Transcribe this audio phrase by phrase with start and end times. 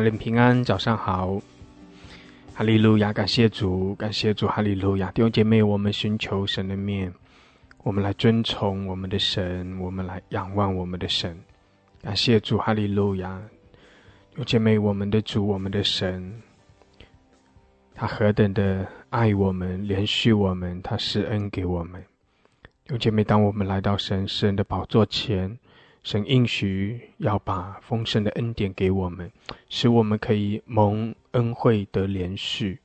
[0.00, 0.10] 利路亚！
[0.10, 1.40] 各位家人平安，早上好！
[2.54, 3.12] 哈利路亚！
[3.12, 4.46] 感谢主，感谢主！
[4.46, 5.10] 哈利路亚！
[5.12, 7.12] 弟兄姐妹，我们寻求神的面，
[7.82, 11.38] 我们来尊崇我们的神，我们来仰望我们的神。
[12.02, 12.58] 感谢主！
[12.58, 13.40] 哈利路亚！
[14.30, 16.42] 弟兄姐妹，我们的主，我们的神，
[17.94, 22.00] 他何等的爱我们，怜恤我们，他施恩给我们。
[22.84, 25.58] 弟兄姐妹，当我们来到神圣的宝座前。
[26.08, 29.30] 神应许要把丰盛的恩典给我们，
[29.68, 32.78] 使我们可以蒙恩惠得连续，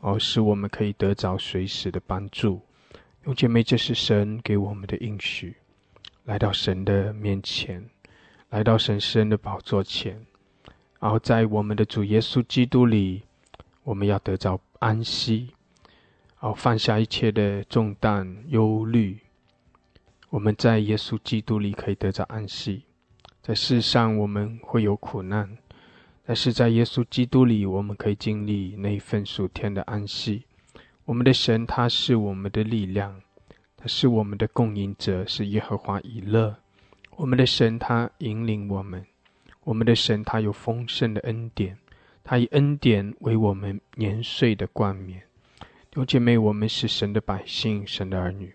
[0.00, 2.60] 而使我们可以得着随时的帮助。
[3.24, 5.56] 用姐妹，这是神给我们的应许。
[6.26, 7.84] 来到神的面前，
[8.50, 10.24] 来到神圣的宝座前，
[11.00, 13.22] 然后在我们的主耶稣基督里，
[13.82, 15.48] 我们要得着安息，
[16.40, 19.18] 然后放下一切的重担忧虑。
[20.30, 22.84] 我们在耶稣基督里可以得着安息，
[23.42, 25.58] 在世上我们会有苦难，
[26.24, 30.44] 但是在耶稣基督里，我们可以经历那一份属天的安息。
[31.04, 33.20] 我们的神他是我们的力量，
[33.76, 36.56] 他是我们的供应者，是耶和华以勒。
[37.16, 39.04] 我们的神他引领我们，
[39.64, 41.76] 我们的神他有丰盛的恩典，
[42.22, 45.20] 他以恩典为我们年岁的冠冕。
[45.58, 48.54] 弟兄姐妹，我们是神的百姓，神的儿女。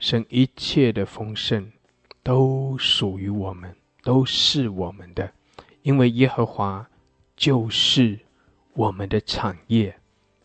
[0.00, 1.70] 神一切的丰盛
[2.22, 5.30] 都属于我们，都是我们的，
[5.82, 6.88] 因为耶和华
[7.36, 8.18] 就是
[8.72, 9.94] 我们的产业。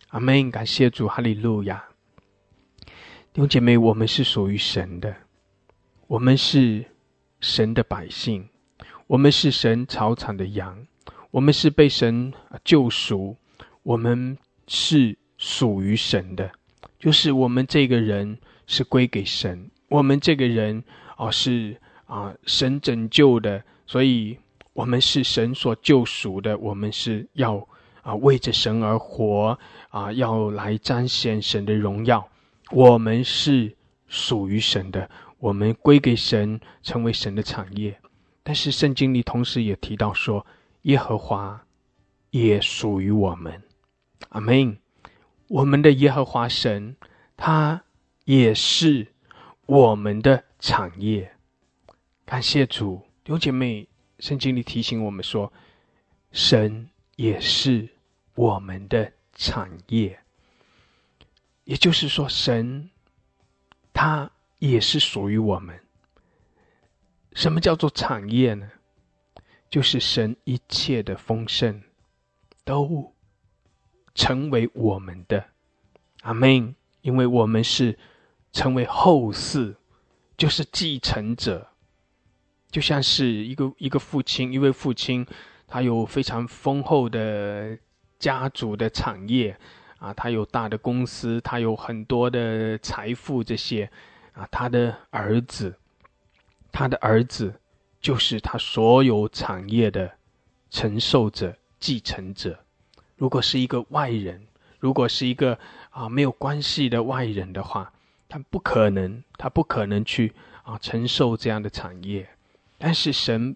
[0.09, 0.51] 阿门！
[0.51, 1.81] 感谢主，哈利路亚。
[3.31, 5.15] 弟兄姐妹，我们是属于神的，
[6.07, 6.83] 我们是
[7.39, 8.49] 神的百姓，
[9.07, 10.85] 我们是神草场的羊，
[11.31, 12.33] 我们是被神
[12.65, 13.37] 救赎，
[13.83, 16.51] 我们是属于神的，
[16.99, 18.37] 就是我们这个人。
[18.67, 20.83] 是归给神，我们这个人
[21.17, 24.37] 哦是啊神拯救的，所以
[24.73, 27.67] 我们是神所救赎的，我们是要
[28.01, 29.57] 啊为着神而活
[29.89, 32.27] 啊，要来彰显神的荣耀。
[32.71, 33.75] 我们是
[34.07, 37.97] 属于神的，我们归给神，成为神的产业。
[38.43, 40.45] 但是圣经里同时也提到说，
[40.83, 41.65] 耶和华
[42.31, 43.61] 也属于我们。
[44.29, 44.77] 阿门。
[45.47, 46.95] 我们的耶和华神，
[47.37, 47.83] 他。
[48.25, 49.07] 也是
[49.67, 51.31] 我们的产业。
[52.25, 53.87] 感谢主，弟兄姐妹，
[54.17, 55.53] 圣经里提醒我们说，
[56.31, 57.87] 神也是
[58.33, 60.19] 我们的产业。
[61.65, 62.89] 也就是说，神
[63.93, 65.79] 他也是属于我们。
[67.33, 68.71] 什么叫做产业呢？
[69.69, 71.83] 就是神一切的丰盛
[72.63, 73.13] 都
[74.15, 75.45] 成为我们的。
[76.21, 76.75] 阿门。
[77.01, 77.99] 因为我们是。
[78.55, 79.75] 成为后嗣，
[80.37, 81.67] 就是继承者，
[82.71, 85.27] 就像是一个一个父亲，一位父亲，
[85.67, 87.77] 他有非常丰厚的
[88.17, 89.57] 家族的产业，
[89.97, 93.91] 啊，他有大的公司，他有很多的财富，这些，
[94.31, 95.75] 啊，他的儿子，
[96.71, 97.59] 他的儿子
[97.99, 100.09] 就是他所有产业的
[100.69, 102.57] 承受者、继承者。
[103.17, 104.47] 如果是一个外人，
[104.79, 107.91] 如果是一个啊没有关系的外人的话。
[108.35, 112.27] 他不可能，他不可能去啊承受这样的产业，
[112.77, 113.55] 但是神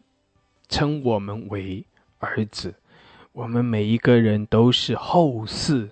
[0.70, 1.86] 称我们为
[2.20, 2.74] 儿子，
[3.34, 5.90] 我们每一个人都是后嗣，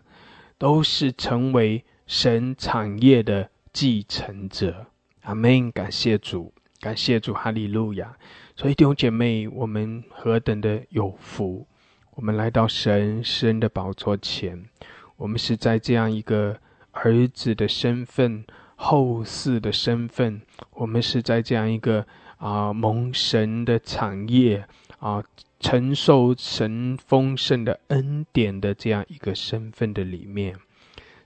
[0.57, 4.85] 都是成为神产业的继承者。
[5.23, 5.69] 阿门！
[5.69, 8.15] 感谢主，感谢主，哈利路亚！
[8.55, 11.67] 所以弟兄姐妹，我们何等的有福！
[12.11, 14.63] 我们来到神神的宝座前，
[15.17, 16.57] 我们是在这样一个
[16.91, 18.45] 儿子的身份。
[18.79, 20.41] 后世的身份，
[20.71, 22.05] 我们是在这样一个
[22.37, 24.65] 啊蒙神的产业
[24.99, 25.23] 啊，
[25.59, 30.55] 承受神丰盛的恩典的这样一个身份的里面。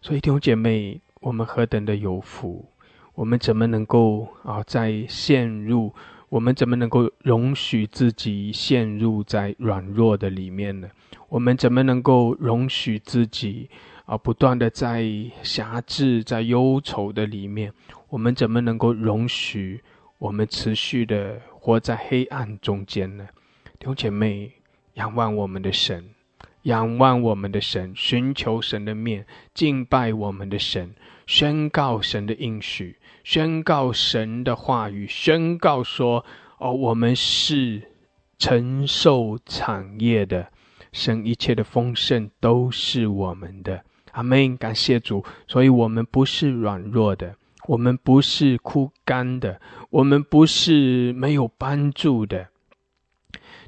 [0.01, 2.65] 所以弟兄姐妹，我们何等的有福！
[3.13, 5.93] 我们怎么能够啊在陷入？
[6.29, 10.89] 我们怎么能够容许自己陷入在软弱的里面呢？
[11.27, 13.69] 我们怎么能够容许自己？
[14.11, 15.09] 而，不断的在
[15.41, 17.71] 辖制、在忧愁的里面，
[18.09, 19.81] 我们怎么能够容许
[20.17, 23.25] 我们持续的活在黑暗中间呢？
[23.79, 24.51] 弟兄姐妹，
[24.95, 26.09] 仰望我们的神，
[26.63, 30.93] 仰望我们的神，寻求神的面，敬拜我们的神，
[31.25, 36.25] 宣告神的应许，宣告神的话语，宣告说：
[36.57, 37.81] 哦，我们是
[38.37, 40.51] 承受产业的，
[40.91, 43.85] 神一切的丰盛都是我们的。
[44.11, 45.23] 阿门，感谢主。
[45.47, 47.35] 所以，我们不是软弱的，
[47.67, 49.59] 我们不是枯干的，
[49.89, 52.47] 我们不是没有帮助的。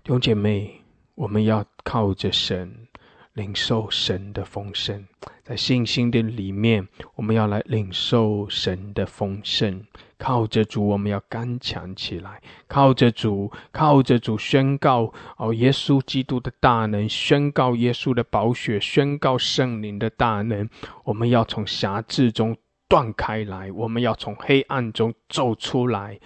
[0.03, 0.81] 弟兄姐妹，
[1.15, 2.87] 我们要靠着神，
[3.33, 5.05] 领受神的丰盛，
[5.43, 9.85] 在信心的里面，我们要来领受神的丰盛。
[10.23, 12.39] 靠着主，我们要刚强起来；
[12.69, 20.69] 靠着主，靠着主，宣告哦，耶稣基督的大能，宣告耶稣的宝血，宣告圣灵的大能。
[21.03, 22.55] 我们要从辖制中
[22.87, 26.17] 断开来，我们要从黑暗中走出来。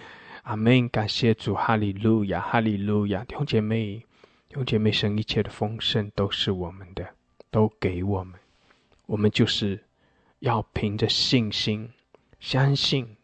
[0.44, 0.88] 阿门！
[0.88, 3.24] 感谢主，哈利路亚，哈利路亚！
[3.24, 3.96] 弟兄姐妹，
[4.48, 7.04] 弟兄姐妹，神一切的丰盛都是我们的，
[7.50, 8.38] 都给我们。
[9.06, 9.82] 我们就是
[10.38, 11.90] 要凭着信心，
[12.38, 13.17] 相信。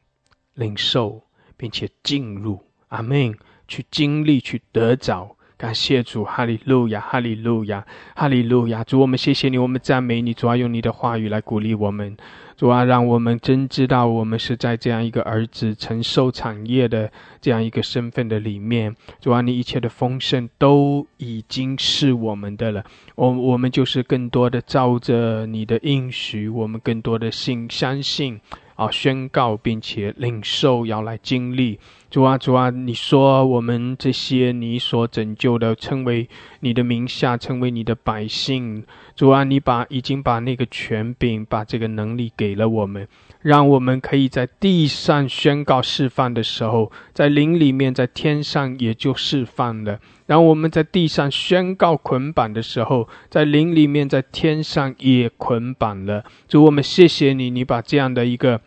[0.55, 1.23] 领受，
[1.56, 3.35] 并且进入，阿门！
[3.67, 5.37] 去经历，去得着。
[5.56, 8.83] 感谢主，哈利路亚，哈利路亚，哈利路亚！
[8.85, 10.35] 主，我们谢谢你，我们赞美你。
[10.35, 12.17] 主啊，用你的话语来鼓励我们。
[12.56, 17.11] 主啊，让我们真知道，我们是在这样一个儿子承受产业的
[17.41, 18.95] 这样一个身份的里面。
[19.21, 22.85] 主啊，你一切的丰盛都已经是我们的了。
[23.15, 28.41] 我我们就是更多的照着你的应许，我们更多的信相信。
[28.76, 28.91] 啊！
[28.91, 31.79] 宣告并且领受，要来经历
[32.15, 32.71] 主啊，主啊！
[32.71, 36.29] 你说我们这些你所拯救的，称为
[36.61, 38.85] 你的名下，称为你的百姓。
[39.17, 43.09] 主啊，你把已经把那个权柄，把这个能力给了我们，
[43.43, 49.99] 让我们可以在地上宣告释放的时候，在灵里面，在天上也就释放了。
[50.27, 56.25] 然后我们在地上宣告捆绑的时候，在灵里面，在天上也捆绑了。
[56.47, 58.61] 主，我们谢谢你，你把这样的一个，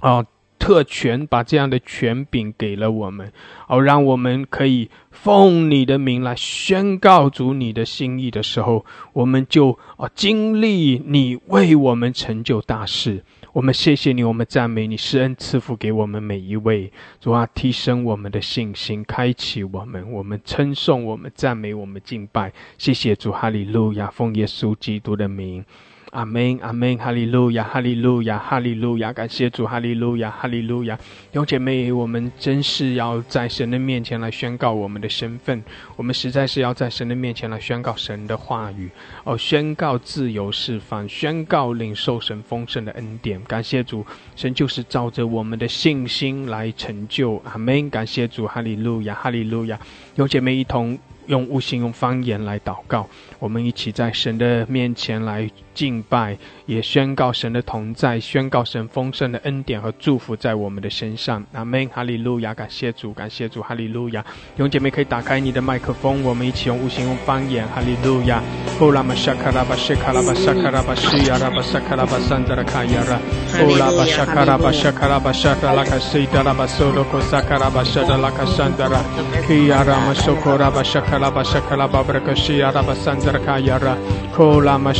[0.00, 0.22] 啊，
[0.66, 3.32] 特权，把这样的权柄给了我们，
[3.68, 13.22] 哦，让我们可以奉你的名来宣告主你的心意的时候，我们就啊经历你为我们成就大事。
[13.52, 16.90] 我们谢谢你，我们赞美你，施恩赐福给我们每一位，
[17.20, 25.64] 主啊，提升我们的信心，开启我们，我们称颂，我们赞美，我们敬拜，谢谢主，哈利路亚，奉耶稣基督的名。
[26.12, 30.96] 阿门，阿门，哈利路亚，哈利路亚，哈利路亚，感谢主，哈利路亚，哈利路亚。
[30.96, 35.62] 弟兄姐妹，我们真是要在神的面前来宣告我们的身份，
[35.96, 38.88] 我们实在是要在神的面前来宣告神的话语，
[39.24, 43.42] 哦，宣告自由释放，宣告领受神丰盛的恩典。
[43.42, 44.06] 感谢主，
[44.36, 47.42] 神就是照着我们的信心来成就。
[47.44, 49.76] 阿门，感谢主，哈利路亚，哈利路亚。
[49.76, 50.98] 弟兄姐妹一同。
[51.26, 53.04] 用悟性、用方言来祷告，
[53.40, 61.44] 我们一起在神的面前来敬拜，也宣告神的同在，宣告神丰盛的恩典和祝福在我们的身上。
[61.52, 62.54] 阿门，哈利路亚！
[62.54, 64.24] 感谢主，感谢主，哈利路亚！
[64.56, 68.42] 弟姐妹可以打开你的麦克风，我们一起用悟性、用方言，哈利路亚！
[68.80, 73.20] 哦拉巴沙卡拉巴西卡拉巴沙卡拉巴西亚拉巴沙卡拉巴桑德拉卡亚拉，
[73.60, 79.02] 哦拉巴沙卡拉巴沙卡拉巴沙达拉卡西达拉巴索罗科萨卡拉巴沙达拉卡桑德拉，
[79.46, 81.16] 基亚拉马索科拉巴沙卡。
[81.16, 83.96] Shakalaba Shakalaba Brakashi Araba Sandra Kayara
[84.34, 84.92] Kolama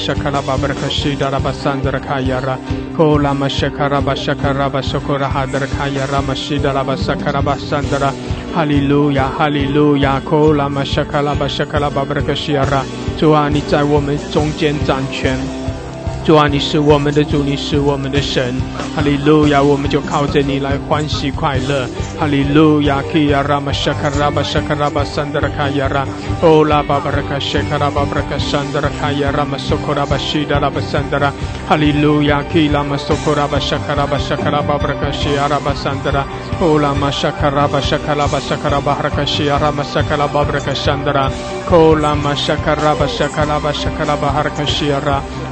[0.00, 2.56] Shakaraba bar kashi dara ba sandra kaya ra
[2.96, 8.10] Kolama Shakaraba Shakaraba Sokora Hadra Kayara Mashidaraba Sakaraba Sandra
[8.54, 12.82] Hallelujah Hallelujah Kolama Shakalaba Shakalaba Brakashi Ara
[13.18, 15.59] 主啊，你在我们中间掌权。
[16.22, 18.54] 主啊，你是我们的主，你是我们的神，
[18.94, 19.60] 哈利路亚！
[19.62, 23.02] 我们就靠着你来欢喜快乐，哈利路亚！
[23.10, 26.06] 基亚拉玛沙卡拉巴沙卡拉巴桑德拉卡亚拉，
[26.42, 31.32] 欧拉巴巴拉卡谢卡拉巴布拉卡桑德拉卡亚拉玛苏库拉巴西达拉巴桑德拉，
[31.66, 32.44] 哈利路亚！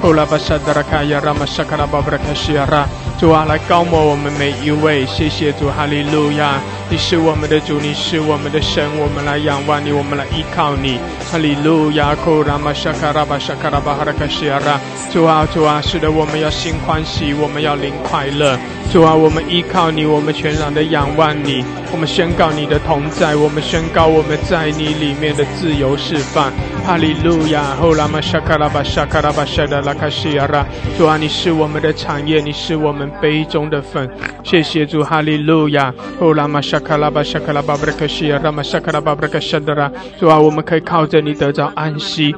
[0.00, 1.35] 库拉巴沙卡拉巴沙卡拉巴布拉巴，沙德拉，卡亚拉，欧拉巴沙。
[1.35, 2.87] 达拉卡亚拉玛沙卡拉巴布拉卡西亚拉，
[3.19, 6.61] 主啊，来高牧我们每一位，谢谢主，哈利路亚！
[6.88, 10.99] 你是我们的主，你是我们的神，我们来仰望你，我们来依靠你，
[11.31, 12.14] 哈利路亚！
[12.14, 14.81] 库拉玛沙卡拉巴沙卡拉巴哈拉卡西亚拉，
[15.12, 18.57] 主啊，主啊，是的，我们要心欢喜，我们要灵快乐，
[18.90, 26.50] 主啊，我们依靠你，我们全然的仰望你，我们宣告你的同在，我们宣告我们在你里面的自由释放，
[26.87, 27.76] 哈利路亚！
[27.78, 30.49] 后拉玛沙卡拉巴沙卡拉巴沙达拉卡西亚。
[30.97, 34.09] 主啊，你是我们的产业，你是我们杯中的粉。
[34.42, 35.92] 谢谢主，哈利路亚。
[36.18, 39.92] 哦，拉玛沙卡拉巴沙卡拉巴布拉克西亚，拉玛沙卡拉巴布拉克沙德拉。
[40.18, 42.35] 主啊，我们可以靠着你得着安息。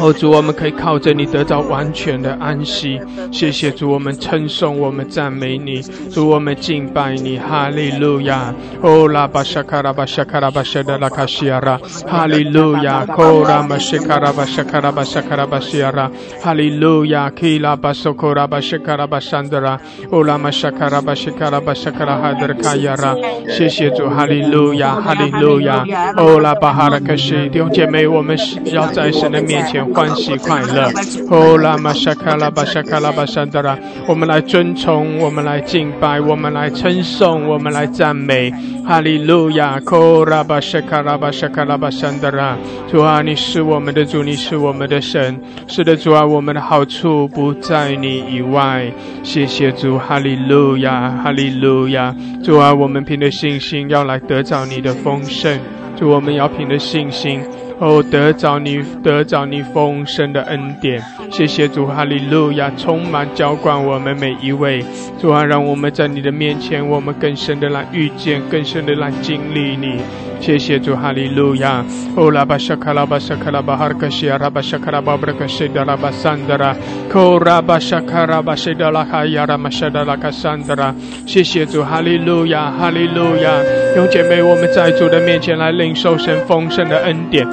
[0.00, 3.00] 哦，主，我们可以靠着你得到完全的安息。
[3.30, 5.80] 谢谢主，我们称颂，我们赞美你。
[6.10, 8.52] 主，我们敬拜你，哈利路亚。
[8.82, 13.06] 哦，拉巴沙卡拉巴沙卡拉巴沙德拉卡西亚拉，哈利路亚。
[13.16, 16.10] 哦，拉玛西卡拉巴沙卡拉巴沙卡拉巴西亚拉，
[16.42, 17.30] 哈利路亚。
[17.30, 19.78] 基拉巴索科拉巴沙卡拉巴山德拉，
[20.10, 23.14] 哦，拉玛沙卡拉巴沙卡拉巴沙卡拉哈德卡亚拉。
[23.48, 25.84] 谢谢主，哈利路亚，哈利路亚。
[26.16, 29.83] 哦，拉巴哈拉克西弟兄姐妹，我们是要在神的面前。
[29.92, 30.90] 欢喜快乐，
[31.30, 38.52] 哦拉玛沙卡拉巴沙卡拉巴山德拉，我们来尊崇，我们来敬拜，我们来称颂，我们来赞美，
[38.86, 39.80] 哈利路亚！
[39.86, 42.56] 哦拉巴沙卡拉巴沙卡拉巴山德拉，
[42.90, 52.14] 主啊，你是我们的主，你是我们的神，是的，主啊，我们的好处不在你以外，谢谢主，哈利路亚，哈利路亚！
[52.42, 55.58] 主啊，我们凭着信心要来得着你的丰盛，
[55.96, 57.40] 主，我们要凭着信心。
[57.78, 64.84] 哦，得着你，得着你丰盛的恩典，谢谢主，哈利路亚，充满浇灌我们每一位，
[65.20, 70.00] 主啊，让我们在你的面前，我们更深的来遇见，更深的来经历你，
[70.44, 71.82] 谢谢主，哈利路亚。
[72.14, 76.76] 哦，拉巴沙卡拉巴沙卡拉巴哈克西亚拉巴沙卡拉巴布克西达拉巴桑德拉，
[77.08, 80.94] 科拉巴沙卡拉巴西达拉哈亚拉玛沙达拉卡桑德拉，
[81.26, 83.50] 谢谢主，哈利路亚，哈利路亚。
[83.96, 87.46] 用姐妹，我们在主的面前来领受神丰盛的恩典。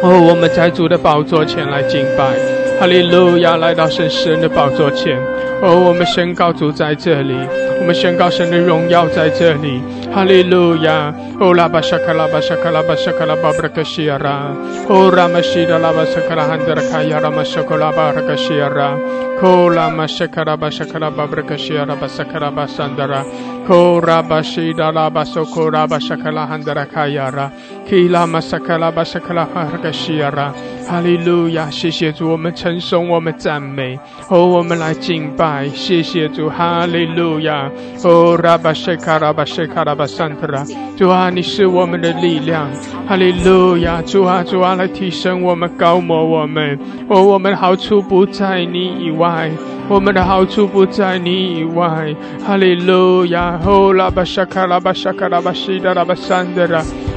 [0.00, 2.36] 哦，我们在主的宝座前来敬拜，
[2.78, 3.56] 哈利路亚！
[3.56, 5.16] 来到神神的宝座前，
[5.62, 7.34] 哦，我们宣告主在这里，
[7.80, 9.80] 我们宣告神的荣耀在这里，
[10.12, 11.14] 哈利路亚！
[11.40, 14.52] 哦，拉巴沙卡拉巴沙卡拉巴沙卡拉巴布拉克西亚拉，
[14.88, 18.96] 哦，拉玛西达拉巴沙卡拉汉德拉卡亚拉玛沙卡拉巴拉克西亚拉，
[19.40, 23.24] 哦，拉玛沙卡拉巴沙卡拉巴布拉克西亚拉巴沙卡拉巴桑德拉。
[23.64, 27.50] Korabashida labaso korabashakala handara kayara
[27.88, 30.52] kila masakala bashakala hargashiara
[30.86, 31.68] 哈利路亚！
[31.70, 33.98] 谢谢主，我们称颂，我们赞美，
[34.28, 35.68] 哦，我们来敬拜。
[35.68, 37.70] 谢谢主，哈利路亚！
[38.04, 40.64] 哦，拉巴谢卡拉巴谢卡拉巴桑特拉，
[40.96, 42.68] 主啊，你是我们的力量。
[43.08, 44.00] 哈利路亚！
[44.02, 46.78] 主啊，主啊，来提升我们，高摩我们。
[47.08, 49.50] 哦，我们的好处不在你以外，
[49.88, 52.14] 我们的好处不在你以外。
[52.46, 53.58] 哈利路亚！
[53.64, 56.46] 哦，拉巴谢卡拉巴谢卡拉巴西达拉巴桑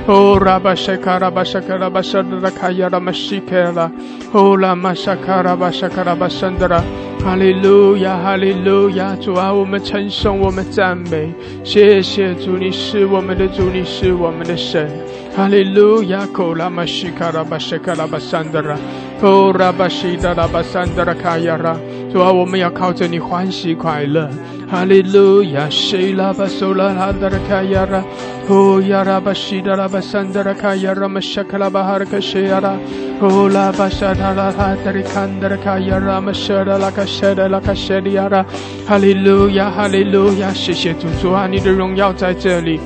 [0.08, 3.92] Holema shakara ba shakara ba sandara kaya ramashikela.
[4.32, 6.82] Holema shakara ba shakara ba sandara.
[7.22, 11.34] Hallelujah, hallelujah, 主啊，我们称颂，我们赞美。
[11.66, 14.90] 谢谢主，你是我们的主，你是我们的神。
[15.36, 18.78] Hallelujah, holema shakara ba shakara ba sandara.
[19.20, 21.76] 库拉巴西达拉巴桑德拉卡亚拉。
[22.12, 24.30] 主啊，我们要靠着你欢喜快乐。
[24.70, 25.70] 哈利路亚！
[25.70, 28.04] 西拉巴苏拉哈德拉卡亚拉，
[28.46, 32.76] 库亚拉巴西达拉巴桑德拉卡亚拉玛谢卡拉巴哈克西亚拉，
[33.20, 37.06] 库拉巴沙达拉哈德里坎德拉卡亚拉玛谢达拉卡。
[37.06, 38.46] 谢的拉卡谢的亚拉，
[38.86, 42.80] 哈利路亚，哈利路亚，谢谢主，主啊，你的荣耀在这里。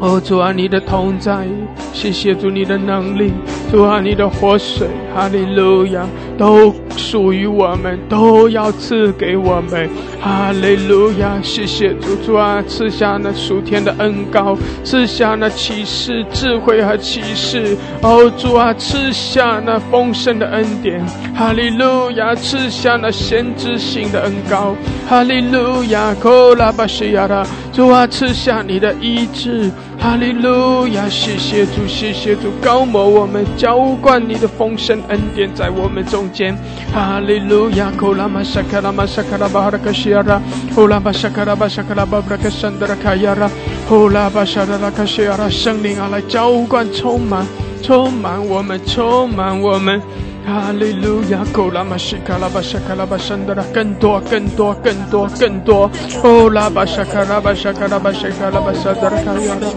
[0.00, 1.44] 哦，主啊，你的同在，
[1.92, 3.32] 谢谢主你的能力，
[3.68, 6.06] 主啊，你的活水，哈利路亚，
[6.38, 9.90] 都属于我们，都要赐给我们，
[10.20, 24.76] 哈利路亚，谢谢主，主啊，赐下那属天的恩膏，赐下那启示、智慧和启示，哦，主啊，赐下那丰盛的恩典，哈利路亚，赐下那先知性的恩膏，
[25.08, 29.68] 哈利路亚，科拉巴西亚拉，主啊，赐下你的医治。
[30.00, 36.56] 哈利路亚谢谢主谢谢主高摩我们浇灌你的丰盛恩典在我们中间。
[36.92, 40.40] 哈利路亚 kuroma shakurama shakurama bakrashira
[40.74, 43.50] hula bakrashakuraba shakuraba bakrashandaraka yara
[43.88, 47.44] hula bakrashadaraka shakura 生灵啊来浇灌，充满，
[47.82, 50.00] 充满我们充满我们。
[50.48, 55.90] 哈利路亚，库拉玛西卡拉巴沙卡拉巴山德拉，更多，更多，更多，更多。
[56.22, 59.68] 哦，拉巴沙卡拉巴沙卡拉巴沙卡拉巴沙德拉卡亚拉。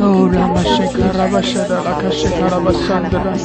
[0.00, 3.36] 哦，拉玛西卡拉巴沙德拉卡西卡拉巴山德拉。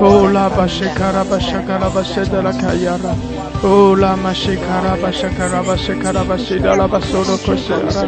[0.00, 3.14] 哦，拉巴西卡拉巴沙卡拉巴沙德拉卡亚拉。
[3.62, 8.02] 哦，拉玛西卡拉巴沙卡拉巴沙卡拉巴西达拉巴索罗科西亚拉。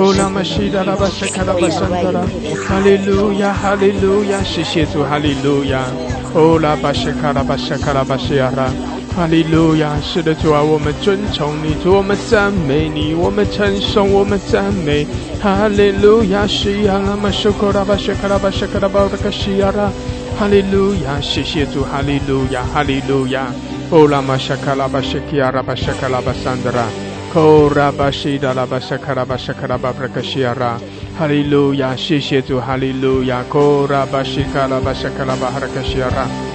[0.00, 2.20] 哦，拉玛西达拉巴沙卡拉巴山德拉。
[2.66, 5.87] 哈利路亚，哈利路亚，谢谢主，哈利路亚。
[6.34, 8.70] 哦，拉巴西卡拉巴西卡拉巴西亚拉，
[9.16, 9.96] 哈利路亚！
[10.02, 15.06] 是的，主啊，我们尊崇你，主我们赞美你，我们称颂，我们赞美，
[15.40, 16.46] 哈利路亚！
[16.46, 19.90] 西亚拉玛苏克拉巴西卡拉巴西卡拉巴拉卡西亚拉，
[20.38, 21.18] 哈利路亚！
[21.20, 23.46] 谢谢主，哈利路亚，哈利路亚！
[23.90, 26.84] 哦，拉玛西卡拉巴西卡拉巴西卡拉巴桑德拉，
[27.34, 30.78] 哦，拉巴西达拉巴西卡拉巴西卡拉巴拉卡西亚拉。
[31.18, 36.47] 哈利路亚，谢谢主，哈利路亚，库拉巴西卡拉巴西卡拉巴哈拉卡西亚拉。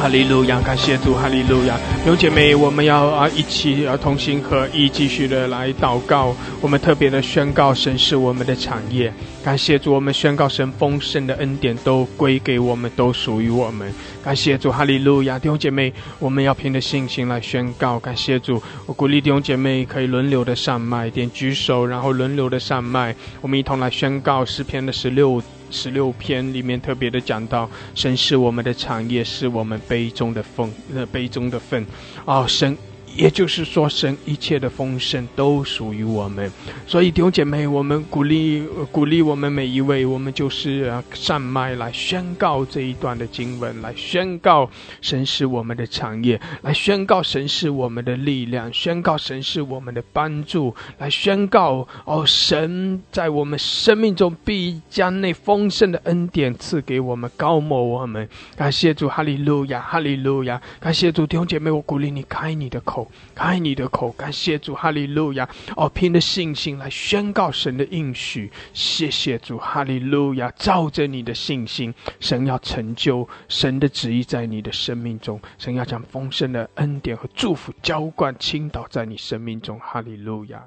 [0.00, 6.36] 哈利路亚，感谢主，哈利路亚，弟兄姐妹，我们要啊一起啊同心合意，继续的来祷告。
[6.60, 9.12] 我们特别的宣告，神是我们的产业。
[9.42, 13.92] 感谢主，我们宣告神丰盛的恩典都归给我们，都属于我们。
[14.22, 17.98] 感谢主，哈利路亚，弟兄姐妹，我们要凭着信心来宣告。
[17.98, 25.42] 感谢主，我鼓励弟兄姐妹可以轮流的上麦，点举手，然后轮流的上麦，我们一同来宣告诗篇的十六。
[25.70, 31.84] 十六篇里面特别的讲到，神是我们的产业，是我们杯中的份，呃，杯中的份，
[32.24, 32.76] 哦，神。
[33.18, 36.48] 也就是说，神一切的丰盛都属于我们，
[36.86, 44.70] 所以弟兄姐妹，我们鼓励鼓励我们每一位，我们就是上麦来宣告这一段的经文，来宣告
[45.00, 58.28] 神是我们的产业，来宣告神是我们的力量，宣告神是我们的帮助，来宣告哦，神在我们生命中必将那丰盛的恩典赐给我们，高摩我们。
[58.54, 60.62] 感谢主，哈利路亚，哈利路亚！
[60.78, 63.07] 感谢主，弟兄姐妹，我鼓励你开你的口。
[63.34, 65.48] 开你的口，感谢主，哈利路亚！
[65.76, 70.52] 哦，凭着信心来宣告神的应许，谢谢主，哈利路亚！
[70.56, 80.64] 照着你的信心，神要成就神的旨意在你的生命中，神要将丰盛的恩典和祝福浇灌倾倒在你生命中，哈利路亚！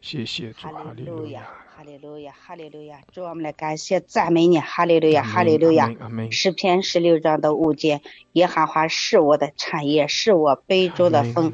[0.00, 1.42] 谢谢主，哈利路亚。
[1.74, 3.00] 哈利路亚，哈利路亚！
[3.12, 5.90] 主，我们来感谢赞美你，哈利路亚，哈利路亚！
[6.30, 8.02] 诗篇十六章的五节，
[8.34, 11.52] 耶和华是我的产业，是我杯中的风，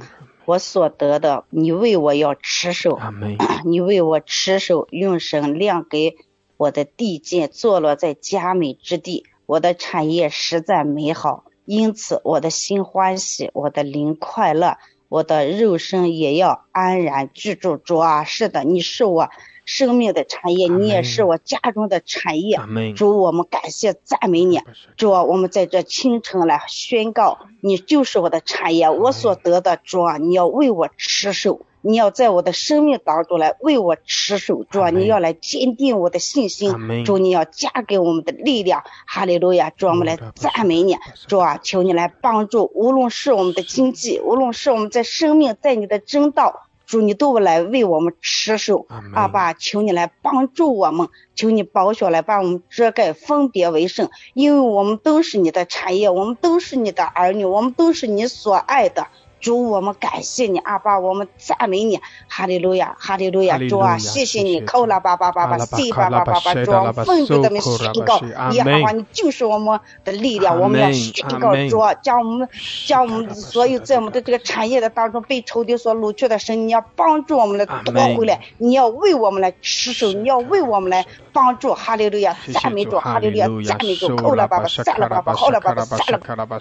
[0.48, 2.98] 我所得的，你为我要持守，
[3.66, 6.16] 你为我持守，用神亮给
[6.56, 14.78] 我的地界，坐落在佳美之地，我的产业实在美好，因此我的心欢喜，我的灵快乐，
[15.10, 17.76] 我的肉身也要安然居住。
[17.76, 19.28] 主啊，是的，你是我。
[19.68, 22.58] 生命的产业，你也是我家中的产业。
[22.96, 24.62] 主，我们感谢赞美你。
[24.96, 29.76] 主，我们在这清晨来宣告，你就是我的产业，我所得的。
[29.76, 34.64] 主啊，你要为我持守，你要在我的生命当中来为我持守。
[34.64, 37.04] 主啊，你要来坚定我的信心。
[37.04, 38.84] 主，你要加给我们的力量。
[39.06, 39.68] 哈利路亚！
[39.68, 40.96] 主，我们来赞美你。
[41.26, 46.67] 主啊，求你来帮助，无论是我们的经济，无论是我们在生命，在你的真道。
[46.88, 59.06] 主，你都来为我们持守，阿爸，求你来帮助我们，求你保守来把我们遮盖，分别为圣，因为我们都是你的产业，我们都是你的儿女，我们都是你所爱的。
[59.40, 66.72] 主，我们感谢你，阿爸，我们赞美你，哈利路亚，哈利路亚，主啊，谢谢你，扣了叭叭叭叭，谢叭叭叭叭，主，
[67.04, 68.20] 奉主的名宣告，
[68.52, 72.48] 耶和华，你就是我们的力量，我们要宣告，主，将我们
[72.86, 86.46] 将我们所有在我们的这个产业的当中被仇敌所掳去的神，你要帮助我们来夺回来，你要为我们来持守，你要为我们来帮助，哈利路亚，赞美主，哈利路亚，赞美主，扣了叭叭，散了叭叭，扣了叭叭，散了叭。
[86.48, 86.58] 叭，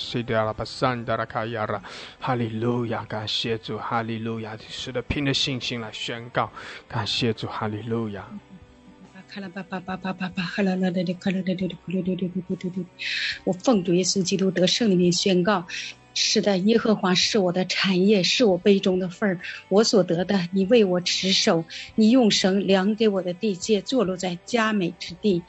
[2.20, 2.67] 哈利路。
[2.68, 4.58] 路亚，感谢主，哈利路亚！
[4.68, 6.52] 是的，凭着信心来宣告，
[6.86, 8.28] 感谢主，哈利路亚。
[13.46, 15.66] 我奉主耶稣基督得胜里面宣告：
[16.14, 21.64] 是的，耶和华是我的产业，是我杯中的份儿，我所得的，你为我持守，
[21.96, 25.42] 你用绳量给我的地界，坐落在佳美之地，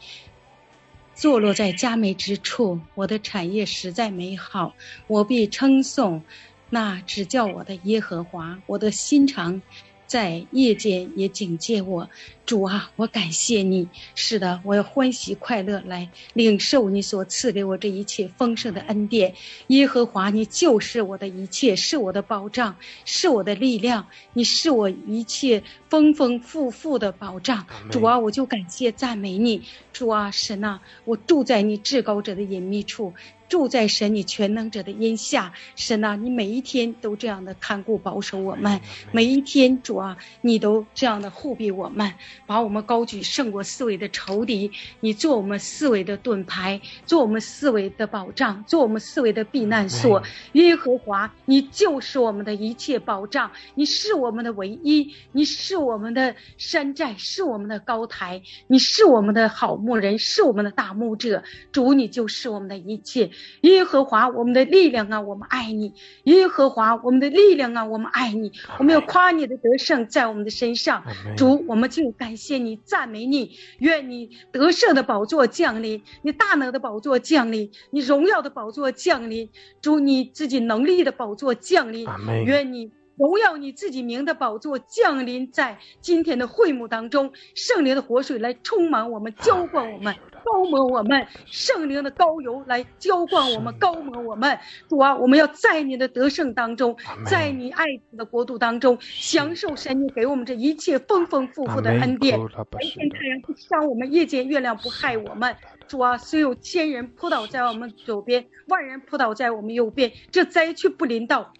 [1.16, 4.76] 坐落在佳美之处，我的产业实在美好，
[5.09, 6.22] 我必称颂。
[6.70, 9.62] 那只叫我的耶和华，我的心肠
[10.07, 12.09] 在夜间也警戒我。
[12.46, 13.88] 主啊，我感谢你。
[14.14, 19.35] 是的，我要欢喜快乐来领受你所赐给我这一切丰盛的恩典。
[19.66, 24.07] 耶和华，你就是我的一切，是我的保障，是我的力量。
[24.33, 27.66] 你是我一切丰丰富富的保障。
[27.90, 29.62] 主啊，我就感谢赞美你。
[29.92, 33.12] 主啊，神啊，我住在你至高者的隐秘处，
[33.48, 35.52] 住在神你全能者的荫下。
[35.76, 38.80] 神啊，你每一天都这样的看顾保守我们，
[39.12, 42.12] 每一天主啊，你都这样的护庇我们。
[42.46, 50.22] 把我们高举胜过四维的仇敌，你做我们四维的盾牌，做我们四维的保障，做我们四维的避难所。
[50.52, 61.42] 耶和华，你就是我们的一切保障，你是我们的唯一，你是我们的山寨，是我们的高台，你是我们的好牧人，是我们的大牧者。
[61.72, 63.30] 主，你就是我们的一切。
[63.61, 65.92] 耶和华，我们的力量啊，我们爱你。
[66.24, 68.53] 耶和华，我们的力量啊，我们爱你。
[68.79, 71.05] 我们要夸你的得胜在我们的身上。
[71.37, 72.38] 主，我们就感。
[72.38, 79.51] 谢你赞美你，愿你得胜的宝座降临，你大能的宝座降临，你荣耀的宝座降临，
[79.83, 82.07] 主你自己能力的宝座降临，
[82.46, 90.14] 愿你荣耀你自己名的宝座降临在今天的会幕当中，圣灵的活水来充满我们，浇灌我们。
[90.44, 94.57] 高抹我们圣灵的高油来浇灌我们，高抹我们
[94.88, 95.14] 主啊！
[95.14, 102.38] 我们要在你的得胜当中，在你爱子的国度当中，享受神你给我们这一切丰丰富富的恩典。
[102.70, 105.54] 白天太阳不伤我们，夜间月亮不害我们。
[105.88, 111.53] 主啊，虽有千人扑倒在我们左边，万人扑倒在我们右边，这灾却不临到，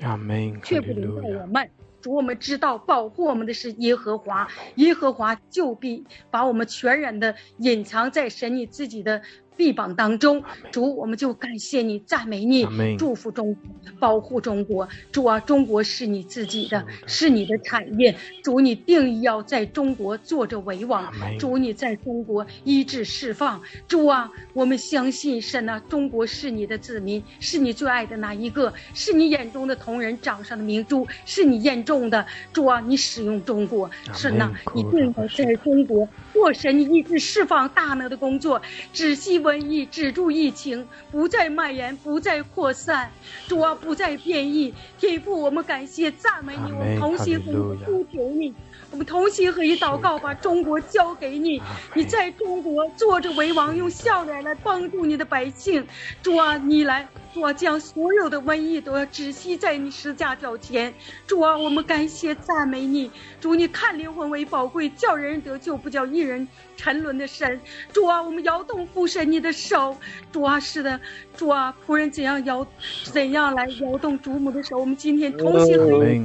[0.62, 1.71] 却不临到我们。
[2.01, 9.23] 主，我们知道保护我们的是耶和华，耶和华就必把我们全然的隐藏在神你自己的。
[9.59, 12.64] 臂膀当中，主，我们就感谢你，赞美你，
[12.97, 13.62] 祝福中国，
[13.99, 14.88] 保护中国。
[15.11, 18.14] 主啊，中国是你自己的，是你的产业。
[18.44, 21.12] 主，你定义要在中国做着为王。
[21.40, 23.61] 主，你在中国医治释放。
[23.88, 32.25] 主啊，我们相信神啊，中国是你的子民，是你最爱的那一个，是你眼中的同人掌上的明珠，是你眼中的。
[32.53, 36.09] 主啊，你使用中国，神呐，你定要在中国。
[36.33, 43.11] 做神，医治释放大能的工作，止息瘟疫，止住疫情，不再蔓延，不再扩散，
[43.47, 44.75] 主啊，不再变异。
[44.99, 48.53] 天父，我们感谢赞美你，我们同心呼求你，
[48.90, 51.61] 我们同心合一祷告，把中国交给你。
[51.94, 55.87] 你在中国坐着为王，用笑脸来帮助你的百姓。
[56.22, 57.07] 主啊，你来。
[57.35, 60.92] 主啊，将所有的瘟疫都要止息在你十架脚前。
[61.27, 63.11] 主啊，我们感谢赞美你。
[63.40, 67.61] 主，你看灵魂为宝贵，叫人得救，不叫一人沉沦的神。
[67.92, 69.94] 主啊，我们摇动父神你的手。
[70.33, 70.98] 主啊，是的，
[71.37, 72.66] 主啊，仆人怎样摇，
[73.05, 74.79] 怎样来摇动主母的手。
[74.79, 76.24] 我们今天同心合一。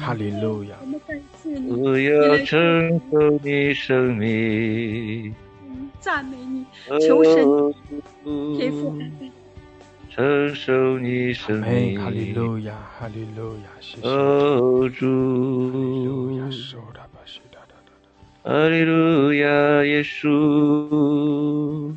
[0.00, 0.76] 哈利路亚。
[0.84, 1.72] 我们感谢你。
[1.72, 5.34] 不要承受你生命。
[5.98, 6.66] 赞美你，
[7.00, 7.42] 求神
[8.58, 8.94] 天赋
[10.10, 11.98] 承受你生命。
[11.98, 14.06] 哈利路亚，哈利路亚，谢谢。
[14.06, 16.38] 哦主，
[18.42, 21.94] 哈利路亚，耶稣。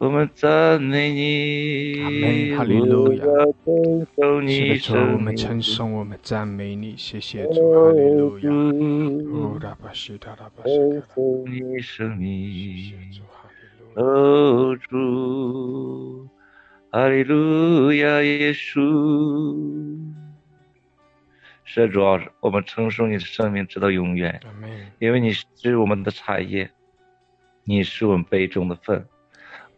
[0.00, 3.22] 我们赞美你，哈利路亚。
[3.22, 3.28] 是
[4.16, 8.48] 的，主，我们称颂，我们赞美你，谢谢主，哈利路亚。
[10.64, 12.94] 承受你生命，
[13.94, 16.26] 哦主，
[16.90, 20.00] 哈利路亚，耶稣。
[21.66, 22.00] 是主，
[22.40, 24.40] 我们称颂你的生命直到永远，
[24.98, 26.70] 因为你是我们的产业，
[27.64, 29.04] 你是我们杯中的份。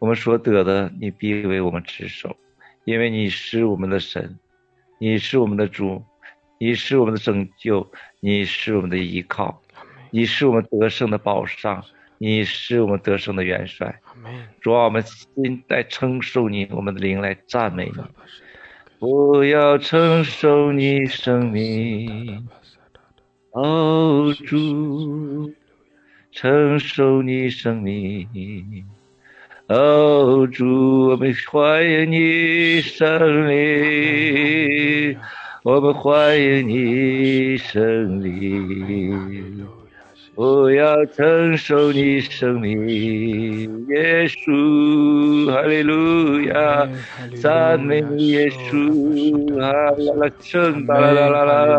[0.03, 2.37] 我们所得的，你必为我们持守，
[2.85, 4.37] 因为你是我们的神，
[4.99, 6.03] 你是我们的主，
[6.59, 7.89] 你是我们的拯救，
[8.19, 9.63] 你是我们的依靠，
[10.11, 11.85] 你是我们得胜的保障，
[12.19, 14.01] 你是我们得胜的元帅。
[14.61, 18.03] 主啊，我们心在承受你，我们的灵来赞美你。
[18.99, 22.49] 不要承受你生命，
[23.53, 25.55] 哦主，
[26.33, 28.85] 承受你生命。
[29.73, 35.17] 哦，主，我们欢迎你胜利，
[35.63, 38.61] 我们欢迎你胜利。
[40.35, 46.89] 我要承受你生命，耶稣，哈利路亚，
[47.39, 51.79] 赞美耶稣，哈啦啦称，啦啦啦啦啦，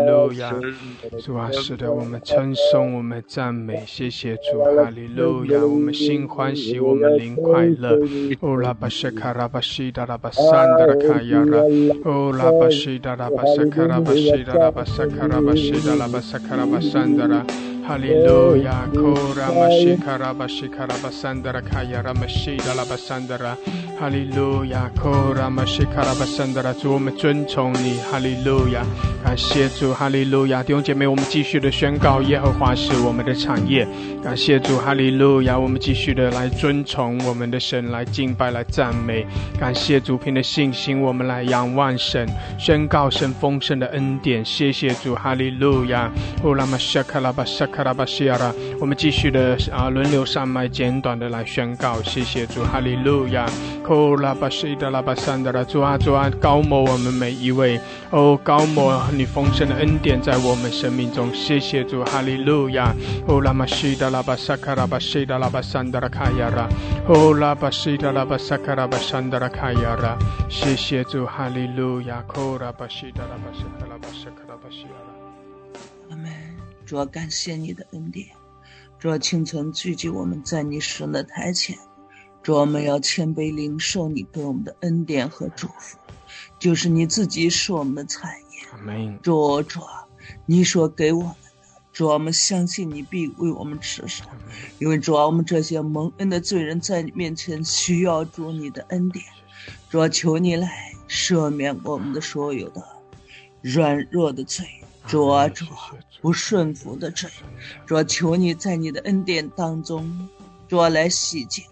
[1.20, 7.98] 主啊，是的，我们称颂，我们赞美，谢谢主，哈利路亚，我们心欢喜，我们灵快乐。
[8.40, 10.44] 哦拉巴西卡拉巴西达拉巴山
[10.78, 11.58] 达拉卡亚拉，
[12.04, 17.44] 哦拉巴西达拉巴萨卡拉巴西达拉巴萨卡拉巴西达拉巴萨卡拉巴山达拉。
[17.86, 23.54] 哈利路亚，库拉玛西卡拉巴西卡拉巴桑德拉卡亚拉玛西达拉巴桑德拉，
[24.00, 28.82] 哈利路亚，库拉玛西卡拉巴桑德拉，主我们尊崇你，哈利路亚，
[29.22, 33.86] 感谢主，哈利路亚，弟兄姐妹，我们继续的宣告耶和华是我们的产业，
[34.22, 39.26] 感谢主，哈利路亚，我们继续的来尊崇我们的神，来敬拜，来赞美，
[39.60, 42.26] 感谢主凭的信心，我们来仰望神，
[42.58, 47.68] 宣告神丰盛的恩典，谢谢主，哈利路亚，库拉玛西卡拉巴萨。
[47.74, 53.46] 卡拉巴西亚拉，我们继续的啊，轮流上麦，简短的来宣告，谢谢主，哈利路亚。
[53.82, 62.94] 库拉巴西的拉巴山的拉，主啊主啊，高摩我们每一位，哦高摩你丰盛的恩典在我们生命中，谢谢主，哈利路亚。
[63.26, 66.68] 哦拉玛西的拉巴萨卡拉巴西的拉巴山的拉卡亚拉，
[67.08, 70.16] 哦拉巴西的拉巴萨卡拉巴山的拉卡亚拉，
[70.48, 72.22] 谢谢主，哈利路亚。
[72.28, 76.43] 库拉巴西的拉巴萨卡拉巴萨卡拉巴西亚拉，阿门。
[76.84, 78.28] 主要感谢你的恩典，
[78.98, 81.78] 主要清晨聚集我们在你神的台前，
[82.42, 85.96] 主，我们要谦卑领受你给我们的恩典和祝福，
[86.58, 89.18] 就是你自己是我们的产业。
[89.22, 89.80] 主，主，
[90.44, 94.24] 你所给我们的，主，我们相信你必为我们持守，
[94.78, 99.24] 因为主，我们这些蒙恩的罪人在你面前需要主你的恩典。
[99.88, 102.82] 主，求你来赦免我们的所有的
[103.62, 104.66] 软弱的罪。
[105.06, 105.64] 主啊，主
[106.24, 107.28] 不顺服的罪，
[107.84, 110.26] 主求你在你的恩典当中，
[110.66, 111.62] 主来洗净。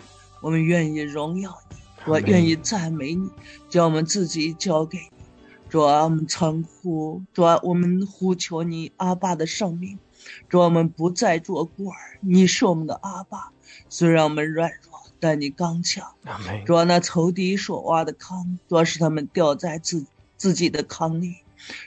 [0.42, 3.30] 我们愿意荣耀你，我愿意赞美你，
[3.70, 5.24] 将我们自己交给你。
[5.70, 9.98] 主啊，我们称呼，主啊，我们呼求你阿爸的圣名。
[10.50, 13.52] 主啊，我们不再做孤儿，你是我们的阿爸。
[13.88, 16.12] 虽然我们软弱，但你刚强。
[16.66, 20.04] 主啊，那仇敌所挖的坑，主是他们掉在自
[20.36, 21.36] 自己的坑里。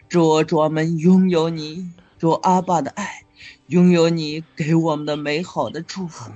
[0.09, 1.91] 主，主我们拥有你，
[2.25, 3.23] 主阿爸的爱，
[3.67, 6.31] 拥有你给我们的美好的祝福。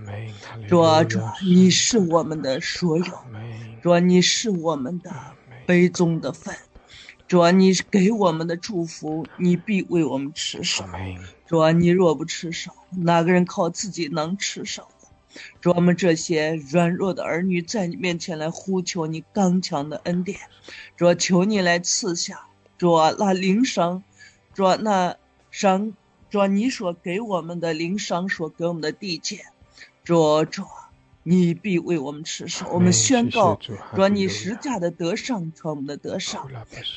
[0.67, 3.05] 主，主你是我们的所有，
[3.81, 5.11] 主你是我们的
[5.65, 6.55] 杯中的饭。
[7.27, 10.85] 主，你给我们的祝福，你必为我们持守。
[11.47, 14.87] 主，你若不持守，哪个人靠自己能持守？
[15.59, 20.37] 主，我们这些软弱的儿女在你面前来呼求你刚强的恩典。
[20.95, 22.45] 主，求你来赐下。
[22.77, 24.03] 主那灵商，
[24.53, 25.15] 主那
[25.59, 25.91] 商，
[26.29, 29.41] 主你所给我们的灵商所给我们的地界，
[30.05, 30.63] 主主，
[31.23, 32.65] 你必为我们持守。
[32.71, 33.59] 我们宣告，
[33.93, 36.47] 主你实价的得胜成我们的得上，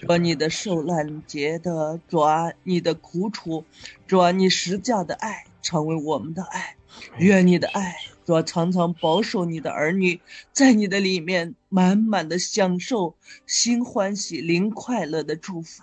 [0.07, 2.21] 主你的受难节的主
[2.63, 3.65] 你的苦楚，
[4.07, 6.77] 主你实价的爱成为我们的爱，
[7.19, 7.97] 愿你的爱。
[8.25, 10.21] 主常常保守你的儿女，
[10.53, 13.17] 在你的里面满满的享受
[13.49, 15.83] 心欢喜、灵快乐的祝福。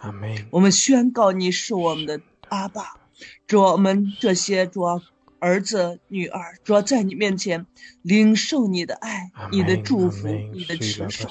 [0.49, 2.95] 我们宣告你是我们的阿爸，
[3.47, 4.81] 主我们这些主
[5.39, 7.65] 儿子女儿，主要在你面前
[8.01, 11.29] 领受你的爱、你的祝福、你的持守。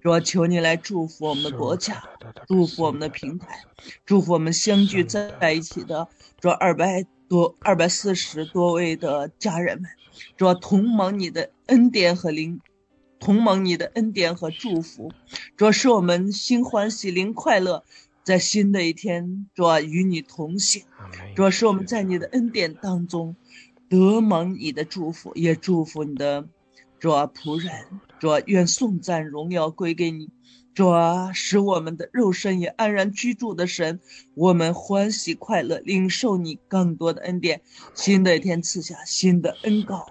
[0.00, 2.02] 主求你来祝福我们的国家，
[2.48, 3.60] 祝福我们的平台，
[4.04, 6.08] 祝福我们相聚在一起的
[6.40, 9.88] 这二百多、二百四十多位的家人们。
[10.36, 12.60] 主同盟你的恩典和灵，
[13.20, 15.12] 同盟你的恩典和祝福，
[15.56, 17.84] 主使我们心欢喜灵快乐，
[18.26, 20.82] 在新的一天，主啊与你同行，
[21.36, 23.36] 主啊使我们在你的恩典当中
[23.88, 26.48] 得蒙你的祝福，也祝福你的
[26.98, 27.72] 主仆人，
[28.18, 30.28] 主啊愿颂赞荣耀归给你。
[30.74, 34.00] 主啊，使我们的肉身也安然居住的神，
[34.34, 37.60] 我们欢喜快乐，领受你更多的恩典。
[37.94, 40.04] 新的一天赐下新的恩膏，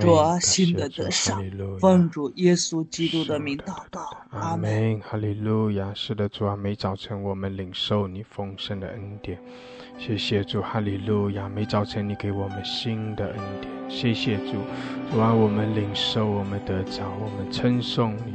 [0.00, 1.42] 主啊，新的得上，
[1.80, 5.00] 奉主耶稣基督的名祷告，阿门。
[5.00, 5.92] 哈利路亚！
[5.94, 9.38] 是的，主啊，每早晨我们领受你丰盛的恩典。
[9.98, 11.48] 谢谢主，哈利路亚！
[11.48, 14.54] 每早晨你给我们新的恩典，谢谢主，
[15.12, 18.32] 主啊，我们领受，我们得着，我们称颂你，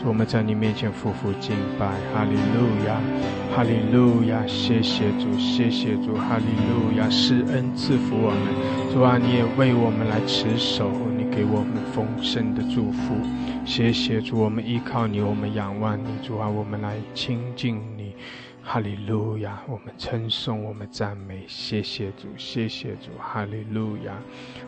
[0.00, 2.98] 主，我们在你面前匍匐敬拜，哈利路亚，
[3.54, 4.46] 哈利路亚！
[4.46, 7.10] 谢谢主，谢谢主，哈利路亚！
[7.10, 13.14] 施恩赐福我们，主啊，你也为我们来持守，你给我们丰盛的祝福，
[13.66, 18.14] 谢谢主，我们依靠你，我们仰望你，主啊，我们来亲近你。
[18.62, 19.62] 哈利路亚！
[19.66, 24.22] 我们称颂，我们赞美，谢谢主，谢谢主，哈利路亚！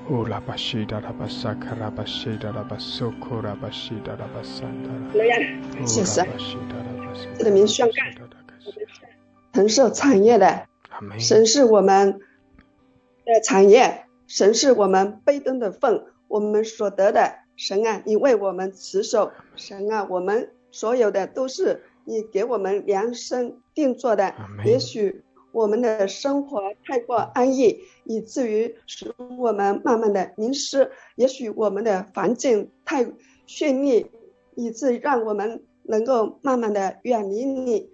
[0.09, 5.87] 哦，拉巴西达拉巴萨卡拉巴西达拉巴苏库拉巴西达拉巴萨达拉。
[5.87, 6.26] 谢谢。
[7.38, 7.92] 这里面宣告，
[9.52, 10.66] 承受产业的，
[11.18, 12.18] 神是我们
[13.24, 21.85] 的产业，神是我们被动的份，我们所得的，神啊，你为我们持守，神啊，我们所有的都是。
[22.05, 24.35] 你给我们量身定做的，
[24.65, 33.05] 也许我们的生活太过安逸，以至于使我们慢慢的迷失；也许我们的环境太
[33.47, 34.11] 绚丽，
[34.55, 37.91] 以致让我们能够慢慢的远离你。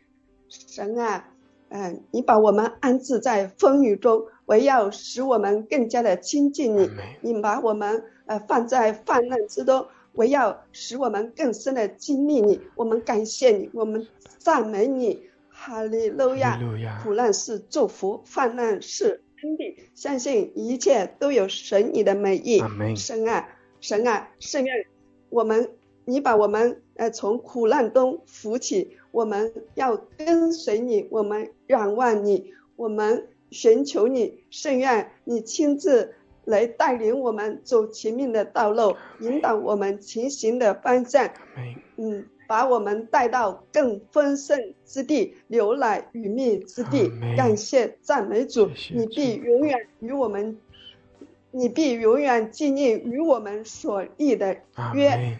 [0.48, 1.28] 神啊，
[1.68, 6.88] 嗯，你把我们安置在风雨中，唯要使我们更加的亲近你。
[7.20, 9.86] 你把我们呃放在泛滥之中。
[10.12, 14.06] 我要使我们更深的经历你，我们感谢你，我们
[14.38, 16.58] 赞美你，哈利路亚！
[17.04, 22.60] 苦难是祝福，患难是恩典，相信一切都有神你的美意。
[22.96, 23.48] 神啊，
[23.80, 24.86] 神啊，圣愿
[25.30, 25.70] 我们，
[26.04, 36.14] 你把我们呃从苦难中扶起，我们要跟随你，我们仰望你，我们寻求你，圣愿你亲自。
[36.48, 41.30] 来带领我们走前面的道路，引导我们前行的方向，
[41.96, 47.12] 嗯，把我们带到更丰盛之地、牛奶与蜜之地。
[47.36, 50.58] 感谢赞美主，你必永远与我们，
[51.50, 54.56] 你必永远纪念与我们所立的
[54.94, 55.38] 约。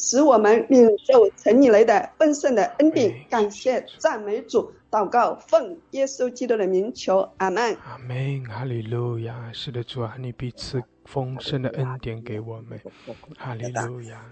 [0.00, 3.12] 使我们领受从你来的丰盛的恩典。
[3.28, 7.76] 感谢赞美主，祷告奉耶稣基督的名求，阿门。
[7.84, 9.52] 阿门，哈利路亚。
[9.52, 12.80] 是的，主啊，你必赐丰盛的恩典给我们，
[13.36, 14.24] 哈利路亚。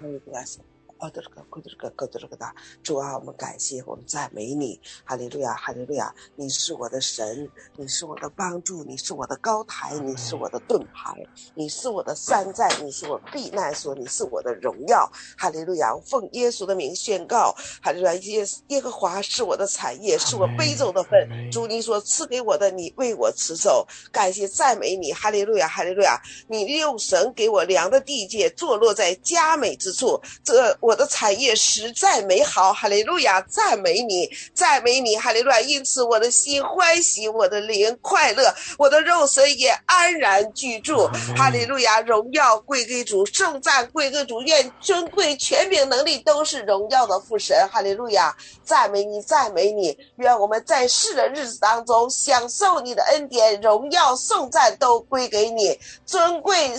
[0.99, 11.15] 哦，这个，这个，这个，的主啊，我们感谢，我们赞美你，哈利路亚，哈利路亚，你是我的神，你是我的帮助，你是我的高台，你是我的盾牌，
[11.55, 15.07] 你是我的山寨，你是我避难所，你是我的荣耀，
[15.37, 30.75] 哈利路亚，奉耶稣的名宣告，哈利路亚，耶耶和华是我的产业，是我杯中的份，主你所赐给我的，你为我持守，感谢赞美你，哈利路亚，哈利路亚，你用神给我量的地界，坐落在佳美之处，这。
[30.87, 35.61] 我的产业实在美好，哈利路亚，赞美你，赞美你，哈利路亚。
[35.61, 42.01] 因此，我的心欢喜，我的灵快乐，我的肉身也安然居住，哈利路亚。
[42.03, 48.37] 荣耀归给主，圣赞归给主，愿尊贵、权柄、能力都是荣耀的父神，哈利路亚。
[48.63, 49.99] 赞美你，赞美你。
[50.19, 56.71] 愿我们在世的日子当中享受你的恩典，荣耀、颂赞都归给你，尊贵、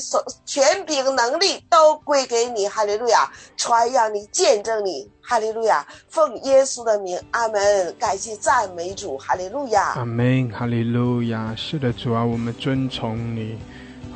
[0.46, 3.30] 权柄、能力都归给你，哈利路亚。
[3.58, 3.97] 传。
[3.98, 5.84] 让你见证你，哈利路亚！
[6.08, 7.96] 奉耶稣的名，阿门！
[7.98, 9.94] 感谢赞美主，哈利路亚！
[9.96, 11.52] 阿门，哈利路亚！
[11.58, 13.58] 是的，主啊，我们尊崇你，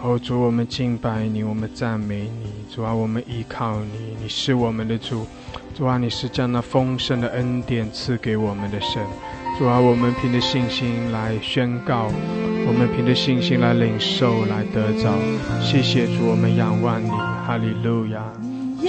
[0.03, 5.25] 哦，主，我们敬拜你，我们赞美你，主啊，我们依靠你，你是我们的主，
[5.75, 9.03] 主啊，你是将那丰盛的恩典赐给我们的神，
[9.57, 12.03] 主啊，我们凭着信心来宣告，
[12.67, 15.11] 我们凭着信心来领受，来得着。
[15.59, 18.31] 谢谢主，我们仰望你，哈利路亚！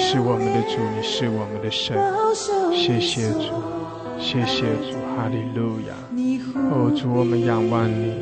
[0.02, 1.96] 是我们的主，你是我们的神，
[2.74, 3.54] 谢谢主，
[4.18, 5.94] 谢谢主，哈利路亚！
[6.70, 8.18] 哦，主，我们仰望你，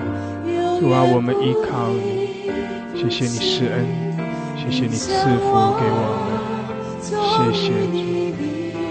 [0.78, 2.28] 主啊，我们依靠你，
[2.94, 3.82] 谢谢你施恩，
[4.60, 5.08] 谢谢你赐
[5.40, 5.48] 福
[5.80, 6.36] 给我们，
[7.00, 7.10] 谢
[7.56, 7.98] 谢主，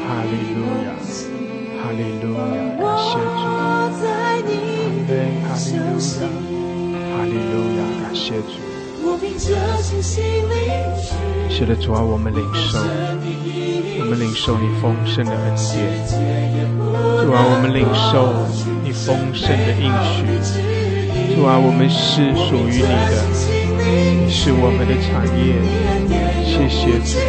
[0.03, 0.89] 哈利路亚，
[1.79, 3.87] 哈利路亚，感谢主，阿
[5.07, 5.07] 门，
[5.45, 6.19] 哈利路亚，
[7.15, 8.57] 哈利路亚，感谢主。
[11.49, 12.79] 是的，主啊，我们领受，
[13.99, 15.75] 我们领受你丰盛的恩典。
[17.19, 18.31] 主啊，我们领受
[18.83, 20.23] 你丰盛的应许。
[21.35, 23.19] 主啊，我们是属于你的，
[24.23, 25.59] 你是我们的产业。
[26.45, 27.19] 谢谢主，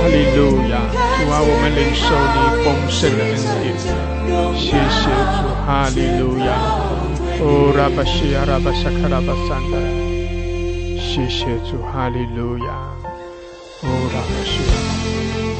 [0.00, 0.82] 哈利路亚。
[0.90, 3.70] 主啊，我们领受你丰盛的恩典。
[4.56, 5.06] 谢谢
[5.38, 6.50] 主，哈利路亚。
[7.38, 9.78] 哦，拉巴西亚，拉巴沙卡拉巴桑达。
[10.98, 12.93] 谢谢主，哈利路亚，
[13.86, 15.53] 欧大的事。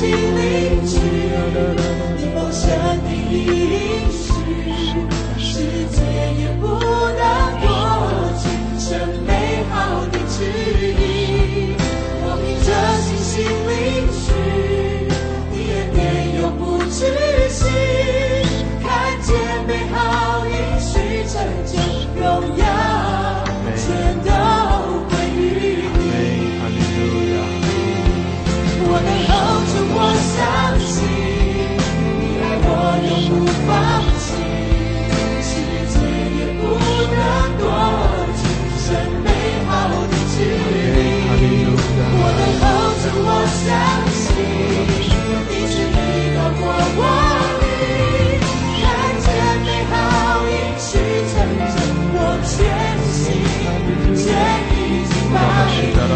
[0.00, 0.98] 心领取
[2.16, 2.70] 你梦想
[3.04, 3.36] 的一
[3.68, 4.08] 定
[5.36, 5.60] 世
[5.90, 6.00] 界
[6.40, 7.20] 也不能
[7.60, 7.68] 过
[8.40, 8.88] 去生
[9.26, 10.69] 美好的奇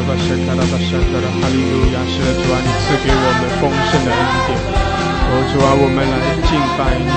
[0.04, 1.00] 巴沙卡拉巴沙，
[1.40, 1.96] 哈利路亚！
[2.04, 4.52] 是，主啊，你赐给我们丰盛的恩典。
[5.30, 7.08] 哦，主啊，我们来敬拜你，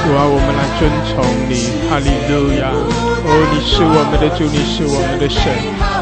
[0.00, 2.72] 主啊，我们来尊崇你，哈利路亚！
[2.72, 5.52] 哦，你是我们的主，你是我们的神，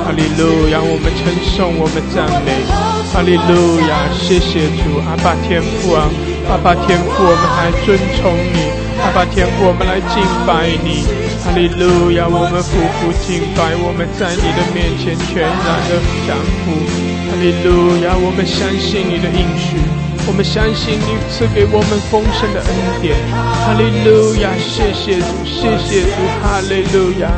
[0.06, 0.78] 哈利路亚！
[0.80, 2.62] 我们称颂，我们赞美，
[3.12, 4.06] 哈利路亚！
[4.14, 6.06] 谢谢主，阿爸天父啊，
[6.48, 8.79] 阿爸天父，我们来尊崇你。
[9.10, 11.02] 阿爸天，我们来敬拜你，
[11.42, 15.98] 哈利路亚，我们夫妇敬拜，我们在你的面前全然的
[16.30, 16.70] 降服，
[17.26, 19.82] 哈利路亚，我们相信你的应许，
[20.30, 22.70] 我们相信你赐给我们丰盛的恩
[23.02, 27.34] 典，哈利路亚，谢谢主，谢谢主，哈利路亚，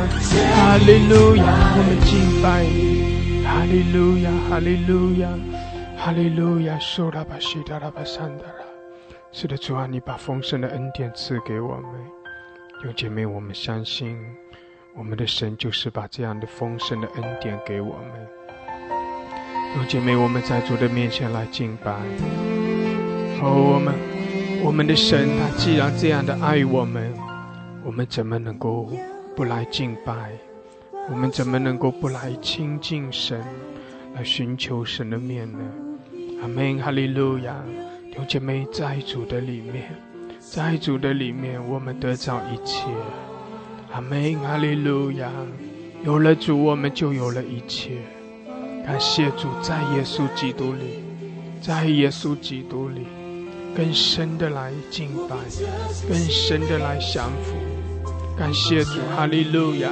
[0.53, 3.41] 哈利路亚，我们敬拜你。
[3.49, 5.25] 哈利路亚，哈利路亚，
[5.97, 8.72] 哈利路亚，苏拉巴西达拉巴桑达拉。
[9.35, 11.85] 是的，主啊，你把丰盛的恩典赐给我们。
[12.85, 14.15] 有姐妹，我们相信，
[14.93, 18.27] 我们的神就是把这样的丰盛的恩典给我们。
[19.75, 21.93] 有姐妹，我们在主的面前来敬拜。
[23.41, 23.95] 哦，我们，
[24.63, 27.11] 我们的神，他既然这样的爱我们，
[27.83, 28.87] 我们怎么能够
[29.35, 30.29] 不来敬拜？
[31.09, 33.43] 我们怎么能够不来亲近神，
[34.13, 35.59] 来寻求神的面呢？
[36.43, 37.55] 阿门，哈利路亚！
[38.15, 39.95] 有姐妹，在主的里面，
[40.39, 42.85] 在主的里面，我们得着一切。
[43.91, 45.31] 阿门，哈利路亚！
[46.03, 47.97] 有了主，我们就有了一切。
[48.85, 51.03] 感谢主，在耶稣基督里，
[51.59, 53.07] 在耶稣基督里，
[53.75, 55.35] 更深的来敬拜，
[56.07, 57.55] 更深的来降服。
[58.37, 59.89] 感谢主，哈利路亚！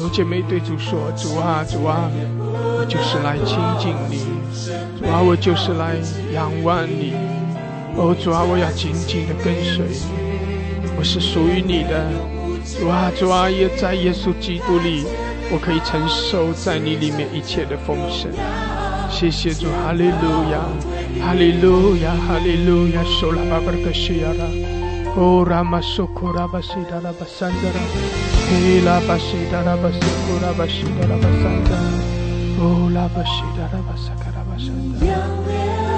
[0.00, 4.18] 有姐妹对主说：“主啊，主啊，我就是来亲近你；
[4.98, 5.96] 主啊，我就是来
[6.32, 7.12] 仰望你。
[7.96, 12.08] 哦，主啊，我要紧紧的跟随你，我是属于你的。
[12.78, 15.04] 主啊，主啊，也在耶稣基督里，
[15.50, 18.30] 我可以承受在你里面一切的丰盛。
[19.10, 20.64] 谢谢主，哈利路亚，
[21.20, 24.44] 哈利路亚，哈利路亚，受了巴巴克西亚拉，
[25.16, 27.80] 哦，拉玛苏库拉巴西达拉巴桑德拉。
[28.84, 31.78] La bashida la basukura bashida la basanda.
[32.60, 35.41] Oh la bashida la basakara basanda.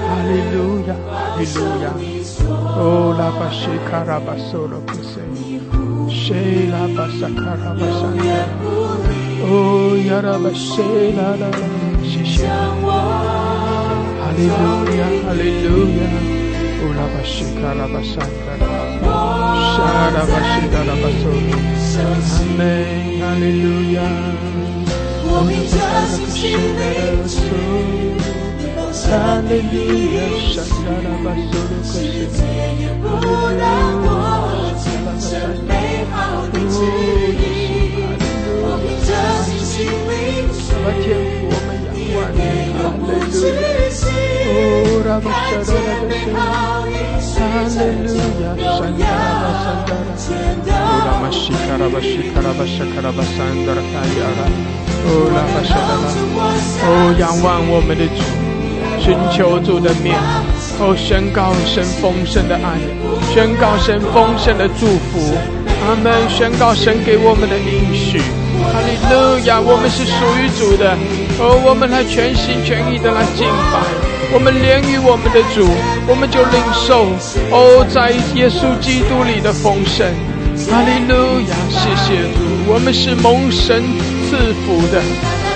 [0.09, 1.94] Hallelujah, hallelujah.
[2.76, 5.24] Oh la bashikara basoro kuse.
[6.11, 8.40] She la basakara basanda.
[9.42, 11.50] Oh yara bashela la
[12.11, 12.55] shisha.
[14.22, 16.14] Hallelujah, hallelujah.
[16.82, 18.55] Oh la bashikara basanda.
[19.72, 21.74] Shara bashida la basoro.
[22.40, 24.09] Amém, aleluia.
[25.26, 25.50] 我们
[29.05, 29.12] 想
[29.46, 30.72] 见你的心
[31.84, 31.92] 时
[32.32, 32.40] 间
[32.80, 33.62] 也不能
[34.00, 34.09] 抹
[34.72, 34.84] 去
[38.62, 39.09] 我们的
[39.44, 39.76] 心情
[41.44, 42.40] 我们的爱一点
[42.78, 43.36] 都不知
[43.90, 44.00] 情
[45.20, 45.28] 看
[45.62, 45.68] 见
[46.09, 46.38] 美好
[46.88, 46.90] 一
[47.20, 47.28] 起
[47.68, 47.76] 见证
[48.57, 48.64] 永
[48.96, 49.00] 远
[49.38, 50.24] 都会是
[50.64, 50.72] 你
[57.66, 58.43] 我们的爱就像是
[59.05, 60.16] 寻求主的面，
[60.80, 62.80] 哦，宣告神丰盛的爱，
[63.34, 65.36] 宣告神丰盛的祝福，
[65.84, 66.11] 阿门！
[66.30, 68.16] 宣告神给我们的应许，
[68.72, 69.61] 哈利路亚！
[69.61, 70.96] 我们是属于主的，
[71.36, 73.76] 哦，我们来全心全意的来敬拜。
[74.32, 75.68] 我们连于我们的主，
[76.09, 77.05] 我们就领受
[77.52, 80.09] 哦，在耶稣基督里的丰盛。
[80.72, 83.84] 哈利路亚，谢谢主，我们是蒙神
[84.24, 84.96] 赐福的，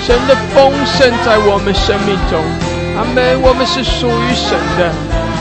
[0.05, 2.68] 神的丰盛在我们生命中。
[2.99, 4.91] 阿门，我们是属于神的。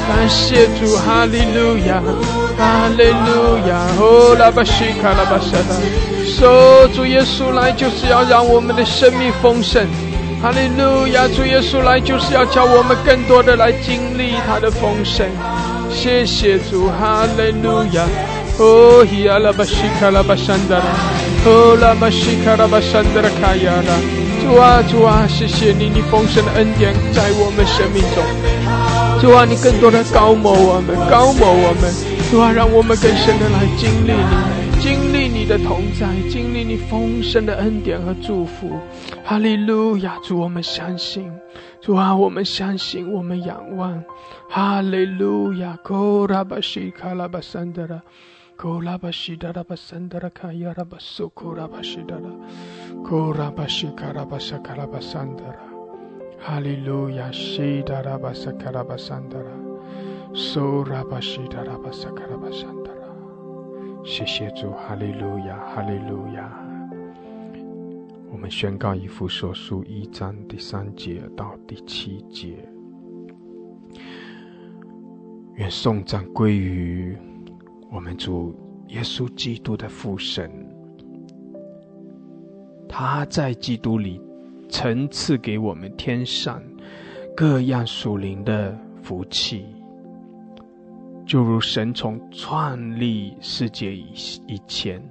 [0.08, 2.00] 感谢主，哈利路亚，
[2.56, 5.74] 哈利路亚，哦，拉巴西卡拉巴沙达，
[6.24, 9.86] 说主耶稣来就是要让我们的生命丰盛。
[10.40, 15.28] 哈利路亚，主耶稣来就是要叫我们更多的来经历他的丰盛。
[15.92, 18.06] 谢谢主，哈利路亚。
[18.60, 20.86] 哦，希阿拉巴西卡拉巴山达拉，
[21.44, 24.27] 哦，拉巴西卡拉巴山达拉卡亚拉。
[24.48, 28.24] 主啊，主啊，谢谢你，你丰盛的恩典在我们生命中。
[29.20, 31.92] 主啊，你更多的高摩我们，高摩我们。
[32.32, 34.80] 主啊，让我们更深的来经历你。
[34.80, 38.72] 经历你的同在，经历你丰盛的恩典和祝福，
[39.22, 40.18] 哈利路亚！
[40.24, 41.30] 主，我们相信，
[41.82, 44.02] 主啊，我们相信，我们仰望，
[44.50, 45.78] 哈利路亚！
[45.84, 48.02] 库拉巴西卡拉巴桑德拉，
[48.56, 52.30] 库拉巴西达拉巴桑德拉卡亚拉巴苏库拉巴西达拉，
[53.04, 55.56] 库拉巴西卡拉巴萨卡拉巴桑德拉，
[56.40, 57.32] 哈利路亚！
[57.32, 59.52] 西达拉巴萨卡拉巴桑德拉，
[60.34, 62.76] 苏拉巴西达拉巴萨卡拉巴桑。
[64.04, 66.50] 谢谢主，哈利路亚，哈利路亚。
[68.32, 72.58] 我们宣告一幅所书一章第三节到第七节。
[75.56, 77.18] 愿颂赞归于
[77.90, 78.56] 我们主
[78.90, 80.67] 耶稣基督的父神，
[82.90, 84.22] 他在基督里
[84.70, 86.62] 曾赐给我们天上
[87.36, 89.66] 各样属灵的福气。
[91.26, 94.06] 就如神从创立世界以
[94.48, 95.02] 以前，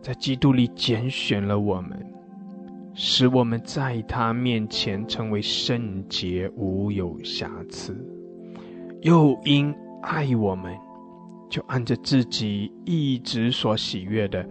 [0.00, 2.06] 在基督里拣选了我们，
[2.94, 7.92] 使我们在他面前成为圣洁，无有瑕疵；
[9.02, 10.72] 又因爱我们，
[11.48, 14.48] 就按着自己一直所喜悦的，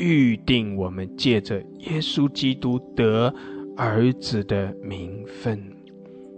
[0.00, 3.32] 预定我们借着耶稣基督得
[3.76, 5.62] 儿子的名分，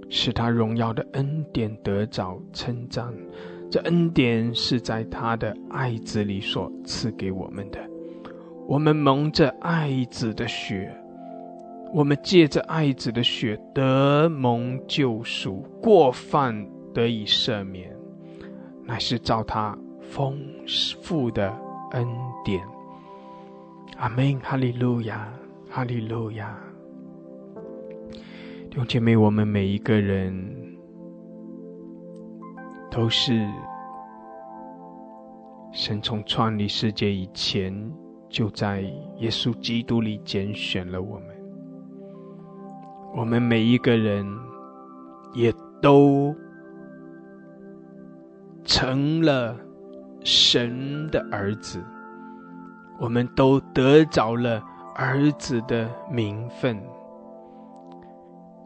[0.09, 3.07] 使他荣耀的恩典得着称赞。
[3.71, 7.79] 这恩典是在他的爱子里所赐给我们的。
[8.67, 10.93] 我们蒙着爱子的血，
[11.95, 17.91] 我们借着爱子的血得蒙救赎，过犯得以赦免，
[18.85, 20.39] 乃是照他丰
[21.03, 21.57] 富的
[21.93, 22.07] 恩
[22.45, 22.72] 典。
[24.03, 25.33] 阿门，哈利路亚，
[25.71, 26.59] 哈利路亚。
[28.69, 30.61] 弟兄姐妹，我们每一个人。
[32.91, 33.49] 都是
[35.73, 37.73] 神从创立世界以前，
[38.29, 38.83] 就在
[39.19, 41.29] 耶稣基督里拣选了我们。
[43.17, 44.27] 我们每一个人
[45.33, 46.35] 也都
[48.65, 49.57] 成了
[50.23, 51.83] 神的儿子，
[53.03, 54.63] 我们都得着了
[54.95, 56.77] 儿子的名分。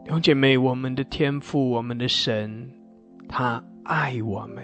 [0.05, 2.69] 弟兄姐妹，我们的天父，我们的神，
[3.27, 3.61] 他。
[3.89, 4.61] 爱我们，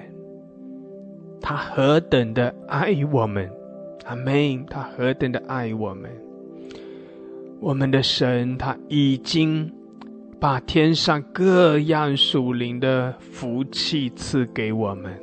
[1.39, 3.49] 他何等的爱我们，
[4.03, 4.65] 阿门！
[4.65, 6.11] 他何等的爱我们，
[7.61, 9.71] 我们的神他已经
[10.41, 15.17] 把天上各样属灵的福气赐给我们，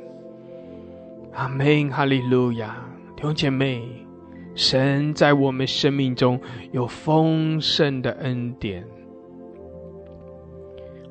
[1.33, 1.87] 阿门！
[1.91, 2.75] 哈利路亚！
[3.15, 3.87] 弟兄姐妹，
[4.53, 6.39] 神在我们生命中
[6.71, 8.85] 有丰盛的恩典，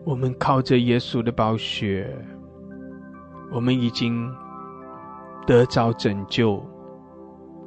[0.04, 2.14] 我们靠着耶稣的宝血。
[3.52, 4.32] 我们已经
[5.44, 6.64] 得着拯救，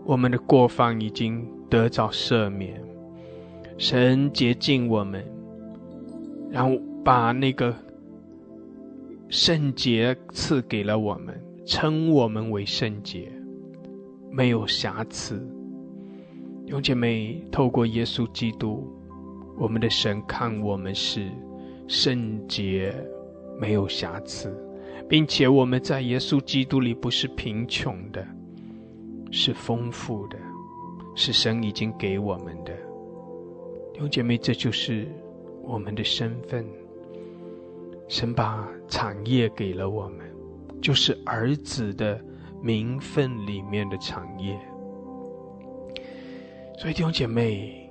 [0.06, 2.82] 我们的过犯已经得着赦免，
[3.78, 5.22] 神洁净我们，
[6.50, 7.76] 然后把那个
[9.28, 13.30] 圣洁赐给了我们，称我们为圣洁，
[14.32, 15.46] 没有瑕疵。
[16.74, 18.92] 弟姐妹，透过耶稣基督，
[19.58, 21.30] 我们的神看我们是
[21.88, 22.94] 圣洁，
[23.60, 24.52] 没有瑕疵。
[25.08, 28.26] 并且我们在耶稣基督里不是贫穷的，
[29.30, 30.38] 是丰富的，
[31.14, 32.74] 是神已经给我们的。
[33.94, 35.08] 弟兄姐妹，这就是
[35.62, 36.66] 我们的身份。
[38.08, 40.20] 神把产业给了我们，
[40.82, 42.20] 就是儿子的
[42.62, 44.60] 名分里面的产业。
[46.78, 47.90] 所以弟兄姐妹，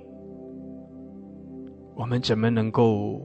[1.95, 3.21] 我们怎么能够？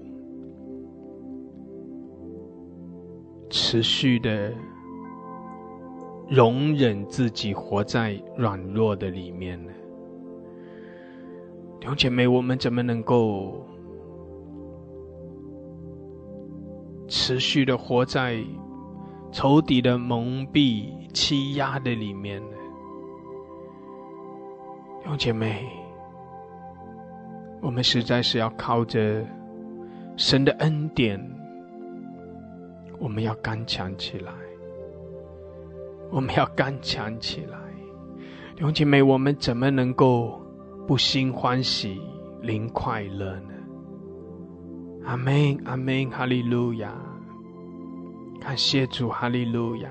[3.50, 4.52] 持续的
[6.28, 9.72] 容忍自己活在软弱的里面呢？
[11.80, 13.66] 弟兄姐妹，我们怎么能够
[17.08, 18.44] 持续的活在
[19.32, 22.57] 仇敌的蒙蔽、欺压的里面呢？
[25.00, 25.66] 弟兄姐妹，
[27.60, 29.24] 我们实在是要靠着
[30.16, 31.18] 神的恩典。
[32.98, 34.32] 我们要刚强起来，
[36.10, 37.56] 我们要刚强起来，
[38.56, 40.42] 弟兄姐妹，我们怎么能够
[40.84, 42.02] 不心欢喜、
[42.42, 43.54] 灵快乐呢？
[45.04, 46.92] 阿门，阿门，哈利路亚！
[48.40, 49.90] 感谢主，哈利路亚！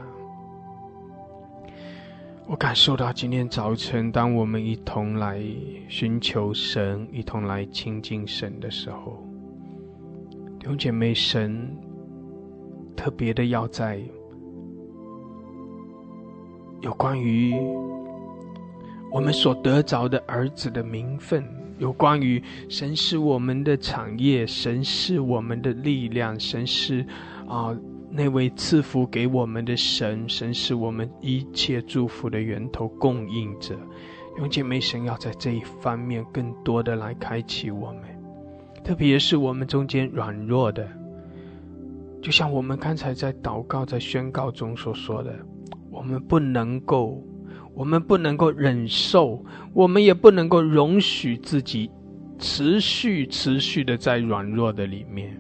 [2.50, 5.44] 我感受到今天早晨，当我们一同来
[5.90, 9.22] 寻求神、一同来亲近神的时候，
[10.58, 11.76] 弟兄姐妹，神。
[12.96, 14.02] 特别的要在
[16.82, 17.54] 有关于
[19.12, 21.46] 我们所得着的儿子的名分，
[21.78, 27.06] 有关于神是我们的产业，神是我们的力量，神是
[27.48, 27.78] 啊
[28.10, 33.78] 那位赐福给我们的神，神是我们一切祝福的源头供应者。
[34.38, 38.02] 永姐妹，神要在这一方面更多的来开启我们，
[38.84, 40.88] 特别是我们中间软弱的。
[42.22, 45.36] 就像我们刚才在祷告、在宣告中所说的，
[45.90, 47.24] 我们不能够，
[47.74, 49.44] 我们不能够忍受，
[49.74, 51.90] 我们也不能够容许自己
[52.40, 55.38] 持续、持续的在软弱的里面。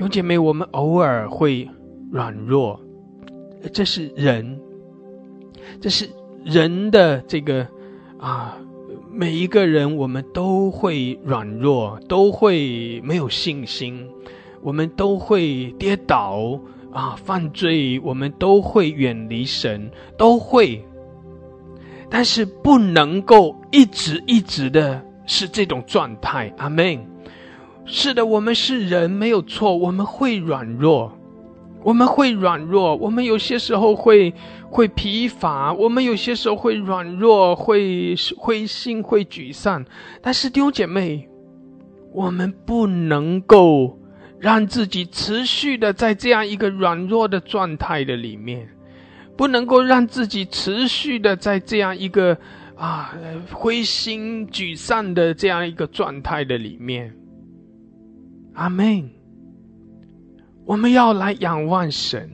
[0.00, 1.68] 弟兄姐妹，我们偶尔会
[2.10, 2.80] 软弱，
[3.70, 4.58] 这是人，
[5.78, 6.08] 这是
[6.42, 7.68] 人的这个
[8.18, 8.56] 啊，
[9.12, 14.08] 每一个人我们都会软弱，都会没有信心。
[14.62, 16.58] 我们都会跌倒
[16.92, 20.82] 啊，犯罪，我们都会远离神，都会，
[22.08, 26.50] 但是不能够一直一直的是这种状态。
[26.56, 27.09] 阿门。
[27.84, 31.12] 是的，我们是人，没有错，我们会软弱，
[31.82, 34.32] 我们会软弱，我们有些时候会
[34.70, 39.84] 会疲乏，我们有些时候会软弱，会灰心，会沮丧。
[40.20, 41.26] 但是弟兄姐妹。
[42.12, 43.96] 我们不能够
[44.40, 48.68] 让自己持续的在这样一个软弱的状态的里面，
[49.36, 52.36] 不能够让自己持续的在这样一个
[52.74, 53.14] 啊
[53.52, 57.14] 灰心沮丧的这样一个状态的里面。
[58.54, 59.10] 阿门。
[60.64, 62.30] 我们要来仰望神。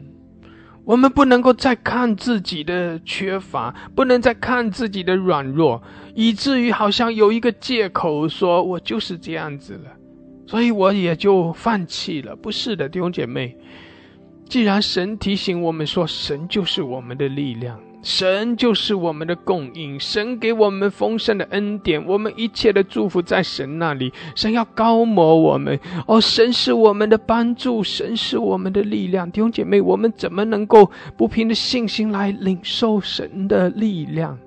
[0.84, 5.82] 我们不能够再看自己的缺乏，不能再看自己的软弱，
[6.14, 9.90] 以至于好像有一个借口说我就是这样子了，
[10.46, 12.36] 所以我也就放弃了。
[12.36, 13.56] 不是的，弟兄姐妹，
[14.48, 17.80] 既然神提醒我们说，神就是我们的力量。
[18.06, 24.12] 神就是我们的供应，神给我们丰盛的恩典，我们一切的祝福在神那里。
[24.36, 25.76] 神要高摩我们，
[26.06, 29.28] 哦，神是我们的帮助，神是我们的力量。
[29.28, 34.38] 弟兄姐妹，我们怎么能够不凭着信心来领受神的力量？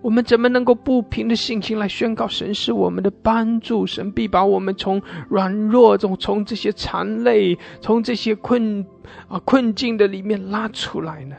[0.00, 3.86] 我们怎么能够不凭着信心来宣告神是我们的帮助？
[3.86, 8.86] 神必把我们从软弱中、从这些残累、从这些困
[9.28, 11.36] 啊困境的里面拉出来呢？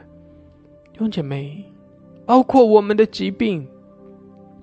[0.93, 1.65] 弟兄姐妹，
[2.25, 3.67] 包括我们的疾病，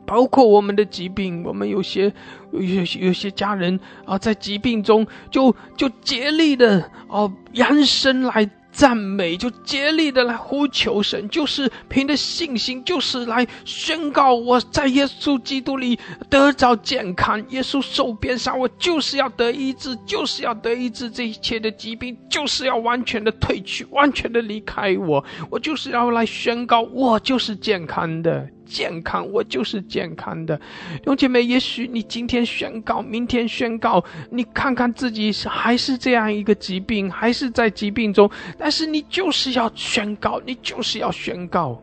[0.07, 2.13] 包括我们的疾病，我们有些
[2.53, 8.49] 有有些家人啊，在疾病中就就竭力的哦扬声来。
[8.73, 15.99] 赞美就竭力的来呼求神，就是凭着信心，就是来宣告我在耶稣基督里
[16.29, 17.45] 得着健康。
[17.51, 21.11] 耶稣受鞭伤，我就是要得医治，就是要得医治。
[21.11, 25.25] 这一切的疾病就是要完全的退去，完全的离开我。
[25.51, 28.49] 我就是要来宣告，我就是健康的。
[28.71, 30.59] 健康，我就是健康的，
[31.05, 31.43] 兄姐妹。
[31.43, 41.83] 也许你今天宣告，明天宣告，你看看自己是还是这样一个疾病，还是在疾病中，但是你就是要宣告，你就是要宣告，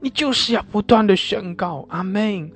[0.00, 2.50] 你就是要不断的宣告，阿门。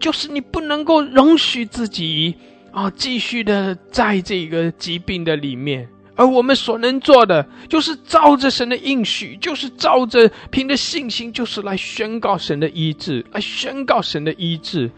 [0.00, 2.34] 就是你不能够容许自己
[2.72, 5.88] 啊，继续的在这个疾病的里面。
[6.16, 14.88] 而我们所能做的，就是照着神的应许，就是照着凭着信心，就是来宣告神的医治，来宣告神的医治。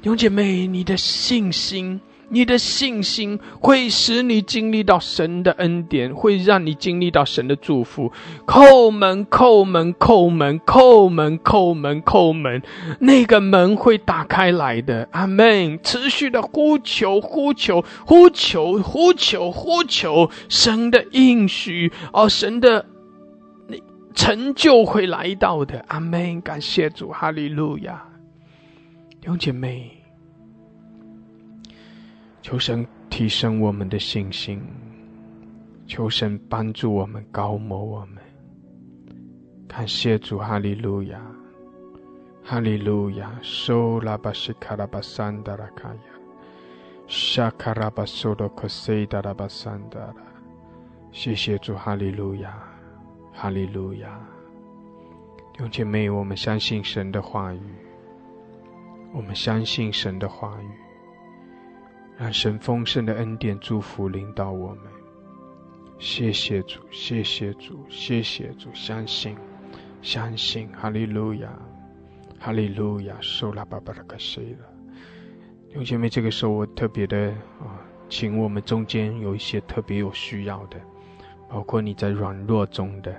[0.00, 2.00] 弟兄姐妹，你的信心。
[2.30, 8.12] 你的信心会使你经历到神的恩典，会让你经历到神的祝福。
[8.46, 12.62] 叩门，叩门，叩门，叩门，叩门，叩门，
[13.00, 15.08] 那个门会打开来的。
[15.12, 15.78] 阿门！
[15.82, 22.84] 持续的呼求，呼求，呼求，呼求，呼求，神的应许，哦，神的
[24.14, 25.84] 成就会来到的。
[25.88, 26.40] 阿门！
[26.42, 28.04] 感谢主，哈利路亚。
[29.20, 29.97] 弟兄姐妹。
[32.50, 34.58] 求神提升我们的信心，
[35.86, 38.16] 求神帮助我们高摩我们。
[39.68, 41.20] 感谢主，哈利路亚，
[42.42, 43.38] 哈利路亚。
[43.42, 46.00] 苏拉巴西卡拉巴桑达拉卡亚，
[47.06, 50.14] 沙卡拉巴苏多克塞达拉巴桑达拉。
[51.12, 52.58] 谢谢主，哈利路亚，
[53.30, 54.18] 哈利路亚。
[55.52, 57.60] 弟兄姐妹，我们相信神的话语，
[59.12, 60.77] 我们相信神的话语。
[62.18, 64.78] 让神丰盛的恩典祝福领导我们，
[66.00, 69.36] 谢谢主，谢谢主，谢谢主，相信，
[70.02, 71.48] 相信，哈利路亚，
[72.40, 74.66] 哈利路亚，受拉巴巴拉卡西了。
[75.68, 77.28] 弟兄姐妹，这个时候我特别的
[77.60, 80.76] 啊，请我们中间有一些特别有需要的，
[81.48, 83.14] 包括你在软弱中的，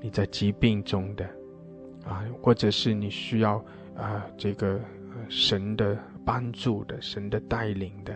[0.00, 1.24] 你在疾病中的，
[2.06, 3.56] 啊，或者是你需要
[3.96, 4.80] 啊这个
[5.28, 5.98] 神的。
[6.26, 8.12] 帮助的神的带领的，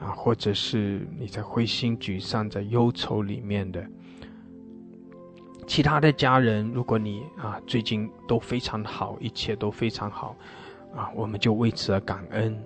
[0.00, 3.86] 啊，或者是你在灰心沮丧、在忧愁里面的，
[5.66, 10.34] 其他的家人，如果你啊最近都非常好，一切都非常好，
[10.96, 12.58] 啊，我们就为此而感恩。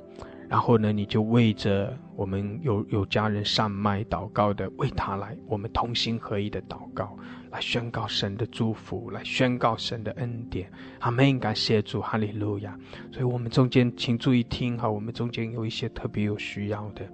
[0.48, 7.18] 然后呢，你就为着我们有有家人上麦祷告的，为他来，我们同心合一的祷告。
[7.50, 10.70] 来宣告神的祝福，来宣告神的恩典。
[11.00, 11.38] 阿门！
[11.38, 12.78] 感谢主，哈利路亚。
[13.10, 17.08] 所以，我们中间请注意听哈，我们中间有一些特别有需要的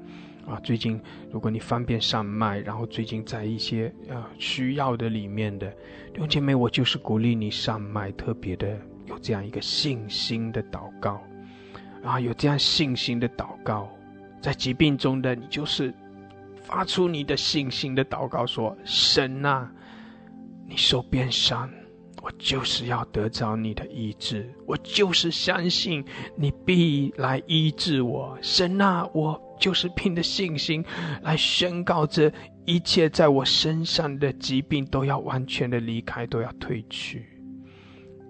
[0.46, 0.58] 啊。
[0.60, 5.70] 最近，如果你方便上麦，然后最近在一些啊需要的里面的
[6.12, 8.76] 弟兄姐妹，我就是鼓励你上麦，特别的
[9.06, 11.22] 有这样一个信心的祷告
[12.02, 13.88] 啊，有这样信心的祷告，
[14.40, 15.94] 在疾病中的你就是
[16.62, 19.70] 发出你的信心的祷告，说神啊。
[20.68, 21.70] 你受鞭伤，
[22.22, 26.04] 我就是要得着你的医治，我就是相信
[26.36, 28.38] 你必来医治我。
[28.40, 30.84] 神啊，我就是凭着信心
[31.22, 32.32] 来宣告，这
[32.64, 37.26] 一切在我身上的疾病都要完全的离开，都要退去。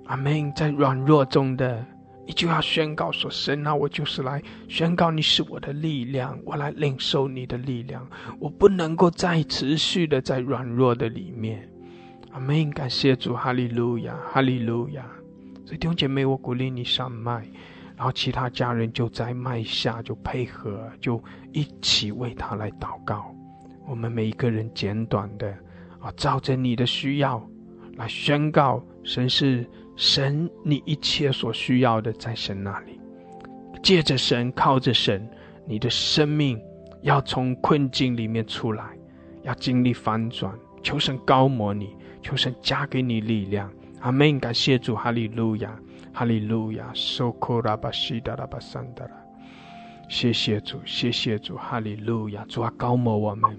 [0.07, 0.53] 阿门。
[0.55, 1.87] 在软弱中的
[2.26, 8.07] 你就要宣告说：“神啊，我就是来宣告你是我的力量，我来领受你的力量，
[8.41, 11.68] 我不能够再持续的在软弱的里面。”
[12.35, 12.68] 阿门！
[12.70, 15.07] 感谢主，哈利路亚，哈利路亚。
[15.64, 17.49] 所以弟兄姐妹，我鼓励你上麦，
[17.97, 21.22] 然后其他家人就在麦下就配合，就
[21.53, 23.32] 一起为他来祷告。
[23.87, 25.49] 我们每一个人简短的
[26.01, 27.41] 啊，照着你的需要
[27.95, 29.64] 来宣告，神是
[29.95, 32.99] 神，你一切所需要的在神那里。
[33.80, 35.24] 借着神，靠着神，
[35.68, 36.61] 你的生命
[37.03, 38.85] 要从困境里面出来，
[39.45, 40.53] 要经历翻转。
[40.82, 43.70] 求神高摩你，求神加给你力量。
[44.01, 44.41] 阿门！
[44.41, 45.79] 感谢主，哈利路亚，
[46.12, 46.87] 哈利路亚。
[46.87, 49.11] I d a a b a s a n d a
[50.09, 52.45] 谢谢主，谢谢主，哈利路亚！
[52.49, 53.51] 主啊，高摩我们。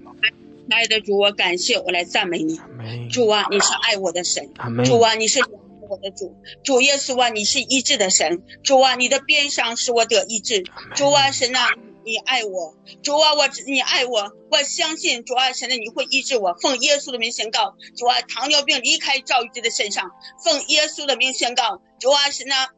[0.70, 2.60] 爱的主，我感谢，我来赞美你。
[3.08, 4.48] 主啊，你是爱我的神。
[4.84, 5.40] 主啊，你是
[5.88, 6.36] 我的主。
[6.62, 8.42] 主耶稣啊，你是医治的神。
[8.62, 10.64] 主啊，你的边上使我得医治。
[10.94, 11.70] 主啊，神啊，
[12.06, 12.76] 你爱我。
[13.02, 16.54] 主啊，我你爱我，我相信主啊，神的，你会医治我。
[16.54, 20.12] 奉耶稣的名宣告，主啊，糖尿病离开赵玉芝的身上。
[20.44, 22.68] 奉耶稣的名宣告，主啊，神啊。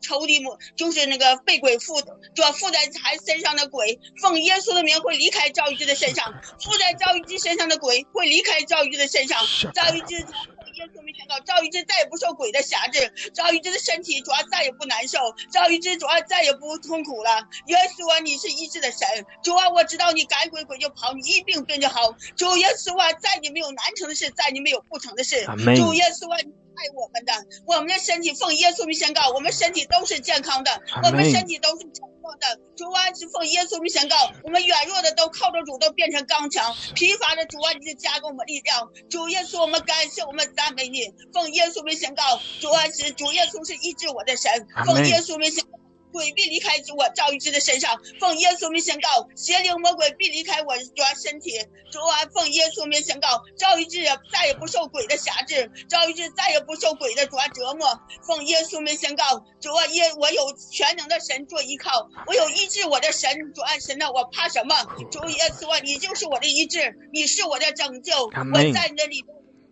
[0.00, 2.00] 仇敌母就是那个被鬼附，
[2.34, 6.32] 主要附在孩子身上的鬼，奉耶稣的名会离开赵玉芝的身上，
[6.62, 9.38] 附在赵玉芝身上的鬼会离开赵玉芝的身上，
[9.74, 15.18] 赵玉芝奉耶稣名宣告，赵玉芝再也不受鬼的辖制，赵玉芝的身体主要再也不难受，
[15.50, 17.48] 赵玉芝主要再也不痛苦了。
[17.66, 19.00] 耶稣啊，你是医治的神，
[19.42, 22.14] 主啊，我知道你赶鬼鬼就跑，你一病病就好。
[22.36, 25.44] 主耶稣啊，在你没有难成的事，在你没有不成的事。
[25.76, 26.38] 主耶稣啊。
[26.78, 27.32] 爱我们的，
[27.66, 30.70] 我们的身体奉耶稣名宣告，我们身体都是健康的，
[31.02, 32.60] 我们身体都是强壮的。
[32.76, 34.14] 主啊，是奉耶稣名宣告，
[34.44, 38.88] 我们软弱的都靠着主都变成刚强，疲乏的主啊，你就加给我们力量。
[39.10, 41.12] 主耶稣，我们感谢，我们赞美你。
[41.32, 42.22] 奉耶稣名宣告，
[42.60, 44.50] 主啊是主耶稣是医治我的神。
[44.86, 45.64] 奉耶稣名宣。
[46.12, 51.52] 鬼必离开我赵玉芝的身上，奉耶稣名宣告，邪灵魔鬼必离开我主啊身体。
[51.90, 58.00] 主啊，奉耶稣名宣告，赵玉芝再也不受鬼的辖制，赵玉芝再也不受鬼的主啊折磨。
[58.26, 64.74] 奉耶稣名宣告，主啊耶，我有全能的神做依靠，我有医治我的神，主啊神呐，我怕什么？
[65.10, 69.24] 主耶稣啊，你就是我的医治，你是我的拯救，我在你的里。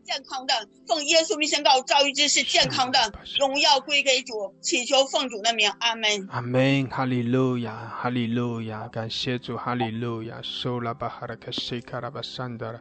[0.07, 0.55] 健康的，
[0.87, 6.27] 奉耶稣名宣告，赵玉芝是健康的，荣耀归给主，祈求奉主的名，阿门。
[6.31, 12.81] 阿门，哈利路亚，哈利路亚，感谢主，哈利路亚，收拉巴哈拉克西卡拉巴山德拉，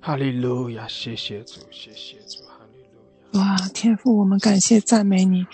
[0.00, 3.40] 哈利路亚，谢谢主，谢谢主，哈利路亚。
[3.40, 5.46] 哇，天父，我们感谢赞美你，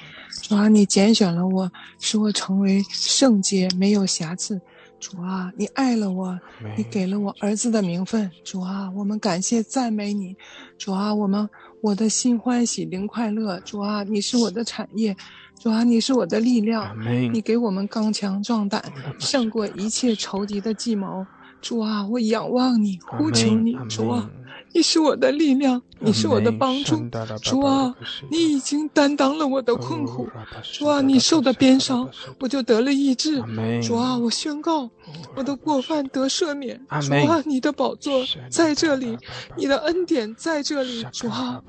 [0.42, 4.60] 主啊，你拣选了我，使我成为圣洁，没有瑕疵。
[4.98, 6.38] 主啊，你爱了我，
[6.76, 8.30] 你给了我儿子的名分。
[8.44, 10.36] 主啊，我们感谢赞美你。
[10.80, 11.46] 主啊，我们
[11.82, 13.60] 我的心欢喜灵快乐。
[13.60, 15.14] 主啊，你是我的产业。
[15.58, 16.96] 主啊，你是我的力量。
[17.30, 18.82] 你给我们刚强壮胆，
[19.18, 21.26] 胜过一切仇敌的计谋。
[21.60, 23.76] 主啊，我仰望你，呼求你。
[23.90, 24.30] 主啊。
[24.72, 26.96] 你是我的力量，你是我的帮助，
[27.42, 27.94] 主啊，
[28.30, 30.28] 你已经担当了我的困苦，
[30.62, 32.08] 主啊，你受的鞭伤，
[32.38, 33.42] 我就得了医治，
[33.82, 34.88] 主啊，我宣告
[35.34, 39.18] 我的过犯得赦免，主啊，你的宝座在这里，
[39.56, 41.60] 你的恩典在这里，主啊，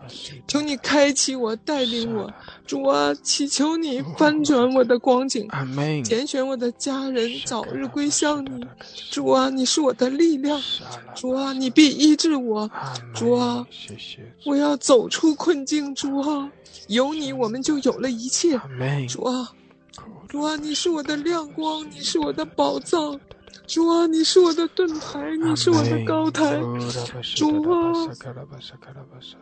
[0.47, 2.31] 求你开启我，带领我，
[2.67, 5.47] 主啊，祈求你翻转我的光景，
[6.03, 8.63] 拣选我的家人早日归向你，
[9.09, 10.61] 主啊，你是我的力量，
[11.15, 12.69] 主啊，你必医治我。
[13.13, 13.65] 主啊，
[14.45, 15.93] 我要走出困境。
[15.95, 16.51] 主啊，
[16.87, 18.59] 有你，我们就有了一切。
[19.07, 19.51] 主啊，
[20.27, 23.19] 主啊，你是我的亮光，你是我的宝藏。
[23.67, 26.59] 主啊，你是我的盾牌，你是我的高台。
[27.35, 27.93] 主啊，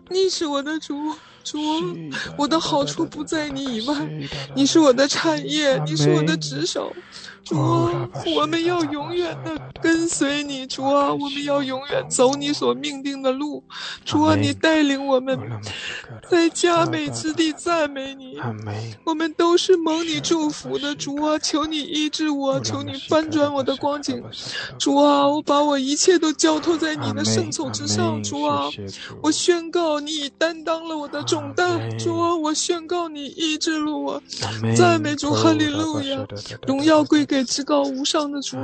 [0.10, 0.96] 你是我的主。
[1.44, 1.60] 主，
[2.38, 3.96] 我的好处不在你以外，
[4.56, 6.94] 你是我的产业，你是我的职守。
[7.44, 10.68] 主啊，我们要永远的跟随你。
[10.68, 13.64] 主啊，我们要永远走你所命定的路。
[14.06, 15.40] 主啊，你带领我们
[16.30, 18.38] 在佳美之地赞美你。
[19.04, 20.94] 我们都是蒙你祝福的。
[20.96, 24.24] 主啊，求你医治我，求你翻转我的光景。
[24.78, 28.22] 主啊，我把我一切都交托在你的圣宠之上。
[28.22, 28.70] 主啊，
[29.22, 31.98] 我宣告你已担当了我的重担。
[31.98, 34.22] 主啊，我宣告你医治了我。
[34.76, 36.26] 赞美主，哈利路亚，
[36.68, 37.44] 荣耀归给。
[37.50, 38.58] 至高无上的主，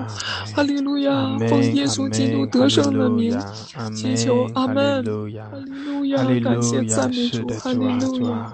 [0.54, 1.38] 哈利路亚！
[1.50, 3.36] 奉耶稣基督得胜的名，
[3.96, 4.76] 祈求阿门。
[4.76, 6.24] 哈利路亚！
[6.44, 8.54] 感谢赞美主，哈利路亚！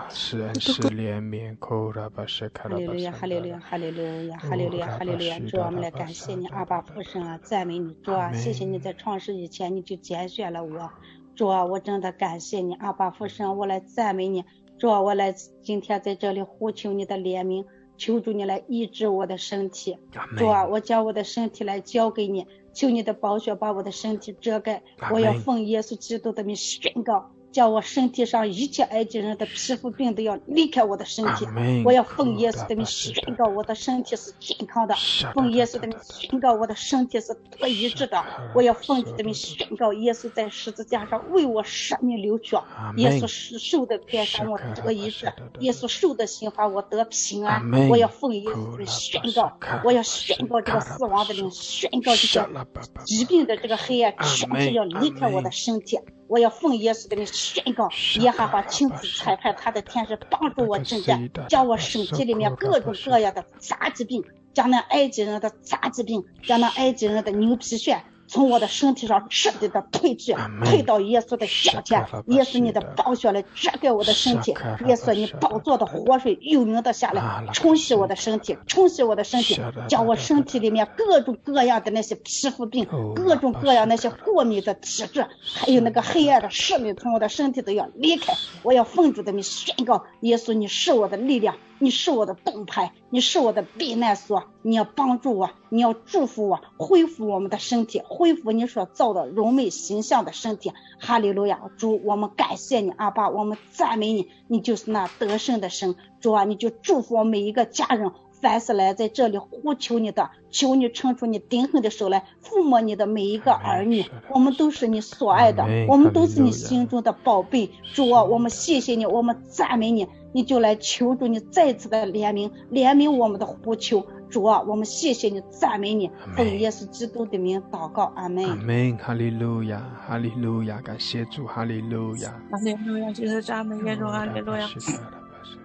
[2.32, 3.10] 哈利路亚！
[3.12, 3.60] 哈利路亚！
[3.60, 3.98] 哈利路
[4.30, 4.38] 亚！
[4.40, 4.78] 哈利路亚！
[4.78, 4.88] 哈利路亚！
[4.88, 5.40] 哈利路亚！
[5.40, 10.90] 主啊，我们来感谢你，阿爸父神啊，赞美你，主啊，谢谢你在创世以前你就拣选了我，
[11.36, 14.46] 主啊，我真的感谢你，阿爸父神，我来赞美你，
[14.78, 17.66] 主啊，我来今天在这里呼求你的怜悯。
[18.02, 19.96] 求主你来医治我的身体。
[20.36, 24.82] 主啊，我将我的身体来交给你，求你的宝血把我的身体遮盖。
[25.14, 27.32] 我要奉耶稣基督的名宣告。
[27.52, 31.46] 叫我身体上一切埃及人的皮肤病都要离开我的身体。
[31.86, 34.96] 我要奉耶稣的名宣告我的身体是健康的，
[35.34, 38.24] 奉耶稣的名宣告我的身体是得医治的。
[38.56, 42.62] 我要奉主的名宣告耶稣在十字架上为我舍命流血，
[42.98, 47.62] 耶稣是受的鞭伤我得医治，耶稣受的刑罚我得平安。
[47.90, 52.68] 我要奉耶稣的名宣告，我要宣告这个死亡的灵，宣告这个
[53.06, 56.00] 疾病的这个黑暗全部要离开我的身体。
[56.32, 57.90] 我要奉耶稣的名宣告，
[58.22, 64.24] 耶和华亲自裁判他的天使帮助我征战，将我身体里面各种各样的杂疾病，
[64.54, 68.00] 将那埃及人的杂疾病，将那埃及人的牛皮癣。
[68.32, 72.00] 从我的身体上彻底的退去，退到耶稣的脚前。
[72.28, 74.56] 耶稣，你的宝血来遮盖我的身体。
[74.88, 79.60] 耶稣，你宝座的活水又流的下来，冲洗我的身体，冲洗我的身体，
[79.90, 88.34] 将我身体里面各种各样的那些皮肤病，各种各样那些过敏的体质，还有那个黑暗的势力，从我的身体都要离开。
[88.64, 91.58] 我要奉主的名宣告：耶稣，你是我的力量。
[91.82, 100.74] 你是我的盾牌，你是我的避难所，你要帮助我，你要祝福我，恢复我们的身体，恢复你所造的柔美形象的身体。
[101.00, 105.96] 哈利路亚，主，我们感谢你，阿爸，我们赞美你，你就是那得胜的神。
[106.20, 108.12] 主啊，你就祝福我每一个家人，
[108.42, 114.06] 凡是来在这里呼求你的，求你伸出你顶狠的手来抚摸你的每一个儿女。
[114.30, 117.70] 我们都是你所爱的，我们都是你心中的宝贝。
[117.94, 120.08] 主啊，我们谢谢你，我们赞美你。
[120.34, 128.46] 你就来求助你再次的怜悯，怜悯我们的呼求，主啊，我们谢谢你，赞美你，奉耶稣基督的名祷告，阿门。
[128.46, 132.30] 阿门，哈利路亚，哈利路亚，感谢主，哈利路亚。
[132.50, 134.70] 哈利路亚，就是赞美耶稣，哈利路亚。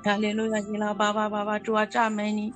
[0.02, 2.52] 哈利路亚，你老爸爸爸爸，主啊，赞美你。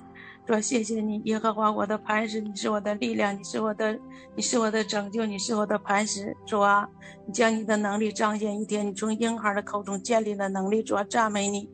[0.47, 3.97] 说谢谢你，耶和华我的磐石，你是我的力量，你是我的，
[4.35, 6.35] 你是我的拯救，你是我的磐石。
[6.45, 6.87] 主啊，
[7.25, 10.81] 你将你的能力彰显一天，你从婴孩的口中建立了能力。
[10.83, 11.69] 主啊，赞美你。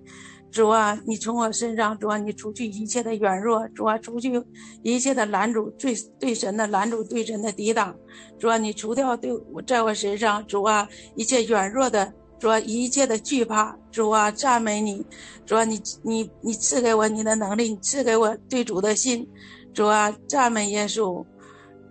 [0.52, 4.42] 主啊，你从我身上，主啊，你除去一切的软弱，主啊，除去
[4.84, 7.96] 一切的拦阻，对对神的拦阻，对神的抵挡。
[8.38, 12.14] 主啊，你除掉对我在我身上，主啊，一切软弱的。
[12.40, 15.06] 主啊，一切的惧怕，主啊，赞美你，
[15.46, 19.28] 主啊，你你你赐给我你的能力，你赐给我对主的心，
[19.74, 21.26] 主啊，赞美耶稣，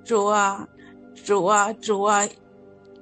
[0.04, 0.68] 主啊，
[1.24, 2.28] 主啊，主啊，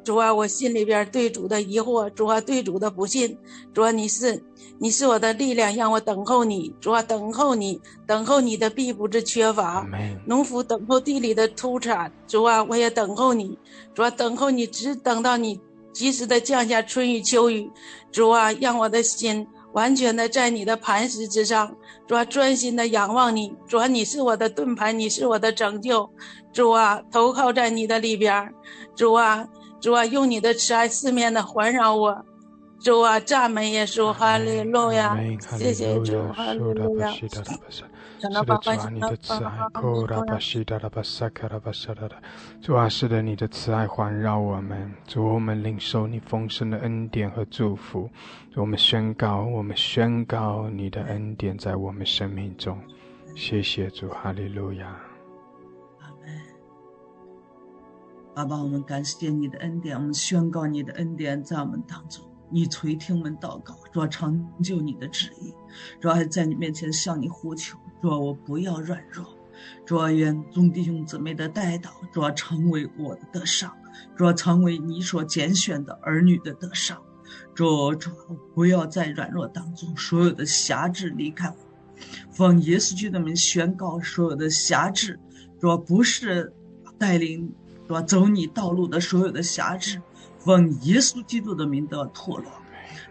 [0.03, 3.36] 主啊，我心里边对主的疑惑，主啊，对主的不信，
[3.74, 4.42] 主啊，你是
[4.78, 9.86] 你是我的力量，让我等候你，主啊，等候你，等候你的必不是缺乏，
[10.26, 13.59] 农夫等候地里的出产，主啊，我也等候你，
[13.95, 15.61] 主啊，等候你，只等到你。
[15.95, 17.70] 及时的降下春雨秋雨，
[18.12, 21.74] 主啊，让我的心完全的在你的磐石之上，
[22.07, 26.11] 主啊，专心的仰望你，主啊，你是我的盾牌，你是我的拯救，
[26.53, 28.53] 主啊，投靠在你的里边，
[28.97, 29.49] 主啊，
[29.80, 32.24] 主啊，用你的慈爱四面的环绕我，
[32.80, 35.16] 主啊，赞美耶稣，哈利路亚，
[35.57, 37.14] 谢谢主，哈利路亚。
[38.33, 39.68] 是的，主啊，你的慈爱，
[42.61, 48.09] 主啊，是的，你的慈爱环绕我们，主，我们领受你丰盛的恩典和祝福，
[48.55, 52.79] 我们宣告，我们宣告你的恩典在我们生命中，
[53.35, 54.87] 谢谢主，哈利路亚。
[56.01, 56.41] 阿门。
[58.35, 62.25] 爸爸，我们感谢你的恩典，我们宣告你的恩典在我们当中。
[62.51, 65.53] 你垂听我们祷告，若成就你的旨意，
[66.01, 67.77] 若还在你面前向你呼求。
[68.05, 69.24] 主我不要软弱，
[69.86, 73.74] 主愿众弟兄姊妹的带导，主成为我的得上，
[74.14, 77.02] 主成为你所拣选的儿女的得上。
[77.55, 78.11] 主主
[78.55, 81.57] 不要在软弱当中，所有的辖制离开我。
[82.30, 85.18] 奉耶稣基督的名宣告，所有的辖制，
[85.59, 86.52] 主不是
[86.98, 87.55] 带领
[87.88, 90.02] 主走你道路的所有的辖制，
[90.40, 92.52] 奉耶稣基督的名得脱落。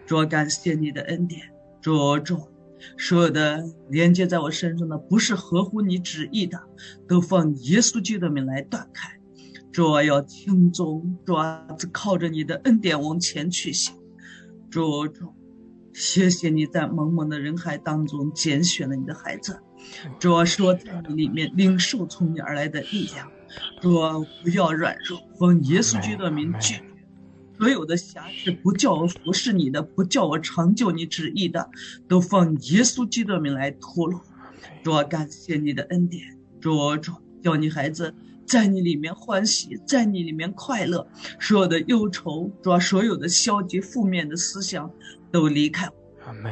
[0.06, 2.53] 主感谢你的恩典，主主。
[2.96, 6.60] 所有的连接在我身上的不是合乎你旨意的，
[7.08, 9.18] 都奉耶稣基督的名来断开。
[9.72, 11.34] 主要听从，主
[11.76, 13.94] 只靠着你的恩典往前去行。
[14.70, 15.34] 主主，
[15.92, 19.60] 谢谢你在茫茫的人海当中拣选了你的孩子。
[20.18, 23.28] 主说在你里面领受从你而来的力量。
[23.80, 23.98] 主
[24.42, 26.82] 不要软弱，奉耶稣基督的名去。
[27.58, 31.70] 所有的辖制不叫我服侍你的，不叫我成就你旨意的，
[32.08, 34.20] 都奉耶稣基督的名来脱落。
[34.82, 41.06] 主感谢你的恩典，主主叫你孩子在你里面欢喜，在你里面快乐。
[41.38, 44.90] 所有的忧愁，主所有的消极负面的思想
[45.30, 45.94] 都离开我。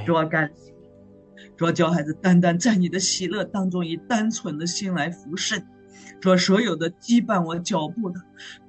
[0.06, 0.72] 主感谢，
[1.56, 5.62] 主啊，叫孩子单单在你的喜乐当中，以单纯的心来服侍。
[6.20, 8.20] 主所有的羁绊我脚步的，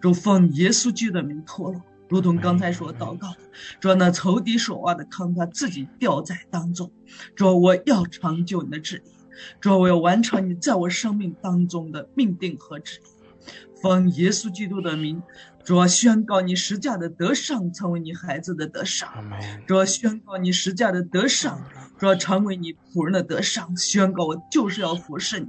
[0.02, 1.82] 主奉耶稣基督的名脱落，
[2.14, 3.38] 如同刚才所祷告的。
[3.80, 6.92] 主那仇敌所挖的坑，他自己掉在当中。
[7.36, 9.10] 主我要成就你的旨意，
[9.60, 13.52] 主我要完成你在我生命当中的命定和旨意。
[13.82, 15.24] 奉耶稣基督的名。
[15.66, 19.08] 主宣告你十架的得胜成为你孩子的得胜，
[19.66, 21.58] 主宣告你十架的得胜，
[21.98, 23.78] 主成为你仆人的得胜。
[23.78, 25.48] 宣告我就是要服侍你，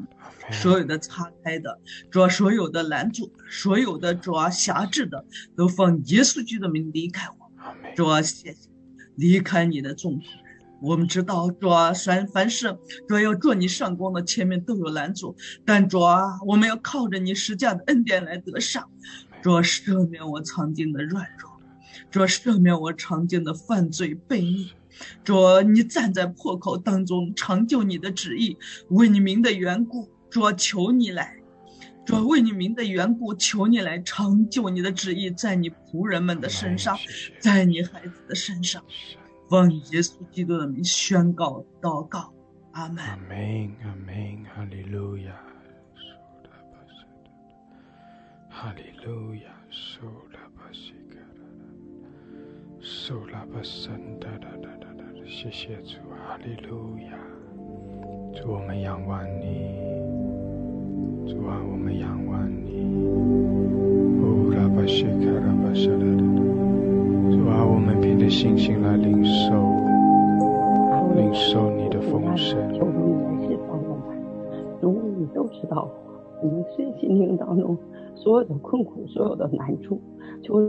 [0.51, 1.80] 所有的擦开的，
[2.11, 5.24] 主所有的拦阻，所有的主辖制的，
[5.57, 7.51] 都奉耶稣基督的名离开我。
[7.97, 8.68] 主谢谢，
[9.16, 10.45] 离开你的众仆人。
[10.82, 12.76] 我们知道主啊凡凡事
[13.09, 15.34] 主要做你上光的前面都有拦阻，
[15.64, 18.90] 但主啊我们要靠着你施加的恩典来得上。
[19.42, 21.51] 主赦免我曾经的软弱，
[22.11, 24.72] 主赦免我曾经的犯罪悖逆，
[25.22, 31.37] 主你站在破口当中成就你的旨意，为你名的缘故，主求你来，
[32.05, 36.99] 主为你名的缘故，求你来成就你的旨意，在你仆人们的身上，
[37.39, 38.82] 在你孩子的身上，
[39.49, 42.35] 奉耶稣基督的名宣告祷告，
[42.72, 43.05] 阿门。
[43.05, 45.32] 阿门，阿门，哈利路亚。
[48.51, 50.01] 哈利路亚，苏
[50.32, 51.45] 拉巴西卡拉，
[52.80, 57.16] 苏拉巴圣哒哒哒哒哒，谢谢主，哈利路亚，
[58.35, 59.93] 主我们仰望你，
[61.26, 62.84] 主啊我们仰望你，
[67.30, 69.54] 主啊我们凭着信心来领受，
[71.16, 72.58] 领受你的丰盛。
[72.74, 72.90] 求主
[73.40, 75.88] 你，都知道，
[76.42, 77.78] 我们。
[78.14, 80.00] 所有的困苦，所有的难处，
[80.42, 80.60] 就。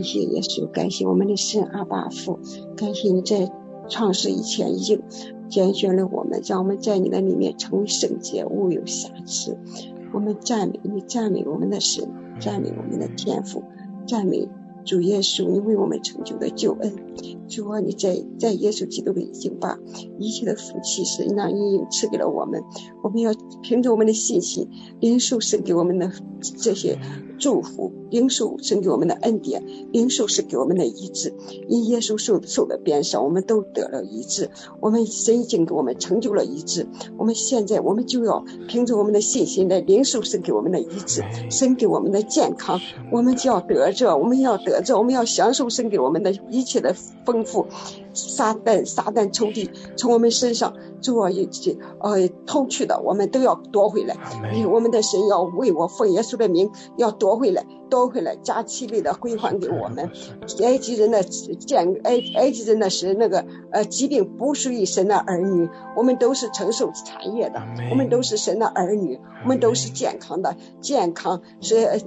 [0.00, 2.38] 感谢耶稣，感谢我们的神阿爸父，
[2.74, 3.52] 感谢你在
[3.86, 5.02] 创世以前已经
[5.50, 9.58] 拣选了我们，让我们在你的里面成为圣洁，无有瑕疵。
[10.14, 12.08] 我们赞美你，赞美我们的神，
[12.40, 13.62] 赞美我们的天赋，
[14.08, 14.48] 赞美
[14.86, 16.94] 主耶稣，你为我们成就的救恩。
[17.50, 19.76] 主啊，你在在耶稣基督里已经把
[20.18, 22.62] 一切的福气神那已经赐给了我们，
[23.02, 24.68] 我们要凭着我们的信心，
[25.00, 26.10] 领受神给我们的
[26.56, 26.96] 这些
[27.38, 27.92] 祝福。
[28.10, 31.32] 领受神给我们的恩典，领受是给我们的医治。
[31.68, 34.50] 因耶稣受受的鞭伤，我们都得了医治。
[34.80, 36.84] 我们神已经给我们成就了医治。
[37.16, 42.80] 我们现在我们就要凭着我们的信心来领受神给我们的医治，神给我们的健康，
[43.12, 46.92] 我们就要得着，我们要得着，我们要享受神给我们的一切的
[47.24, 47.68] 丰富。
[48.28, 54.16] 撒旦撒旦仇敌从我们身上做一些呃偷去的，我们都要夺回来。
[54.70, 57.64] 我们的神要为我奉耶稣的名要夺回来。
[57.90, 60.08] 夺回来，加七倍的归还给我们。
[60.62, 67.60] 埃及人的健，埃埃及人的是那个呃疾病不属于神的儿女，我们都是承受产业的，
[67.90, 71.98] 我们都是神的儿女，我们都是健康的，健康是呃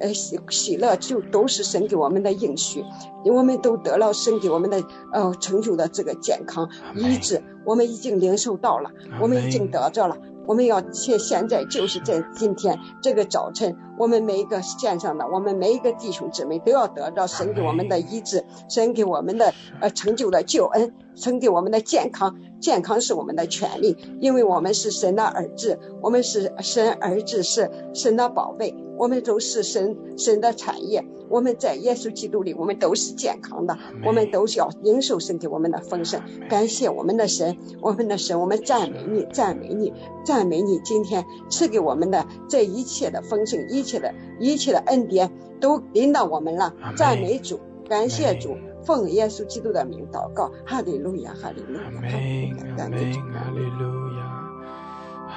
[0.00, 2.84] 呃喜喜乐就都是神给我们的应许，
[3.24, 4.82] 我们都得了神给我们的
[5.12, 8.90] 呃成就的这个健康医治，我们已经领受到了，
[9.20, 10.16] 我们已经得着了。
[10.44, 28.74] 我们要现现在就是在今天这个早晨，我们每一个线上的，我们每一个弟兄姊妹都要得到神给我们的医治，神给我们的呃成就的救恩，神给我们的健康，健康是我们的权利，因为我们是神的儿子，我们是神儿子是神的宝贝。
[29.02, 31.04] 我们都是神神的产业。
[31.28, 36.20] 我们在耶稣基督里，我们都是健康的，我们都是要领受神给我们的丰盛。
[36.48, 39.92] 感谢我们的神，我们的神，我们赞美你，赞美你，
[40.24, 40.78] 赞美你！
[40.84, 46.72] 今天赐给我们的这一切的丰盛，一切的一切的恩典，都临到我们了。
[46.96, 54.31] 赞美主，感谢主，奉耶稣基督的名祷告，哈利路亚，哈利路亚，哈利路亚，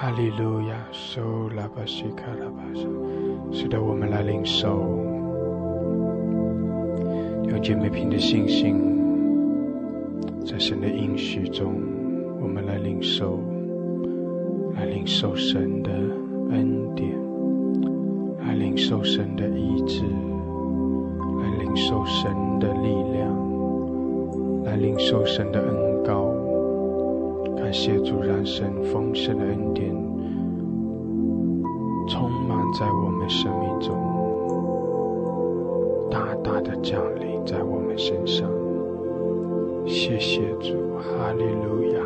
[0.05, 2.87] 哈利路亚，受拉巴西卡拉巴沙，
[3.51, 4.69] 使得我们来领受。
[7.49, 8.75] 用姐妹凭的信心，
[10.45, 11.73] 在神的应许中，
[12.39, 13.39] 我们来领受，
[14.75, 15.89] 来领受神的
[16.51, 17.09] 恩典，
[18.45, 20.03] 来领受神的医治，
[21.41, 26.31] 来领受神的力量，来领受神的恩高。
[27.57, 29.94] 感谢主，让神丰盛的恩典
[32.07, 33.95] 充满在我们生命中，
[36.09, 37.25] 大大的降临。
[37.45, 38.49] 在我们身上，
[39.85, 42.01] 谢谢主，哈利路亚，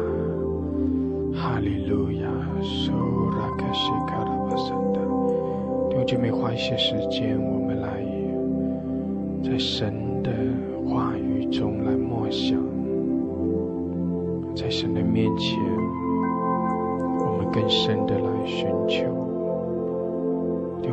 [1.34, 2.28] 哈利路亚，
[2.62, 5.00] 苏拉克西卡拉巴桑达。
[5.90, 8.04] 弟兄姐妹，花一些时间，我们来
[9.42, 10.30] 在神的
[10.90, 12.60] 话语中来默想，
[14.54, 15.58] 在神的面前，
[17.18, 19.19] 我们更深的来寻求。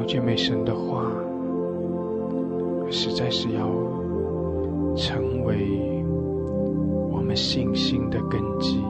[0.06, 1.10] 弟兄姐妹，神的话
[2.92, 3.66] 实在是要。
[4.96, 6.02] 成为
[7.10, 8.82] 我们信心的根基。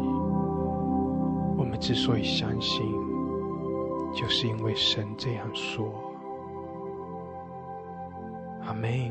[1.58, 2.86] 我们之所以相信，
[4.14, 5.92] 就是因为神这样说。
[8.66, 9.10] 阿门。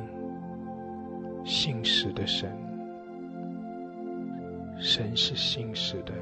[1.43, 2.49] 信实的神，
[4.79, 6.13] 神是信实的。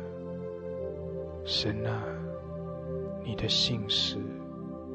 [1.45, 2.01] 神啊，
[3.23, 4.17] 你的信实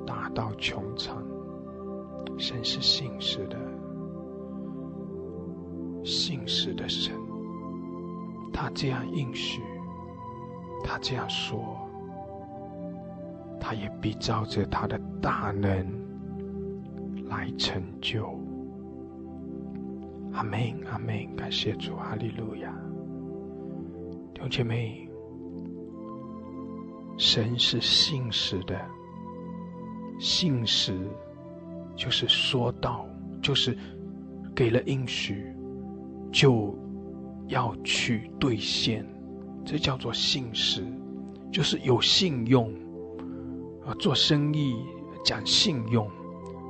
[0.06, 1.22] 大到穹苍。
[2.38, 3.58] 神是信实的。
[6.04, 7.12] 信实的神，
[8.52, 9.60] 他这样应许，
[10.84, 11.76] 他这样说，
[13.60, 15.86] 他也必照着他的大能
[17.28, 18.38] 来成就。
[20.32, 20.58] 阿门，
[20.90, 22.72] 阿门，感谢主，哈利路亚。
[24.32, 25.10] 弟兄姐妹，
[27.18, 28.80] 神是信实的，
[30.18, 30.98] 信实
[31.96, 33.06] 就是说到，
[33.40, 33.76] 就是
[34.54, 35.52] 给了应许。
[36.30, 36.78] 就
[37.46, 39.02] 要去兑现，
[39.64, 40.84] 这叫做信实，
[41.50, 42.70] 就是有信用
[43.86, 43.94] 啊。
[43.98, 44.76] 做生意
[45.24, 46.06] 讲信用，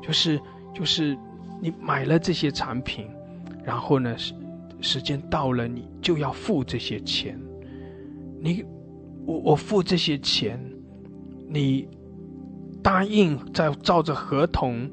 [0.01, 0.41] 就是
[0.73, 1.19] 就是
[1.61, 3.09] 你买了这些产品，
[3.65, 4.33] 然后呢，时
[4.81, 7.37] 时间到了，你就要付这些钱。
[8.41, 8.65] 你
[9.27, 10.65] 我我付这些钱，
[11.49, 11.89] 你
[12.89, 14.91] 答应在照着合同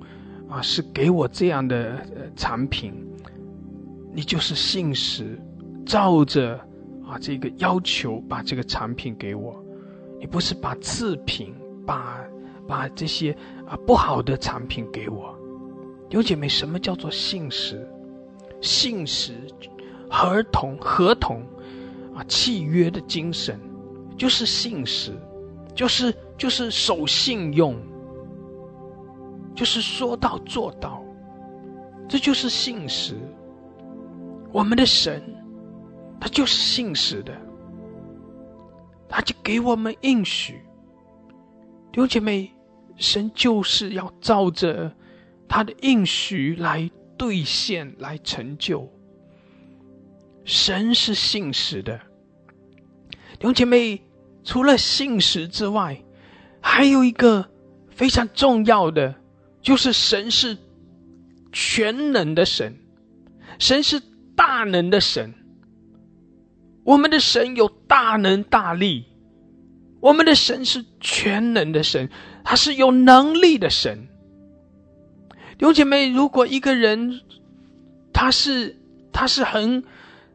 [0.49, 2.93] 啊，是给我这样的产品。
[4.13, 5.39] 你就是信实，
[5.85, 6.59] 照着
[7.07, 9.63] 啊这个要求把这个产品给我，
[10.19, 12.19] 你不是把次品，把
[12.67, 13.31] 把这些
[13.65, 15.33] 啊不好的产品给我。
[16.09, 17.87] 有姐妹，什么叫做信实？
[18.59, 19.31] 信实
[20.09, 21.41] 合同合同
[22.13, 23.57] 啊契约的精神，
[24.17, 25.13] 就是信实，
[25.75, 27.75] 就是就是守信用，
[29.53, 31.03] 就是说到做到，
[32.07, 33.15] 这就是信实。
[34.53, 35.21] 我们的神，
[36.19, 37.35] 他就是信实的，
[39.09, 40.61] 他就给我们应许。
[41.91, 42.49] 弟兄姐妹，
[42.95, 44.89] 神就是要照着
[45.47, 48.89] 他的应许来兑现、来成就。
[50.45, 51.97] 神是信实的，
[53.37, 54.01] 弟兄姐妹，
[54.45, 56.01] 除了信实之外，
[56.61, 57.49] 还有一个
[57.89, 59.15] 非常重要的，
[59.61, 60.57] 就是神是
[61.51, 62.77] 全能的神，
[63.59, 64.01] 神是。
[64.37, 65.33] 大能的神，
[66.83, 69.05] 我们的神有大能大力，
[70.01, 72.09] 我们的神是全能的神，
[72.43, 74.09] 他是有能力的神。
[75.57, 77.21] 弟兄姐妹，如果一个人
[78.11, 78.77] 他是
[79.13, 79.85] 他是很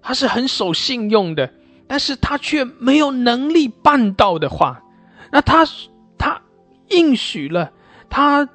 [0.01, 1.53] 他是很守信用的，
[1.91, 4.81] 但是他却没有能力办到的话，
[5.33, 5.67] 那他
[6.17, 6.41] 他
[6.89, 7.73] 应许了，
[8.09, 8.49] 他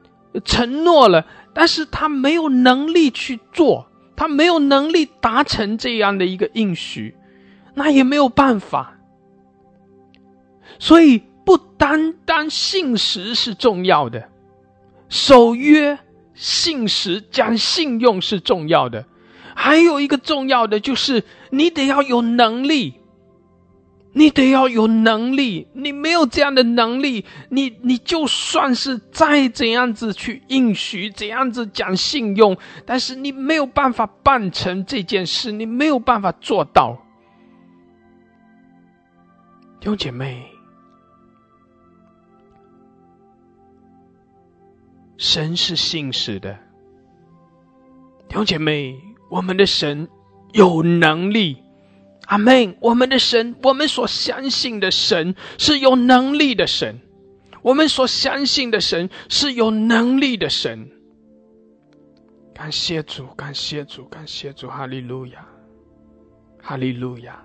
[0.46, 3.88] 承诺了，但是他没有能力去做。
[4.16, 7.18] 他没有能力达成这样的一个应许，
[7.74, 8.98] 那也没有办法。
[10.80, 14.30] 所以，不单单信实是重要的，
[15.10, 16.00] 守约、
[16.34, 19.06] 信实、讲信用是重要的，
[19.54, 22.94] 还有一个重要的就是你得要有能力，
[24.18, 36.98] 你得要有能力，你没有这样的能力，你你就算是再怎样子去应许，怎样子讲信用，但是你没有办法办成这件事，你没有办法做到。
[39.82, 40.48] 弟兄姐妹，
[45.18, 46.54] 神是信实的。
[48.30, 48.98] 弟兄姐妹，
[49.30, 50.08] 我们的神
[50.54, 51.65] 有能力。
[52.26, 52.76] 阿门！
[52.80, 57.00] 我们的神，我们所相信的神是有能力的神，
[57.62, 60.90] 我们所相信的神是有能力的神。
[62.54, 64.70] 感谢主，感谢主，感谢主！
[64.70, 65.46] 哈利路亚，
[66.62, 67.44] 哈利路亚！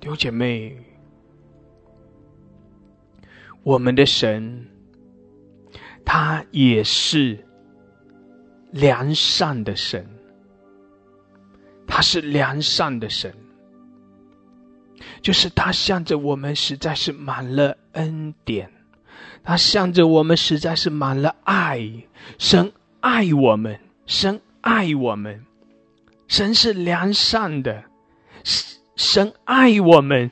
[0.00, 0.76] 弟兄姐妹，
[3.62, 4.66] 我们的神，
[6.04, 7.46] 他也是
[8.72, 10.06] 良善的神。
[11.86, 13.32] 他是良善的神，
[15.22, 18.70] 就是他向着我们实在是满了恩典，
[19.42, 21.90] 他向着我们实在是满了爱。
[22.38, 25.44] 神爱我们，神爱我们，
[26.26, 27.84] 神是良善的，
[28.96, 30.30] 神爱我们，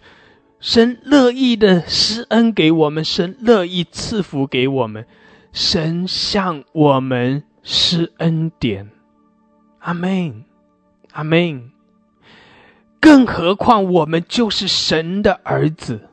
[0.59, 5.06] 神乐意的施恩给我们，神乐意赐福给我们，
[5.52, 8.90] 神向我们施恩典。
[9.78, 10.44] 阿门。
[11.15, 11.70] 阿门。
[13.01, 16.09] 更何况我们就是神的儿子，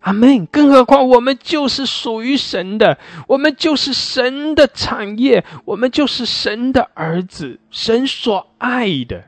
[0.00, 0.46] 阿门。
[0.46, 2.98] 更何况我们就是属于神的，
[3.28, 9.24] 我们就是神的产业，我们就是神的儿子，神所爱的。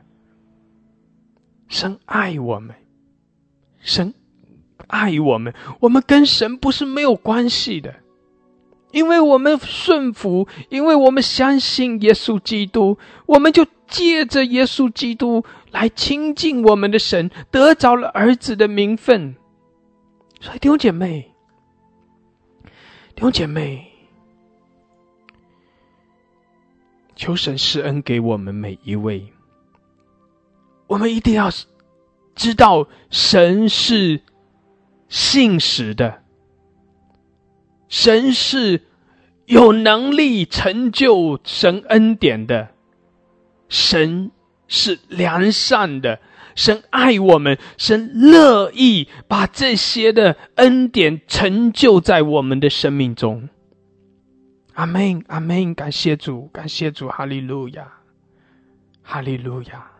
[1.67, 2.75] 神爱我们，
[3.79, 4.15] 神
[4.87, 7.93] 爱我们，我们跟神不是没有关系的，
[8.91, 13.65] 因为我们顺服，因为我们相信耶稣基督，我们就。
[13.89, 19.35] 借着耶稣基督来亲近我们的神，得着了儿子的名分。
[20.39, 21.33] 所以弟兄姐妹，
[23.15, 23.91] 弟兄姐妹，
[27.15, 29.33] 求神施恩给我们每一位。
[30.85, 31.49] 我们一定要
[32.35, 34.21] 知道，神是
[35.07, 36.21] 信实的，
[37.89, 38.83] 神是
[39.45, 42.69] 有能力成就神恩典的。
[43.67, 44.31] 神
[44.67, 46.19] 是良善的，
[46.55, 53.49] 神爱我们，神乐意把这些的恩典成就在我们的生命中。
[54.73, 57.91] 阿门，阿门，感谢主，感谢主，哈利路亚，
[59.03, 59.91] 哈利路亚，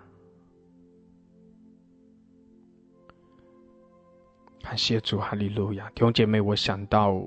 [4.63, 5.89] 感谢主，哈利路亚。
[5.93, 7.21] 弟兄姐妹，我想到，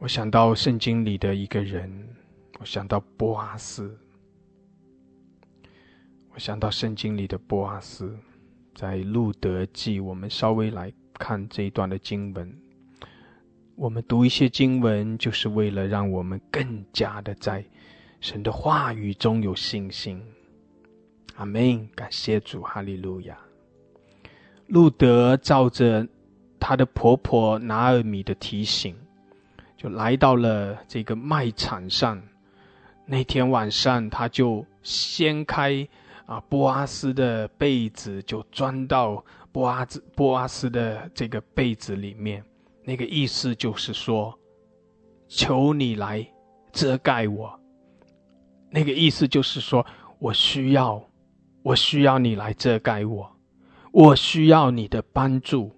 [0.00, 1.90] 我想到圣经里的一个人。
[2.60, 3.96] 我想到波阿斯，
[6.32, 8.18] 我想到圣经里的波阿斯，
[8.74, 12.52] 在路德记，我们稍微来看这一段的经文。
[13.76, 17.64] 我们读一些经文，就是为了让我们更加的在
[18.20, 20.20] 神的话语中有信心。
[21.36, 21.88] 阿门！
[21.94, 23.38] 感谢主，哈利路亚。
[24.66, 26.06] 路德照着
[26.58, 28.96] 他的婆婆拿尔米的提醒，
[29.78, 32.20] 就来到了这个卖场上。
[33.06, 35.88] 那天晚上，他就掀开
[36.26, 42.44] 啊波阿斯的被子，就钻到波阿兹波阿斯的这个被子里面。
[42.84, 44.36] 那个意思就是说，
[45.28, 46.26] 求你来
[46.72, 47.58] 遮盖我。
[48.70, 49.86] 那个意思就是说
[50.18, 51.02] 我需要，
[51.62, 53.30] 我需要你来遮盖我，
[53.92, 55.74] 我需要你的帮助，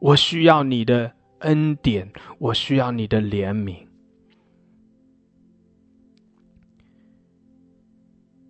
[0.00, 3.76] 我需要你的恩典，我需要你的怜悯。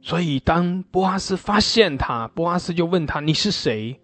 [0.01, 4.01] 所以，当波阿斯发现他，波阿斯就问他：“你是谁？”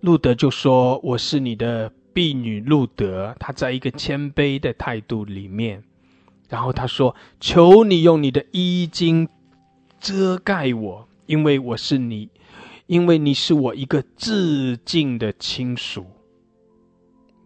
[0.00, 5.82] 路德就说：“我是你的婢女路德。”他在一个谦卑的态度里面，
[6.50, 9.26] 然后他说：“求你用你的衣襟
[9.98, 12.28] 遮盖我，因为我是你，
[12.86, 16.06] 因为你是我一个致敬的亲属。”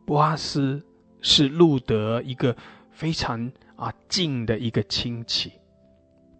[0.04, 0.82] 波阿斯
[1.20, 2.56] 是路德一个
[2.90, 5.52] 非常啊近的一个亲戚。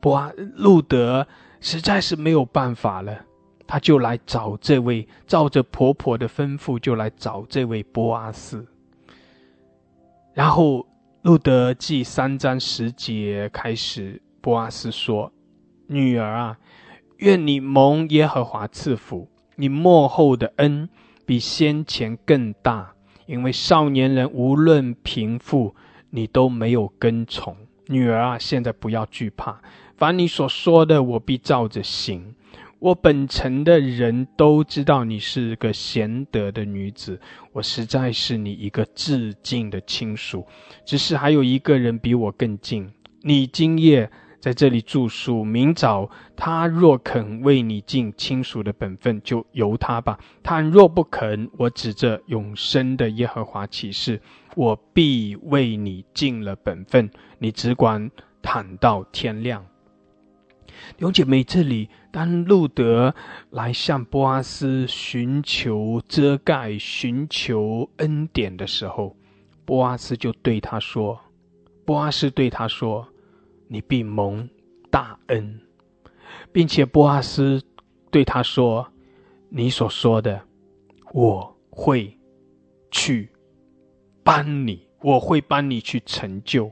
[0.00, 1.26] 波阿路德。
[1.64, 3.24] 实在是没有办法了，
[3.68, 8.66] 他就来找这位，照着婆婆的吩咐，就来找这位波阿斯。
[10.34, 10.84] 然后
[11.22, 15.32] 路德记三章十节开始，波阿斯说
[15.86, 16.58] ：“女儿啊，
[17.18, 20.88] 愿你蒙耶和华赐福，你幕后的恩
[21.24, 22.91] 比先前更大，
[23.26, 25.74] 因为少年人无论贫富，
[26.10, 27.56] 你都没有跟从。
[27.88, 29.60] 女儿啊，现在不要惧怕。”
[29.96, 32.34] 凡你所说的，我必照着行。
[32.80, 37.20] 我本城的人都知道你是个贤德的女子，
[37.52, 40.44] 我实在是你一个至敬的亲属。
[40.84, 42.90] 只是还有一个人比我更近，
[43.20, 44.10] 你今夜
[44.42, 54.20] 在这里住宿，明早他若肯为你尽亲属的本分，就由他吧；他若不肯，我指着永生的耶和华起誓，
[54.56, 57.08] 我必为你尽了本分。
[57.38, 58.10] 你只管
[58.42, 59.64] 躺到天亮。
[60.96, 63.14] 弟兄姐妹，这里当路德
[63.50, 69.16] 来向波阿斯寻求遮盖、寻求恩典的时候，
[69.64, 71.20] 波阿斯就对他说
[71.86, 73.06] ：“波阿斯对他说，
[73.72, 74.46] 你必蒙
[74.90, 75.58] 大恩，
[76.52, 77.62] 并且波阿斯
[78.10, 78.86] 对他说，
[79.48, 80.42] 你所说的，
[81.14, 82.14] 我会
[82.90, 83.30] 去
[84.22, 86.70] 帮你，我会帮你去成就，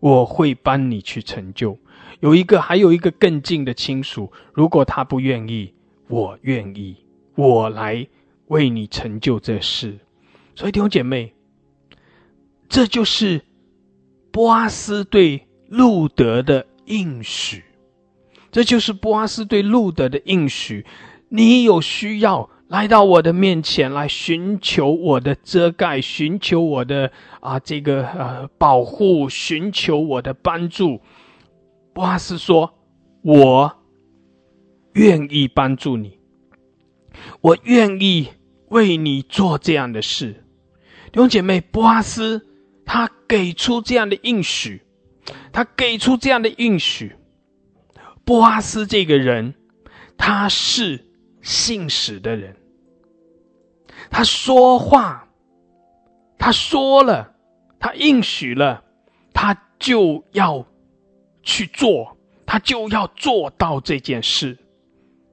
[0.00, 1.78] 我会帮你去成就。”
[2.18, 4.32] 有一个，还有一个更近的亲属。
[4.52, 5.72] 如果他不愿意，
[6.08, 6.96] 我愿意，
[7.36, 8.04] 我来
[8.48, 9.96] 为你成就这事。
[10.56, 11.32] 所以弟兄姐妹，
[12.68, 13.40] 这就是
[14.32, 17.64] 波阿斯对路德的应许。
[18.50, 20.84] 这就是波阿斯对路德的应许。
[21.28, 31.00] 你有需要来到我的面前来寻求我的遮盖，寻求我的啊这个呃保护，寻求我的帮助。
[31.92, 32.74] 波阿斯说
[33.22, 33.72] ：“我
[34.94, 36.18] 愿意帮助你，
[37.40, 38.28] 我愿意
[38.70, 40.44] 为你做这样的事。”
[41.12, 42.46] 弟兄姐妹，波阿斯
[42.84, 44.82] 他给出这样的应许，
[45.52, 47.16] 他给出这样的应许。
[48.24, 49.54] 波阿斯这个人，
[50.16, 51.04] 他是
[51.42, 52.56] 信使的人，
[54.10, 55.28] 他说话，
[56.38, 57.34] 他说了，
[57.78, 58.84] 他应许了，
[59.32, 60.66] 他就要。
[61.42, 64.58] 去做，他就要做到这件事。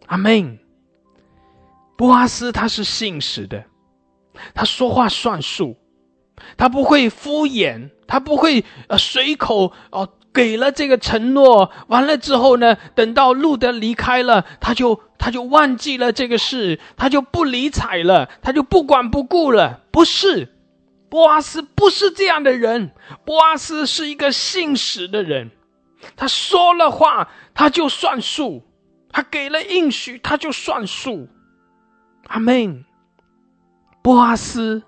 [0.06, 0.58] 阿门。
[1.98, 3.66] 波阿斯他是信使的，
[4.54, 5.76] 他说话算数，
[6.56, 19.82] 他不会敷衍，他不会呃随口哦给了这个承诺，完了之后呢，等到路德离开了，他就他就忘记了这个事，他就不理睬了，他就不管不顾了。
[19.92, 20.54] 不是，
[21.10, 22.92] 波阿斯不是这样的人，
[23.26, 25.50] 波阿斯是一个信实的人。
[26.16, 28.62] 他说了话，他就算数；
[29.12, 31.28] 他给了应许，他就算数。
[32.28, 32.86] 阿门。
[34.04, 34.84] 波阿斯，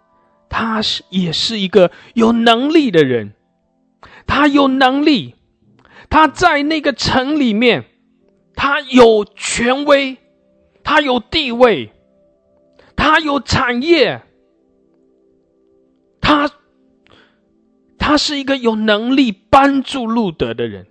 [0.49, 3.33] 他是也是一个有能力的人，
[4.25, 5.35] 他有能力，
[6.09, 7.85] 他在那个城里面，
[8.55, 10.17] 他有权威，
[10.83, 11.91] 他有地位，
[12.95, 14.23] 他有产业，
[16.19, 16.51] 他
[17.97, 20.87] 他是一个有能力帮助路德的人。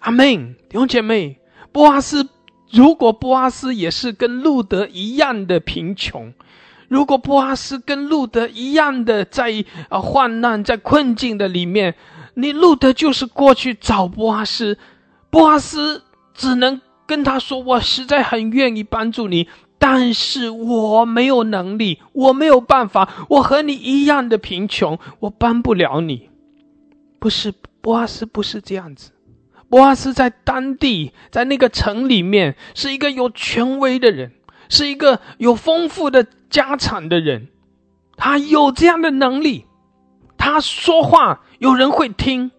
[0.00, 1.38] 阿门，弟兄姐妹，
[1.72, 2.28] 波阿斯，
[2.70, 6.32] 如果波阿斯也是跟路德一样的贫穷，
[6.88, 11.94] 如果波阿斯跟路德一样的在啊患难、在困境的里面，
[12.34, 14.78] 你路德就是过去找波阿斯，
[15.30, 16.02] 波阿斯
[16.34, 19.48] 只能跟他说：“我实在很愿意帮助你，
[19.78, 26.30] 但是我没有能力，我没有办法，我和你一样的贫穷，我帮不了你。”
[27.20, 29.10] 不是波阿斯，不是这样子。
[29.68, 34.32] 波阿斯在当地，在那个城里面，是一个有权威的人，
[34.68, 37.48] 是一个有丰富的家产的人，
[38.16, 39.66] 他有这样的能力，
[40.36, 42.50] 他说话有人会听，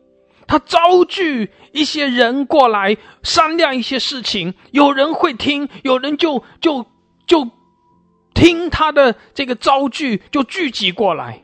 [0.47, 6.85] 他招聚一些人过来商量一些事情，有人会听，有人就就
[7.27, 7.49] 就
[8.33, 11.43] 听他的这个招聚，就聚集过来。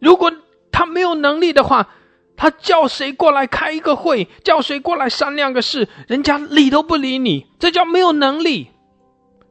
[0.00, 0.32] 如果
[0.70, 1.88] 他没有能力的话，
[2.36, 8.70] 他叫谁过来开一个会，叫谁过来商量个事，人家理都不理你，这叫没有能力。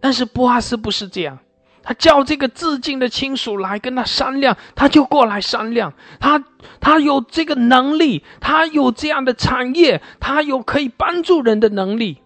[0.02, 1.40] 但是波阿斯不是这样，
[1.84, 5.94] 他叫这个致敬的亲属来跟他商量，他就过来商量。
[6.20, 6.44] 他
[6.80, 12.22] 他有这个能力，他有这样的产业，他有可以帮助人的能力。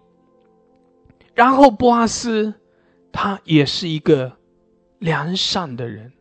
[1.33, 2.53] 然后波阿斯，
[3.11, 4.37] 他也是一个
[4.99, 6.13] 良善的人，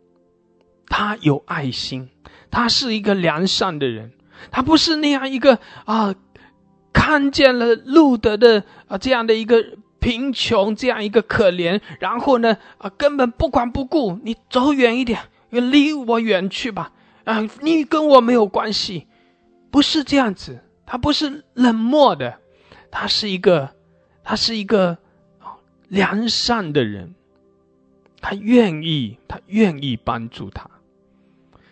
[0.88, 2.10] 他有爱心，
[2.50, 4.12] 他是一个良善的人。
[4.50, 6.14] 他不是那样一个啊，
[6.92, 9.64] 看见了路德的啊这样的一个
[10.06, 15.18] 贫穷，这样一个可怜，然后呢啊根本不管不顾，你走远一点，
[15.50, 16.92] 离我远去吧
[17.24, 19.08] 啊，你跟我没有关系，
[19.72, 22.38] 不是这样子，他不是冷漠的，
[22.88, 23.70] 他是一个，
[24.22, 24.98] 他是一个
[25.88, 27.16] 良善的人，
[28.20, 30.70] 他愿意，他愿意帮助他，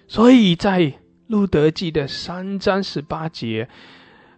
[0.08, 0.94] 所以在。
[1.26, 3.66] 路德记的三章十八节，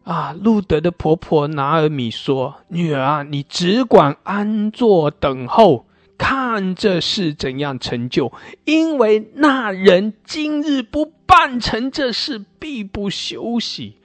[0.06, 5.84] 啊，路德的婆婆拿尔米说：“女儿啊，你只管安坐等候，
[6.16, 8.32] 看这事怎样成就。
[8.64, 13.96] 因为那人今日不办成这事，必不休息。”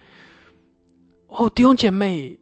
[1.30, 2.40] 哦，弟兄姐妹，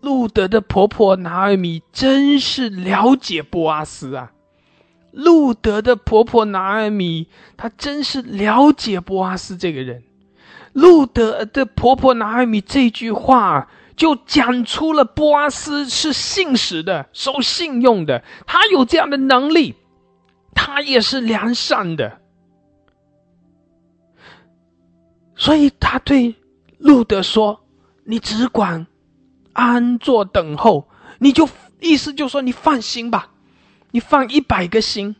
[0.00, 4.32] 路德的婆婆拿尔米真是了解波阿斯啊！
[5.12, 10.02] 路德的婆婆拿尔米，她真是了解波阿斯这个人。
[10.72, 19.74] 路德的婆婆拿尔米这句话，就讲出了波阿斯是信实的、守信用的，他有这样的能力，
[20.54, 22.20] 他也是良善的，
[25.36, 26.34] 所以他对
[26.78, 27.58] 路德说。
[28.04, 28.88] 你只管
[29.52, 30.88] 安坐等候，
[31.20, 31.48] 你就
[31.80, 33.30] 意思就说你放心吧，
[33.92, 35.14] 你放一百个心，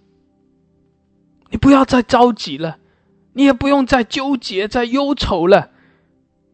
[1.51, 2.79] 你不要再着急了，
[3.33, 5.71] 你也不用再纠结、再忧愁了，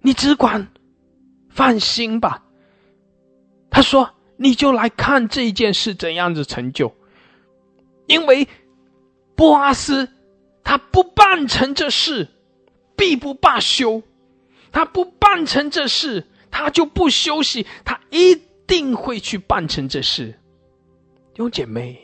[0.02, 0.68] 你只管
[1.48, 2.44] 放心吧。
[3.70, 6.94] 他说：“你就来看这件事怎样子成就，
[8.06, 8.48] 因为
[9.34, 10.08] 波阿斯
[10.64, 12.28] 他不办成这事，
[12.96, 14.02] 必不罢休。”
[14.70, 20.38] 他不办成这事，他就不休息，他一定会去办成这事。
[21.32, 21.98] 弟姐妹，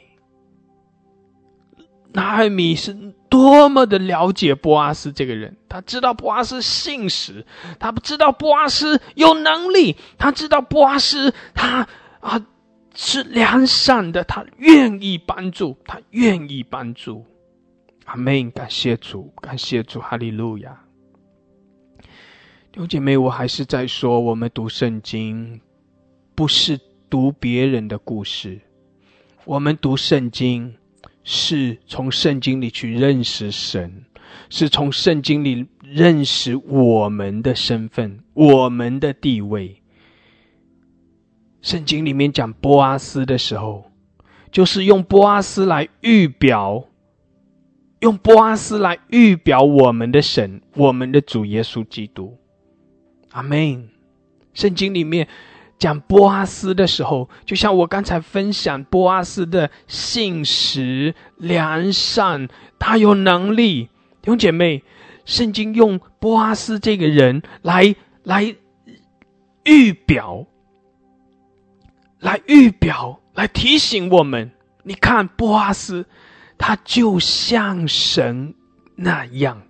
[2.10, 7.44] 拿尔米是多么的了解波阿斯这个人，他知道波阿斯信实，
[7.80, 11.88] 他不知道波阿斯有能力，他知道波阿斯他
[12.20, 12.46] 啊
[12.94, 17.26] 是良善的，他愿意帮助，他愿意帮助。
[18.04, 18.52] 阿门！
[18.52, 20.78] 感谢主，感谢主，哈利路亚。
[22.70, 25.60] 弟姐妹，我还是在说，我们读圣经，
[26.36, 26.78] 不是
[27.10, 28.60] 读别人的故事，
[29.44, 30.76] 我们读圣经
[31.24, 34.04] 是从圣经里去认识神，
[34.50, 39.82] 是从圣经里认识我们的身份、我们的地位。
[41.62, 43.90] 圣经里面讲波阿斯的时候，
[44.52, 46.84] 就是用波阿斯来预表，
[48.00, 52.36] 用波阿斯来预表我们的神，我们的主耶稣基督。
[53.30, 53.88] 阿门。
[54.52, 55.26] 圣经里面
[55.84, 62.48] 讲波阿斯的时候，就像我刚才分享波阿斯的信实、良善，
[62.78, 63.90] 他有能力。
[64.22, 64.82] 弟兄姐妹，
[65.26, 68.56] 圣经用波阿斯这个人来来
[69.64, 70.46] 预表，
[72.18, 74.52] 来预表，来提醒我们：
[74.84, 76.06] 你看波阿斯，
[76.56, 78.54] 他就像神
[78.96, 79.60] 那样。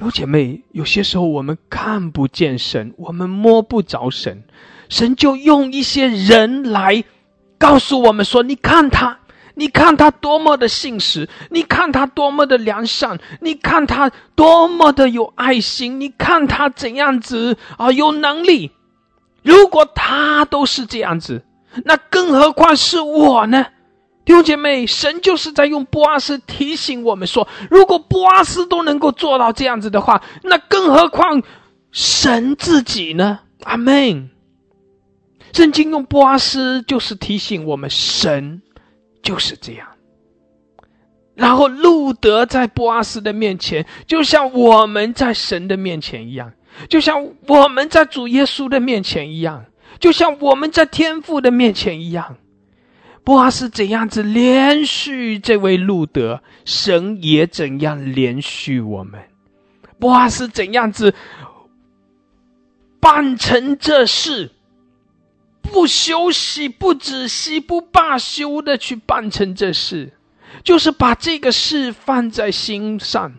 [0.00, 4.42] 有姐妹，有些时候我们看不见神，我们摸不着神，
[4.88, 7.04] 神就用一些人来
[7.56, 9.20] 告诉我们说：“你看他，
[9.54, 18.72] 你看他多么的信实，你看他多么的良善，你看他多么的有爱心，你看他怎样子啊有能力。
[19.42, 21.44] 如果他都是这样子，
[21.84, 23.66] 那更何况是我呢？”
[24.24, 31.42] 弟兄姐妹，神就是在用波阿斯提醒我们说：如果波阿斯都能够做到这样子的话，那更何况
[31.90, 33.40] 神自己呢？
[33.64, 34.30] 阿门。
[35.52, 38.62] 圣经用波阿斯就是提醒我们，神
[39.22, 39.88] 就是这样。
[41.34, 46.52] 然后路德在波阿斯的面前，就像我们在神的面前一样，
[46.88, 49.64] 就像我们在主耶稣的面前一样，
[49.98, 52.36] 就像我们在天父的面前一样。
[53.24, 59.20] 波阿斯怎样子连续这位路德，神也怎样连续我们。
[59.98, 61.14] 波阿斯怎样子
[62.98, 64.50] 办成这事，
[65.60, 70.12] 不休息、不止息、不罢休的去办成这事，
[70.64, 73.34] 就是把这个事放在心上，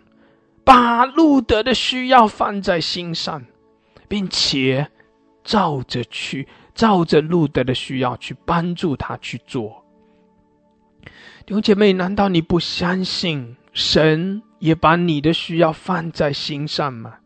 [0.64, 3.44] 把路德的需要放在心上，
[4.08, 4.88] 并且
[5.44, 6.48] 照着去。
[6.74, 9.86] 照着路德的需要去帮助他去做，
[11.46, 17.18] 弟兄姐妹，难道你不相信神也把你的需要放在心上吗？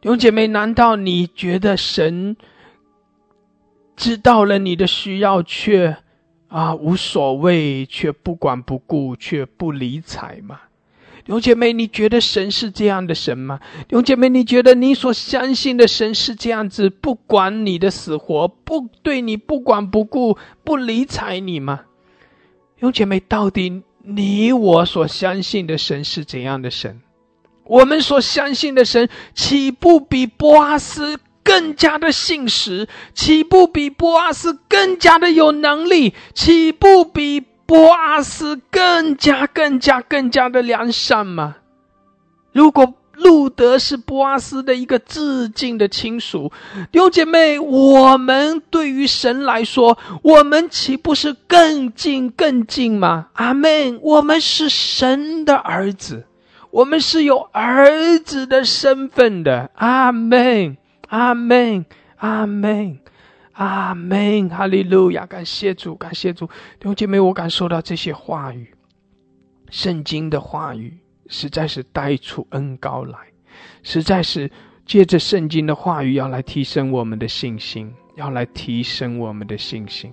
[0.00, 2.36] 弟兄姐妹，难道你觉得神
[3.94, 5.96] 知道了你的需要，却
[6.48, 10.60] 啊无所谓，却不管不顾，却不理睬吗？
[11.24, 13.60] 弟兄姐妹，你觉得神是这样的神吗？
[13.88, 21.82] 弟兄姐妹，你觉得你所相信的神是这样子，不管你的死活，不对你不管不顾，不理睬你吗？
[22.74, 27.00] 弟兄姐妹，到底你我所相信的神是怎样的神？
[27.64, 32.88] 我们所相信的神，岂不比波阿斯更加的信实？
[33.14, 36.14] 岂不比波阿斯更加的有能力？
[36.34, 37.44] 岂不比？
[37.72, 41.56] 波阿斯更加、更加、更加的良善吗？
[42.52, 46.52] 如果路德是波阿斯的一个至近的亲属。
[46.90, 53.28] 弟兄姐妹，我们对于神来说，我们岂不是更近更近吗？
[53.32, 53.98] 阿门。
[54.02, 56.26] 我们是神的儿子，
[56.70, 59.70] 我们是有儿子的身份的。
[59.76, 60.76] 阿门，
[61.08, 61.86] 阿门，
[62.18, 62.98] 阿门，
[63.52, 64.48] 阿门。
[64.48, 65.26] 哈利路亚！
[65.26, 66.46] 感谢主，感谢主。
[66.46, 68.74] 弟兄姐妹，我感受到这些话语，
[69.70, 70.98] 圣经的话语。
[71.28, 73.18] 实在是带出恩高来，
[73.82, 74.50] 实在是
[74.84, 80.12] 借着圣经的话语，要来提升我们的信心，要来提升我们的信心。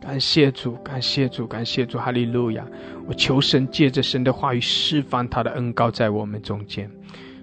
[0.00, 2.66] 感谢主，感谢主，感谢主，哈利路亚！
[3.06, 6.90] 我求神借着神的话语释放他的恩高在我们中间，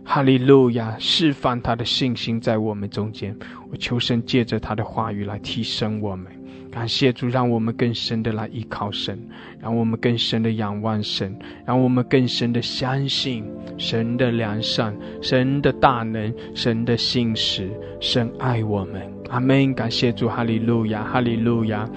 [0.09, 0.95] 哈利路亚！
[0.97, 3.35] 释放他的信心在我们中间。
[3.69, 6.31] 我求神借着他的话语来提升我们。
[6.71, 9.19] 感谢主，让我们更深的来依靠神，
[9.61, 13.43] 让我们更深的仰望神，让我们更深的相信
[13.77, 17.69] 神的良善、神的大能、神的信实、
[17.99, 19.01] 神爱我们。
[19.29, 19.73] 阿门！
[19.73, 21.87] 感谢主，哈利路亚，哈利路亚。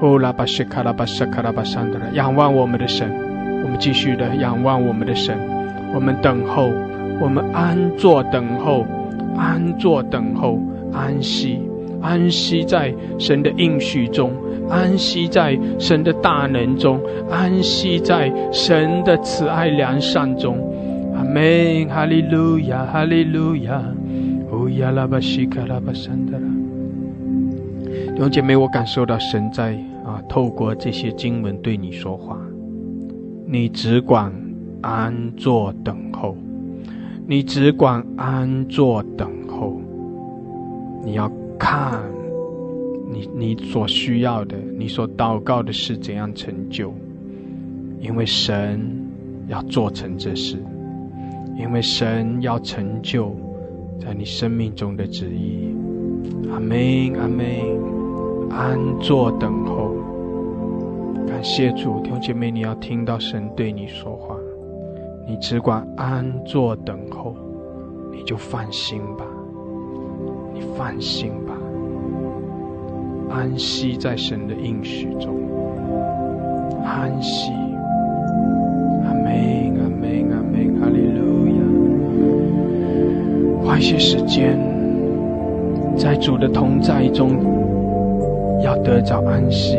[0.00, 3.08] 哦，拉巴西卡拉巴沙卡拉巴山的仰望我们的神，
[3.62, 5.38] 我们继续的仰望我们的神，
[5.94, 6.68] 我们等候，
[7.20, 8.86] 我们安坐等候，
[9.36, 10.58] 安坐等候，
[10.92, 11.60] 安息。
[12.02, 14.32] 安息在神的应许中，
[14.70, 16.98] 安息在神的大能中，
[17.30, 20.56] 安息在神的慈爱良善中。
[21.14, 23.84] 阿门，哈利路亚，哈利路亚。
[24.50, 26.46] 哦呀，拉巴西卡拉巴山德拉。
[28.14, 32.38] 弟兄姐妹，我感受到神在啊，透过这些经文对你说话。
[33.46, 34.32] 你只管
[34.80, 36.34] 安坐等候，
[37.30, 39.80] 你只管安坐等候，
[41.04, 41.30] 你要。
[41.62, 42.02] 看，
[43.12, 46.90] 你你所需要的，你所祷告的是怎样成就？
[48.00, 48.80] 因为神
[49.46, 50.56] 要做成这事，
[51.58, 53.36] 因为神要成就
[54.00, 55.76] 在你生命中的旨意。
[56.50, 57.44] 阿门，阿门。
[58.50, 59.94] 安坐等候，
[61.28, 64.34] 感谢主，弟兄姐妹，你要听到神对你说话，
[65.30, 67.36] 你只管安坐等候，
[68.12, 69.24] 你就放心吧，
[70.52, 71.54] 你放心吧。
[73.30, 75.36] 安息在神的应许中，
[76.84, 77.52] 安息。
[79.04, 81.62] 阿门，阿门，阿门，哈利路亚。
[83.64, 84.58] 花一些时间
[85.96, 87.38] 在主的同在中，
[88.64, 89.76] 要得着安息。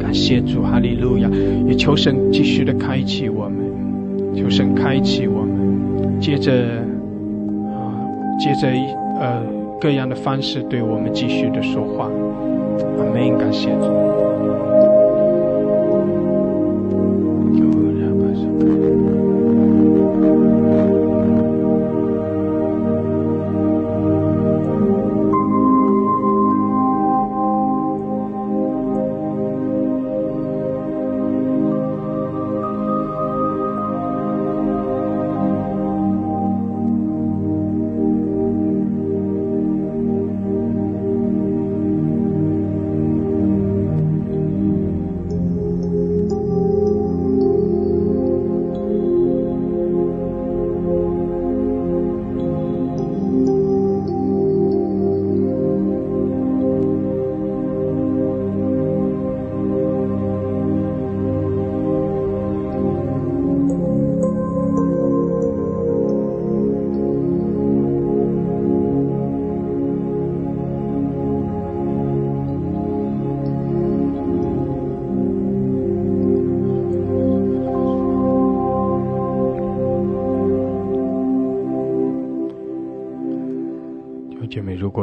[0.00, 1.30] 感谢主，哈利路亚。
[1.68, 3.57] 也求神继续的开启我们，
[4.40, 6.52] 求神开启我们，接着
[7.74, 7.92] 啊，
[8.38, 8.68] 接着
[9.20, 9.58] 呃。
[9.80, 12.10] 各样的方式对我们继续的说话，
[12.98, 14.27] 阿门，感谢主。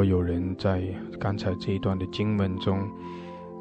[0.05, 0.83] 有人在
[1.19, 2.79] 刚才这一段的经文中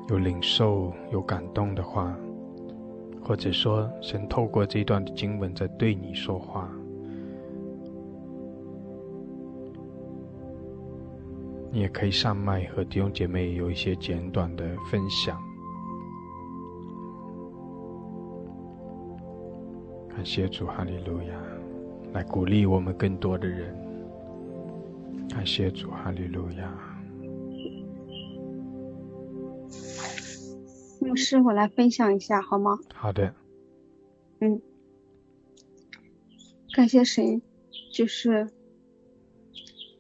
[0.09, 2.15] 有领受、有感动的话，
[3.23, 6.69] 或者说神透过这一段的经文在对你说话，
[11.73, 15.37] 你也可以上麦和弟兄姐妹有一些简短的分享。
[20.09, 21.35] 感谢主，哈利路亚，
[22.13, 23.84] 来鼓励我们更多的人。
[25.29, 26.91] 感谢主，哈利路亚。
[31.01, 32.79] 牧师，我来分享一下好吗？
[32.95, 33.35] 好的。
[34.41, 34.61] 嗯，
[36.75, 37.43] 感谢神，
[37.93, 38.49] 就是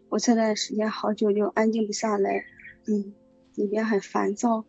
[0.08, 2.44] 我这段时间好久就安静不下来，
[2.86, 3.14] 嗯，
[3.54, 4.64] 里边很烦躁，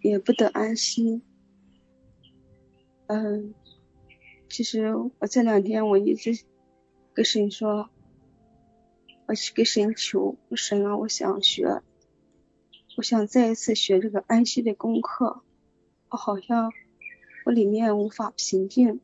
[0.00, 1.22] 也不得安心，
[3.06, 3.54] 嗯，
[4.48, 6.38] 其实我这两天我一直
[7.12, 7.88] 跟神说，
[9.26, 11.82] 我去给神求，神啊，我想学，
[12.96, 15.42] 我想再一次学这个安息的功课，
[16.10, 16.72] 我好像
[17.46, 19.00] 我里面无法平静，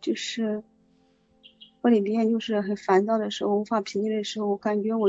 [0.00, 0.64] 就是
[1.82, 5.08] 我里面就是很烦躁的时候，无法平静的时候，我感觉我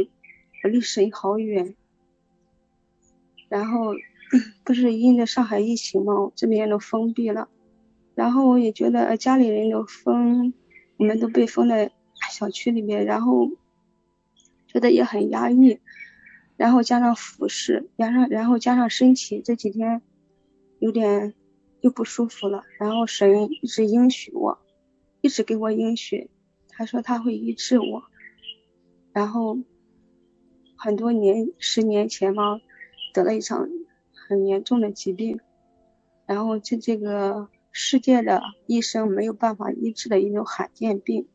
[0.63, 1.75] 我离神好远，
[3.49, 3.93] 然后
[4.63, 7.49] 不是因着上海疫情嘛，这边都封闭了。
[8.13, 10.53] 然后我也觉得家里人都封，
[10.97, 11.91] 我们都被封了
[12.29, 13.51] 小区里面，然后
[14.67, 15.79] 觉得也很压抑，
[16.57, 20.01] 然后加上服饰，加上然后加上身体这几天
[20.79, 21.33] 有点
[21.81, 24.59] 又不舒服了，然后神一直应许我，
[25.21, 26.29] 一直给我应许，
[26.69, 28.03] 他说他会医治我，
[29.13, 29.59] 然后
[30.75, 32.59] 很多年十年前嘛
[33.13, 33.69] 得了一场
[34.13, 35.39] 很严重的疾病，
[36.25, 37.49] 然后这这个。
[37.77, 41.27] 世界的医生没有办法医治的一种罕见病，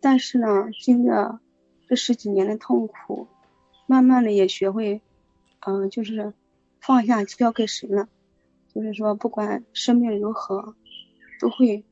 [0.00, 1.40] 但是呢，经着
[1.88, 3.28] 这十几年的痛苦，
[3.86, 5.00] 慢慢的也学会，
[5.60, 6.32] 嗯，就是
[6.80, 8.08] 放下交给神了。
[8.74, 10.74] 就是说，不管生命如何，
[11.40, 11.84] 都会，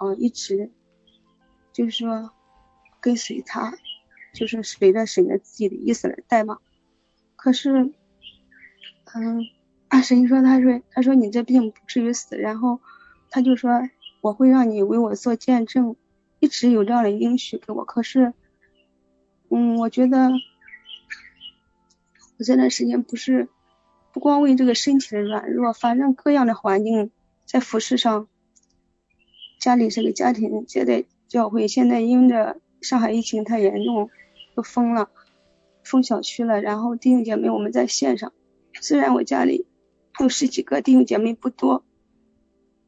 [0.00, 0.70] 嗯，一直，
[1.72, 2.30] 就是说，
[3.00, 3.74] 跟随他，
[4.34, 6.58] 就是随着神的自己的意思来带嘛。
[7.36, 7.92] 可是，
[9.14, 9.46] 嗯。
[9.88, 12.80] 阿神说：“他说，他说你这病不至于死，然后
[13.30, 13.70] 他就说
[14.22, 15.94] 我会让你为我做见证，
[16.44, 17.86] 一直有这样的应许给我。
[17.86, 18.34] 可是，
[19.48, 20.30] 嗯，我觉得
[22.36, 23.48] 我这段时间不是
[24.12, 27.10] 不光为这个身体的软弱，反正各样的环境
[27.46, 28.28] 在服饰上，
[29.58, 34.10] 家里这个家庭接待教会，现在因着上海疫情太严重，
[34.54, 35.08] 都封了，
[35.82, 36.60] 封小区了。
[36.60, 38.34] 然后弟兄姐妹我们在线上，
[38.82, 39.66] 虽然我家里
[40.12, 41.84] 还。”有十几个弟兄姐妹不多，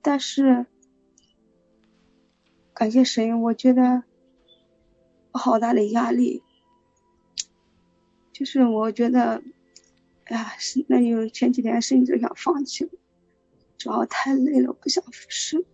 [0.03, 0.67] 但是
[2.77, 4.03] 感谢神，我觉得
[5.33, 6.43] 我好大的压力，
[8.33, 9.43] 就是我觉得，
[10.25, 12.91] 哎呀，是那有前几天甚至想放弃，
[13.79, 15.65] 主要太累了，不想服侍。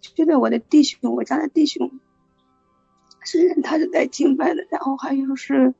[0.00, 2.00] 觉得我的弟兄，我家的弟兄，
[3.24, 5.72] 虽然他是在敬拜的，然后还有是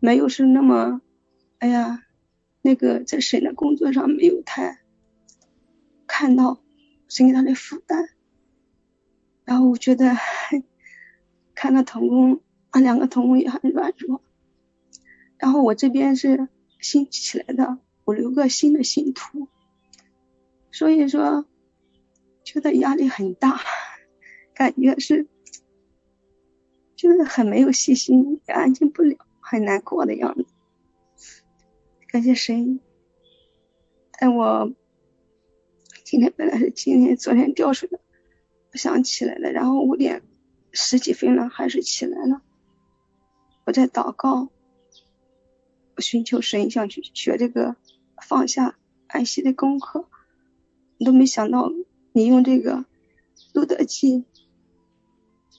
[0.00, 1.00] 没有是那么，
[1.58, 2.02] 哎呀。
[2.62, 4.80] 那个在神的工作上没有太
[6.08, 6.60] 看到
[7.06, 8.08] 神给他的负担，
[9.46, 10.14] 然后我觉得
[11.54, 14.20] 看到童工，啊两个童工也很软弱，
[15.38, 16.48] 然后我这边是
[16.80, 19.48] 新起来的五六个新的信徒，
[20.72, 21.46] 所以说
[22.44, 23.60] 觉得压力很大，
[24.52, 25.28] 感觉是
[26.96, 30.44] 就是很没有信心，也安静不了，很难过的样子。
[32.08, 32.80] 感谢神，
[34.18, 34.72] 哎我
[36.04, 38.00] 今天本来是今天昨天掉水的，
[38.76, 40.22] 不想起来了，然后五点
[40.70, 42.42] 十几分了还是起来了。
[43.64, 44.50] 我在祷告，
[45.96, 47.74] 寻求神，想去学这个
[48.22, 48.76] 放下
[49.06, 50.06] 安息的功课，
[50.98, 51.72] 你都没想到
[52.12, 52.84] 你用这个
[53.54, 54.26] 路德记，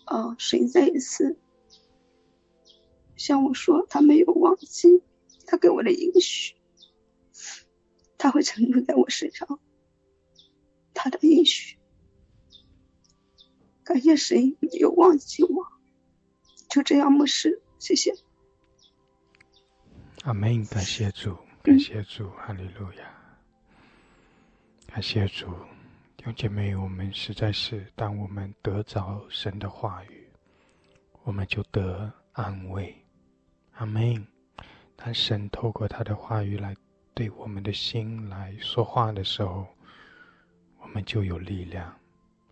[0.06, 1.40] 啊，神再一次
[3.16, 5.02] 向我说，他没有忘记。
[5.48, 6.54] 他给我的应许，
[8.20, 9.60] 他会承诺在我身上。
[10.94, 11.77] 他的应许，
[13.88, 15.66] 感谢神没有忘记我。
[16.70, 18.14] 就这样，牧师，谢谢。
[20.24, 23.10] 阿门，感谢主，感谢主，哈利路亚，
[24.88, 25.48] 感谢主。
[26.18, 30.28] 弟兄姐妹，我们实在是，当我们得着神的话语，
[31.24, 32.94] 我们就得安慰。
[33.76, 34.28] 阿门。
[34.98, 36.76] 当神透过他的话语来
[37.14, 39.66] 对我们的心来说话的时候，
[40.82, 41.98] 我们就有力量，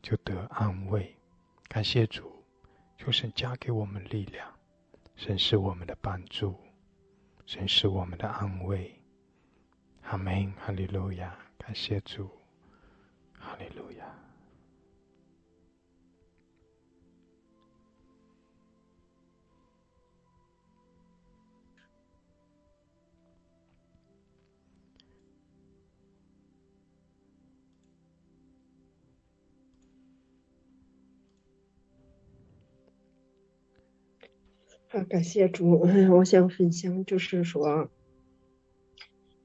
[0.02, 1.14] 就得安慰。
[1.68, 2.44] 感谢主，
[2.98, 4.48] 求神加给我们力量。
[5.16, 6.56] 神是我们的帮助，
[7.46, 8.94] 神是我们的安慰。
[10.04, 11.38] 阿门，哈利路亚！
[11.58, 12.30] 感谢主，
[13.34, 14.06] 哈利路亚。
[34.96, 35.82] 啊，感谢主！
[36.10, 37.90] 我想分享，就是说，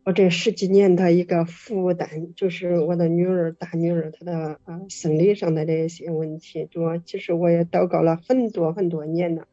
[0.05, 6.69] 我这十几年的一个负担，就是我的女儿、大女儿她的啊生理上的这些问题。
[6.71, 9.49] 主，其实我也祷告了很多很多年了，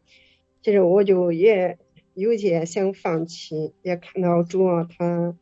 [0.61, 1.80] 其实我就也
[2.14, 5.36] 有些想放弃，也看到主她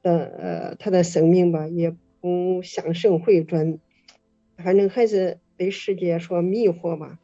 [0.00, 3.78] 的呃她的生命吧，也不向神回转，
[4.56, 7.18] 反正还是被世界所迷惑吧，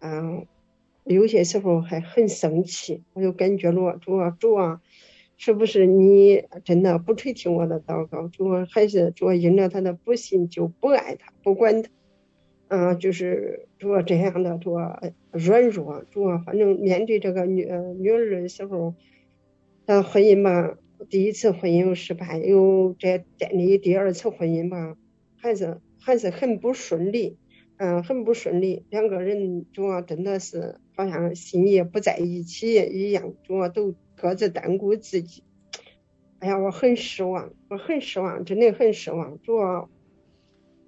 [0.00, 0.46] 嗯，
[1.12, 4.80] 有些时候还很生气，我就感觉着主啊主啊，
[5.36, 8.28] 是不是你真的不垂听我的祷告？
[8.28, 11.90] 主啊还是主因着他的不信就不爱他，不管他，
[12.68, 14.76] 嗯，就是主这样的主
[15.32, 17.68] 软弱，主反正面对这个女
[17.98, 18.94] 女儿的时候，
[19.86, 20.76] 的婚姻吧。
[21.10, 24.96] 第一次婚姻失败，又这建立第二次婚姻吧，
[25.34, 27.38] 还是还是很不顺利，
[27.76, 28.84] 嗯，很不顺利。
[28.88, 35.42] 两个人主要真的是好像心也不在一起一样，主要都各自单顾自己。
[36.38, 39.38] 哎呀，我很失望，我很失望，真的很失望。
[39.42, 39.88] 主要，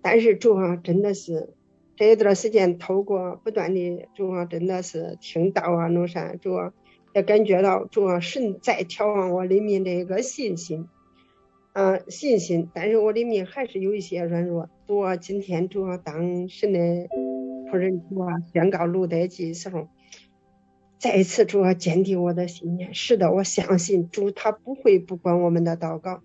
[0.03, 1.55] 但是主要真的是
[1.97, 6.73] 这一段时间，透过不断的主要真的是听到啊，那啥主要。
[7.15, 10.89] 也感觉到主要神在调望我里面的一个信心，
[11.73, 14.69] 啊信心，但是我里面还是有一些软弱。
[14.89, 16.81] 主啊，今天主要当神的
[17.75, 19.89] 仆人主啊宣告路德记时候，
[21.01, 22.95] 再一次主要坚定我的信念。
[22.95, 26.23] 是的，我相信主他不会不管我们的祷告，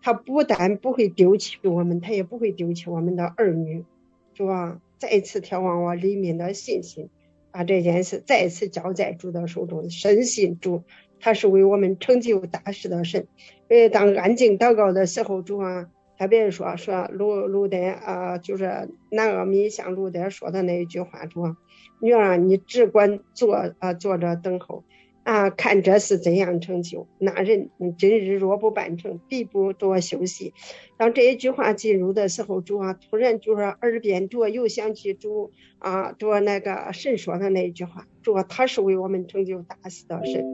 [0.00, 3.84] 他不但不会丢弃我们，他也不会丢弃我们的儿女。
[4.32, 7.10] 主啊，再一次眺望我里面的信心。
[7.50, 10.84] 把这件事再次交在主的手中，深信主
[11.20, 13.26] 他是为我们成就大事的神。
[13.68, 15.90] 因为当安静祷告的时候，主啊，
[16.22, 21.56] 特别说说路路德啊，就是南阿米向路德说的那一句话，主，
[22.00, 24.84] 女儿你只管坐啊坐着等候。
[25.24, 27.08] 啊，看这是怎样成就？
[27.18, 30.54] 那人你今日若不办成，必不多休息。
[30.96, 40.44] 当这一句话进入的时候，主啊，突然就说耳边主又想起主啊，主那个神说的那一句话，主啊他是为我们成就大事的神，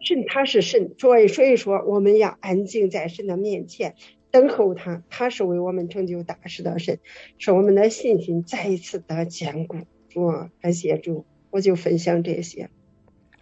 [0.00, 3.94] 神他是神，所以所以说我们要安静在神的面前
[4.34, 6.98] 等候他，他是为我们成就大事的神，
[7.38, 9.86] 使我们的信心再一次的坚固。
[10.08, 10.28] 主，
[10.60, 12.68] 感谢主，我就分享这些。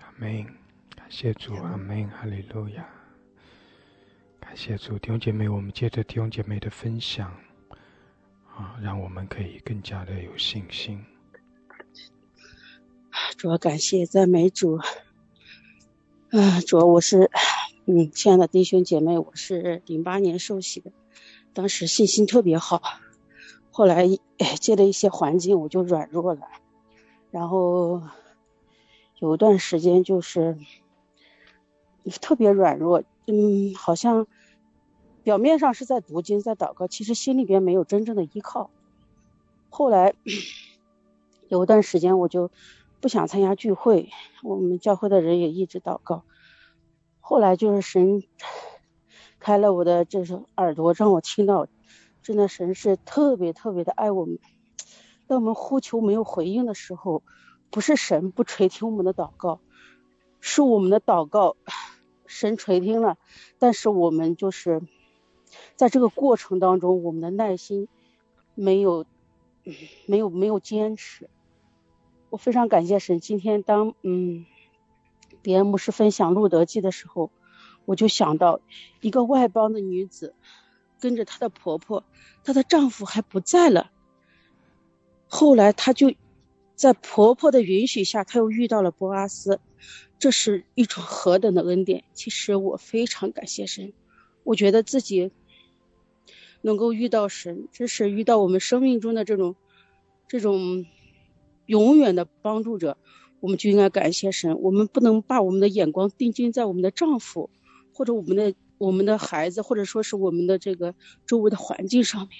[0.01, 0.44] 阿门，
[0.94, 2.86] 感谢主，阿门，哈利路亚，
[4.39, 7.35] 感谢主，弟兄姐妹，我们接着弟兄姐妹的分享，
[8.55, 11.02] 啊，让我们可以更加的有信心。
[13.39, 17.31] 主要感谢赞美主，啊，主要我是，
[17.86, 20.92] 嗯，亲爱的弟兄姐妹，我是零八年受洗的，
[21.52, 22.80] 当时信心特别好，
[23.70, 24.06] 后来
[24.60, 26.42] 接了一些环境，我就软弱了，
[27.30, 28.02] 然后。
[29.18, 30.59] 有一段时间就是
[32.20, 34.26] 特别软弱，嗯，好像
[35.22, 38.68] 表面上是在读经、在祷告，其实心里边没有真正的依靠。
[39.70, 40.14] 后来
[41.46, 42.50] 有一段时间，我就
[43.00, 44.10] 不想参加聚会，
[44.42, 46.24] 我们教会的人也一直祷告。
[47.32, 48.22] 后来就是神
[49.38, 51.66] 开了我的这种耳朵，让我听到，
[52.22, 54.38] 真的神是特别特别的爱我们。
[55.26, 57.22] 当我们呼求没有回应的时候。
[57.70, 59.59] 不是神不垂听我们的祷告，
[60.42, 61.56] 是我们的祷告，
[62.26, 63.16] 神垂听了，
[63.59, 64.82] 但是我们就是
[65.74, 67.88] 在这个过程当中，我们的耐心
[68.54, 69.06] 没有，
[70.04, 71.30] 没有没有坚持。
[72.28, 73.20] 我非常感谢神。
[73.20, 74.44] 今天当嗯，
[75.43, 77.31] 别人牧师分享路德记的时候，
[77.85, 78.60] 我就想到
[79.01, 80.35] 一个外邦的女子，
[81.01, 82.05] 跟着她的婆婆，
[82.44, 83.90] 她的丈夫还不在了，
[85.27, 86.14] 后来她就。
[86.74, 89.60] 在婆婆的允许下，她又遇到了波阿斯，
[90.19, 92.02] 这是一种何等的恩典！
[92.12, 93.93] 其实我非常感谢神，
[94.43, 95.31] 我觉得自己
[96.60, 99.55] 能够遇到神，这是遇到我们生命中的这种
[100.27, 100.86] 这种
[101.66, 102.97] 永远的帮助者，
[103.43, 104.59] 我们就应该感谢神。
[104.62, 107.51] 我们不能把我们的眼光定睛在我们的丈夫，
[107.93, 110.94] 或者我们的我们的孩子，或者说是我们的这个
[111.27, 112.31] 周围的环境上面，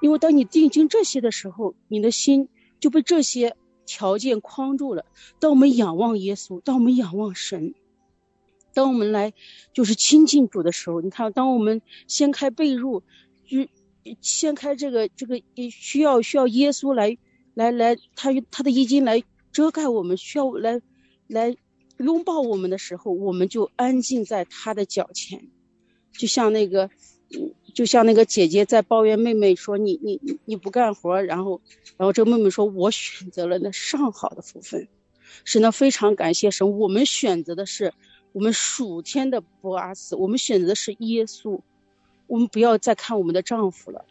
[0.00, 2.48] 因为当你定睛这些的时候，你的心。
[2.80, 3.56] 就被这些
[3.86, 5.04] 条件框住了。
[5.40, 7.74] 当我们仰望耶稣，当我们仰望神，
[8.72, 9.32] 当我们来
[9.72, 13.02] 就是亲近主的时候，你看，当我们掀开被褥，
[13.48, 13.66] 就
[14.20, 17.18] 掀开这个这个需要需要耶稣来
[17.54, 19.24] 来来，他他的衣襟来
[19.58, 20.80] 遮盖我们，需要来
[21.26, 21.56] 来
[21.96, 25.48] 拥抱我们的时候，我们就安静在他的脚前，
[26.12, 26.88] 就像那个。
[27.74, 31.60] 就像那个姐姐在抱怨妹妹说你你你不干活，然后
[31.98, 34.88] 然后这个妹妹说，我选择了那上好的福分，
[35.44, 37.92] 神呢非常感谢神，我们选择的是
[38.32, 41.60] 我们属天的波阿斯，我们选择的是耶稣，
[42.26, 44.06] 我们不要再看我们的丈夫了，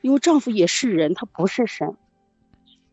[0.00, 1.94] 因为丈夫也是人，他不是神，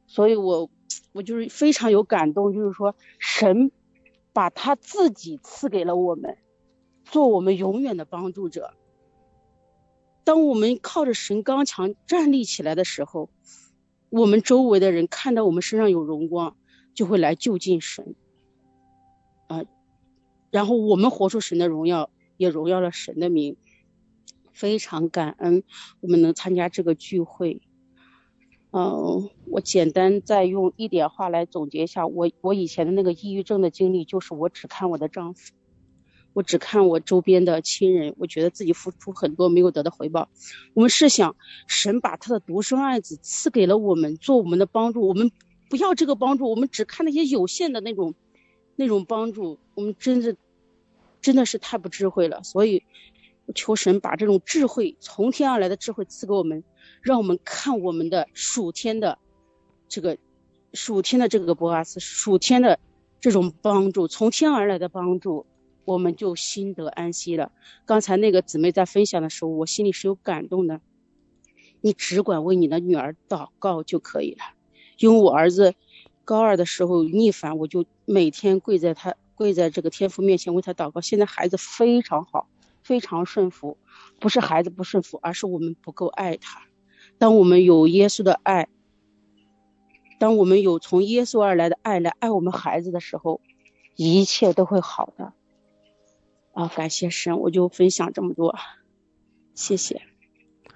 [0.07, 0.69] 所以我
[1.11, 3.71] 我就是非常有感动，就是说神
[4.33, 6.37] 把他自己赐给了我们，
[7.03, 8.73] 做我们永远的帮助者。
[10.23, 13.29] 当我们靠着神刚强站立起来的时候，
[14.09, 16.55] 我们周围的人看到我们身上有荣光，
[16.93, 18.15] 就会来就近神。
[19.47, 19.63] 啊，
[20.51, 23.57] 然后我们活出神的荣耀，也荣耀了神的名。
[24.51, 25.63] 非常感恩
[26.01, 27.61] 我们能参加这个聚会。
[28.71, 35.53] 嗯，我简单再用一点话来总结一下，我我以前的那个抑郁症的经历，就是我只看我的丈夫。
[36.33, 40.29] 我只看我周边的亲人，我觉得自己付出很多没有得到回报。
[40.75, 41.35] 我们试想，
[41.67, 45.31] 神把他的独生爱子赐给了我们，做我们的帮助，我们
[45.71, 48.13] 不要这个帮助，我们只看那些有限的那种
[48.75, 50.35] 那种帮助，我们真的
[51.19, 52.43] 真的是太不智慧了。
[52.43, 52.83] 所以，
[53.55, 56.63] 求神把这种智慧从天而来的智慧赐给我们，
[57.01, 59.17] 让我们看我们的属天的
[59.87, 60.17] 这个
[60.73, 62.79] 属天的这个博阿斯，属天的
[63.19, 65.45] 这种帮助，从天而来的帮助。
[65.85, 67.51] 我们就心得安息了。
[67.87, 70.81] 刚才那个姊妹在分享的时候，我心里是有感动的。
[71.81, 74.43] 你只管为你的女儿祷告就可以了。
[74.99, 75.73] 因为我儿子
[76.25, 81.01] 高二的时候逆反，我就每天跪在他跪在这个天父面前为他祷告。
[81.01, 82.47] 现在孩子非常好，
[82.83, 83.75] 非常顺服，
[84.19, 86.61] 不是孩子不顺服，而是我们不够爱他。
[87.19, 88.69] 当我们有耶稣的爱，
[90.19, 93.41] 当我们有从耶稣而来的爱来爱我们孩子的时候，
[93.95, 95.33] 一切都会好的。
[96.53, 98.55] 啊，感谢神，我就分享这么多，
[99.53, 100.01] 谢谢。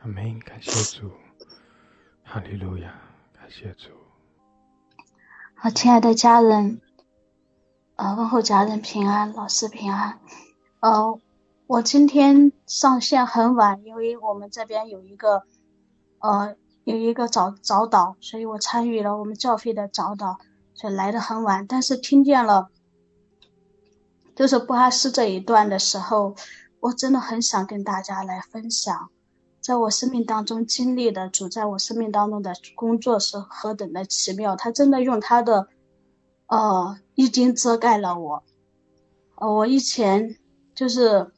[0.01, 1.11] 阿门，感谢主，
[2.23, 3.01] 哈利路亚，
[3.33, 3.89] 感谢主。
[5.55, 6.81] 好，亲爱的家人，
[7.95, 10.19] 呃，问候家人平安，老师平安。
[10.81, 11.19] 呃，
[11.67, 15.43] 我今天上线很晚，因为我们这边有一个，
[16.23, 16.55] 呃，
[16.85, 20.37] 有一个早早祷，所以我参与了我们教会的早祷，
[20.73, 22.69] 所以来的很晚，但是听见了。
[24.33, 26.33] 就是布哈斯这一段的时候，
[26.79, 29.09] 我真的很想跟大家来分享，
[29.59, 34.55] 在我生命当中经历的主在我生命当中的工作是何等的奇妙。
[34.55, 35.67] 他真的用他的，
[36.47, 38.43] 呃，衣襟遮盖了我。
[39.35, 40.37] 呃，我以前
[40.73, 41.33] 就是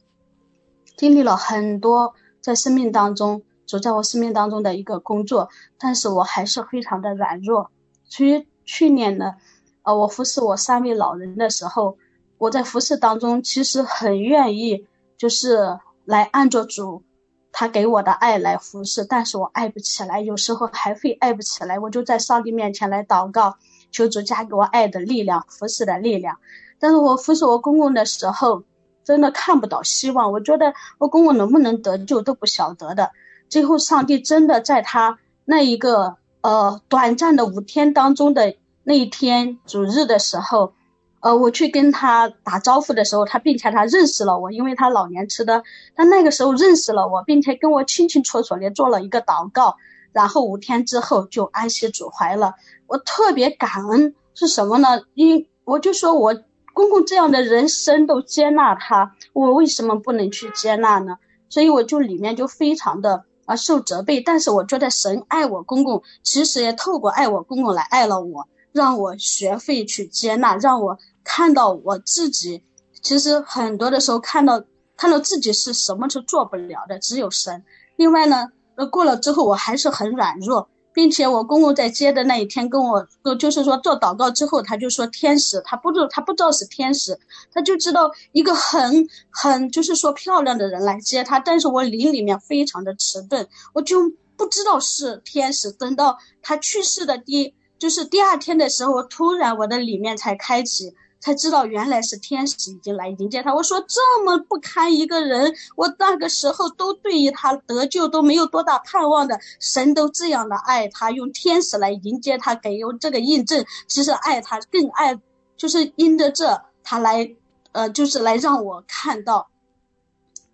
[0.96, 7.70] 经历了很多在生命当中主在我生命当中的一个工作，但是我还是非常的软弱。
[8.04, 9.34] 所以去年呢，
[9.82, 11.98] 呃，我服侍我三位老人的时候。
[12.38, 14.86] 我在服侍当中，其实很愿意，
[15.16, 17.02] 就是来按着主
[17.50, 23.56] 他给我的爱来服侍，但是我爱不起来，有时候还会爱不起来，我就在上帝面前来祷告，
[23.90, 26.36] 求主加给我爱的力量，服侍的力量。
[26.78, 28.64] 但是我服侍我公公的时候，
[29.02, 33.12] 真的看不到希望，我觉得我公公能不能得救都不晓得的。
[33.48, 38.54] 最后，上帝真的在他那一个呃短暂的五天当中的
[38.84, 40.72] 那一天主日的时候。
[41.20, 45.64] 呃，我去跟他打招呼的时候，他并且他认识了我，因为他老年痴的，
[45.96, 49.76] 他那个时候认识了我，并且跟我清清楚楚的做了一个祷告，
[50.12, 52.54] 然后五天之后就安息主怀了。
[52.86, 55.00] 我特别感恩是什么呢？
[55.14, 56.32] 因我就说我
[56.72, 61.16] 公公这样的人生都接纳他，我为什么不能去接纳呢？
[61.48, 70.98] 所以我就里面就非常的而受责备，但是我觉得神爱我公公，其实也透过爱我公公来爱了我，让我学会去接纳，让我。
[71.28, 72.62] 看到我自己，
[73.02, 74.62] 其实很多的时候看到
[74.96, 77.64] 看到自己是什么是做不了的，只有神。
[77.96, 83.06] 另外呢，呃，过了之后我还是很软弱，并且我公公在接的那一天跟我，
[83.38, 87.20] 就是说做祷告之后，他就说天使，他不知道他不知道是天使，
[87.52, 95.70] 他就知道一个很很就是说漂亮的人来接他，但是我灵里面非常的迟钝，我就不知道是天使。
[95.70, 100.94] 等到他去世的第就是第二天的时候，突然我的里面才开启。
[101.26, 103.52] 才知道原来是天使已经来迎接他。
[103.52, 113.66] 我说这么不堪一个人，我那个时候都对于他得救都没有多大盼望的，神都这样的爱他，用天使来迎接他，给用这个印证。
[113.88, 115.18] 其实爱他更爱，
[115.56, 117.28] 就是因着这他来，
[117.72, 119.48] 呃，就是来让我看到，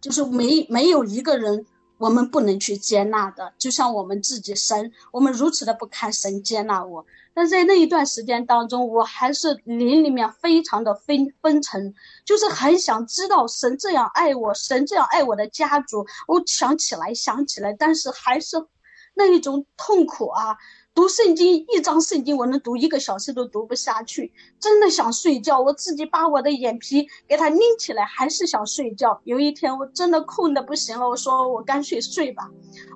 [0.00, 1.66] 就是没没有一个人。
[1.98, 7.06] 我们不能去接纳的，就像我们自己神，我们如此的不堪神接纳我。
[7.34, 11.94] 但在那一段时间当中，我还是灵里面非常的分分沉，
[12.24, 16.06] 就是很想知道神这样爱我，神这样爱我的家族。
[16.28, 18.56] 我想起来，想起来，但是还是
[19.14, 20.56] 那一种痛苦啊。
[20.94, 24.30] 读圣经，一张圣经我能读一个小时都读不下去，
[24.60, 25.58] 真的想睡觉。
[25.58, 29.18] 我自己把我的眼皮给它拎起来，还是想睡觉。
[29.24, 32.46] 有一天我真的困的不行了，我说我干脆睡吧，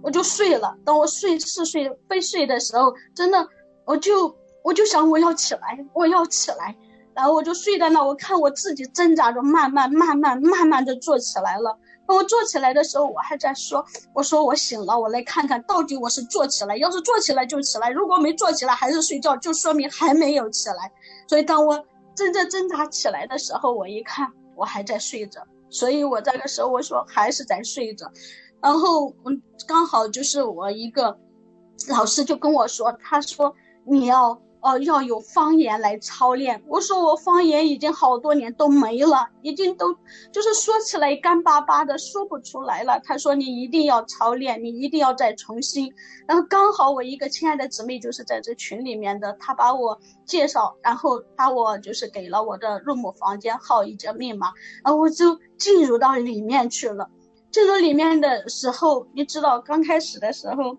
[0.03, 0.77] 我就睡了。
[0.85, 3.49] 等我睡是睡非睡的时候，真的
[3.87, 6.77] 我就我就想我要起来，我要起来，
[7.15, 8.05] 然后我就睡在那。
[8.05, 11.79] 我看我自己挣扎着，慢慢慢慢慢慢的坐起来了。
[12.09, 13.85] 我坐起来的时候，我还在说
[14.15, 16.77] ：“我说我醒了，我来看看到底我是坐起来。
[16.77, 20.93] 要是坐起来就起来，如果没坐起来还是睡觉，就说明还没有起来。
[21.29, 21.85] 所以当我
[22.15, 25.41] 真正挣扎起来的时候，我一看我还在睡着。
[25.69, 28.09] 所以我这个时候我说还是在睡着。
[28.63, 31.19] 然后嗯，刚好就是我一个
[31.89, 33.53] 老师就跟我说，他说
[33.87, 36.61] 你要。”哦，要有方言来操练。
[36.67, 39.95] 我说我方言已经好多年都没了，已经都
[40.33, 42.99] 就是说起来干巴巴的，说不出来了。
[43.05, 45.93] 他说你一定要操练，你一定要再重新。
[46.27, 54.49] 然后刚好我一个亲爱的姊妹就是在这群里面的，她把我介绍，然后把我就是给了我的入母房间号以及密码，
[54.83, 57.09] 然后我就进入到里面去了。
[57.53, 60.77] 进入里面的时候，你知道刚开始的时候。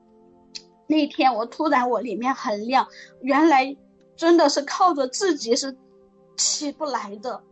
[0.88, 2.88] 那天我突然我里面很亮，
[3.22, 3.76] 原来
[4.16, 5.78] 真的是靠着自己是
[6.38, 7.44] 起不来的，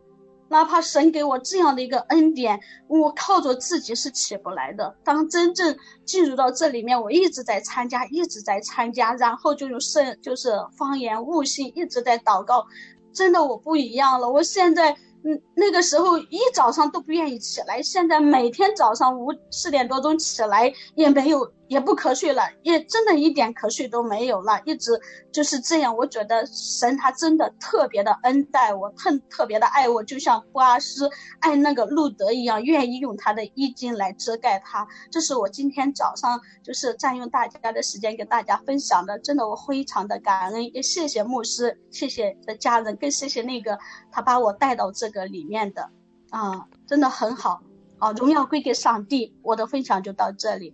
[0.48, 2.58] 哪怕神给我这样的一个恩典，
[2.88, 4.96] 我靠着自己是起不来的。
[5.04, 12.64] 当真正进入到这里面，我一直在参加，一直在参加，然后就用圣就是方言悟性一直在祷告，
[13.12, 14.96] 真的我不一样了，我现在。
[15.28, 24.98] 嗯，那个时候一早上都不愿意起来，现在每天早上五四点多钟起来也没有，也不瞌睡了，也真的一点瞌睡都没有了，一直
[25.30, 25.94] 就是这样。
[25.96, 31.10] 我觉得神他真的特别的恩待我，特特别的爱我，就像布阿斯
[31.40, 34.86] 爱那个路德一样，愿意用他的衣襟来遮盖他。
[35.10, 43.78] 这是我今天早上就是占用大家的时间跟大家分享的，真的我非常的感恩，也谢谢牧师，谢谢的家人，更谢谢那个
[44.10, 45.26] 他把我带到这个。
[45.26, 45.90] 里面的
[46.30, 47.60] 啊，真的很好，
[47.98, 49.34] 啊，荣耀归给上帝。
[49.42, 50.72] 我的分享就到这里。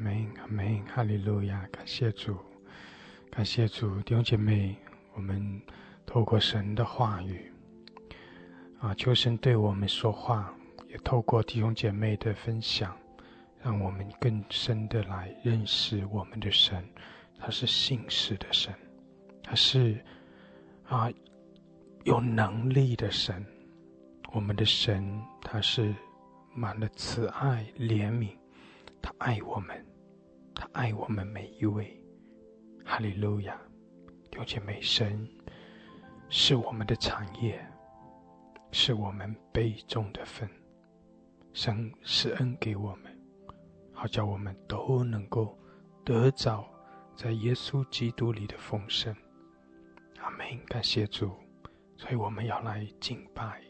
[0.00, 2.34] 阿门，阿门，哈利路亚，感谢主，
[3.30, 4.74] 感谢主，弟兄姐妹，
[5.12, 5.60] 我们
[6.06, 7.52] 透过神的话语
[8.78, 10.54] 啊，求神对我们说话，
[10.88, 12.96] 也透过弟兄姐妹的分享，
[13.62, 16.82] 让我们更深的来认识我们的神。
[17.38, 18.72] 他是信实的神，
[19.42, 20.02] 他是
[20.86, 21.10] 啊
[22.04, 23.44] 有能力的神。
[24.32, 25.94] 我们的神，他是
[26.54, 28.30] 满了慈爱怜悯，
[29.02, 29.84] 他爱我们，
[30.60, 31.98] 他爱我们每一位。
[32.84, 33.58] 哈利路亚！
[34.30, 35.26] 弟姐妹，神
[36.28, 37.66] 是我们的产业，
[38.70, 40.46] 是我们杯中的分。
[41.54, 43.18] 神施恩给我们，
[43.94, 45.58] 好叫我们都能够
[46.04, 46.68] 得着
[47.16, 49.16] 在耶稣基督里的丰盛。
[50.18, 50.62] 阿门！
[50.66, 51.32] 感谢主，
[51.96, 53.62] 所以我们要来敬拜。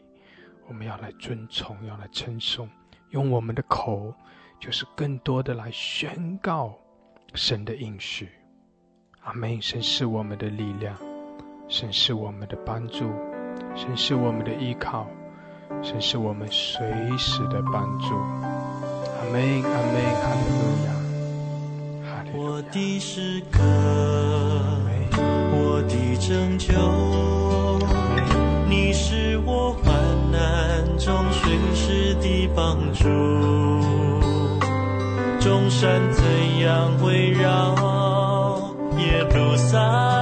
[0.67, 2.69] 我们要来尊崇，要来称颂，
[3.11, 4.13] 用我们的口，
[4.59, 6.77] 就是更多的来宣告
[7.33, 8.29] 神的应许。
[9.23, 9.61] 阿门！
[9.61, 10.95] 神是我们的力量，
[11.67, 13.11] 神是我们的帮助，
[13.75, 15.07] 神是我们的依靠，
[15.81, 16.81] 神是我们随
[17.17, 18.15] 时的帮助。
[18.15, 19.63] 阿门！
[19.63, 20.01] 阿门！
[20.21, 20.89] 哈利路亚！
[22.09, 22.51] 哈利路亚！
[22.51, 23.59] 我的诗歌，
[25.53, 26.73] 我的拯救，
[28.67, 29.93] 你是我患
[30.31, 30.81] 难。
[30.97, 33.07] 中随时的帮助，
[35.41, 36.23] 众山怎
[36.59, 37.75] 样围绕？
[38.97, 40.20] 耶路撒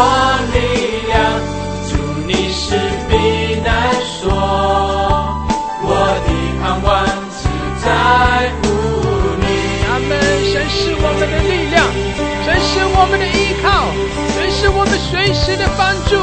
[0.00, 0.02] 我
[0.54, 1.18] 力量，
[1.90, 1.90] 助
[2.24, 4.30] 你势必难说。
[5.82, 5.90] 我
[6.22, 6.28] 的
[6.62, 6.86] 盼望
[7.34, 7.42] 只
[7.82, 7.86] 在
[8.62, 8.70] 乎
[9.42, 9.44] 你。
[9.90, 10.14] 阿门！
[10.52, 11.82] 神是我们的力量，
[12.46, 13.90] 神是我们的依靠，
[14.36, 16.14] 神是我们随时的帮助，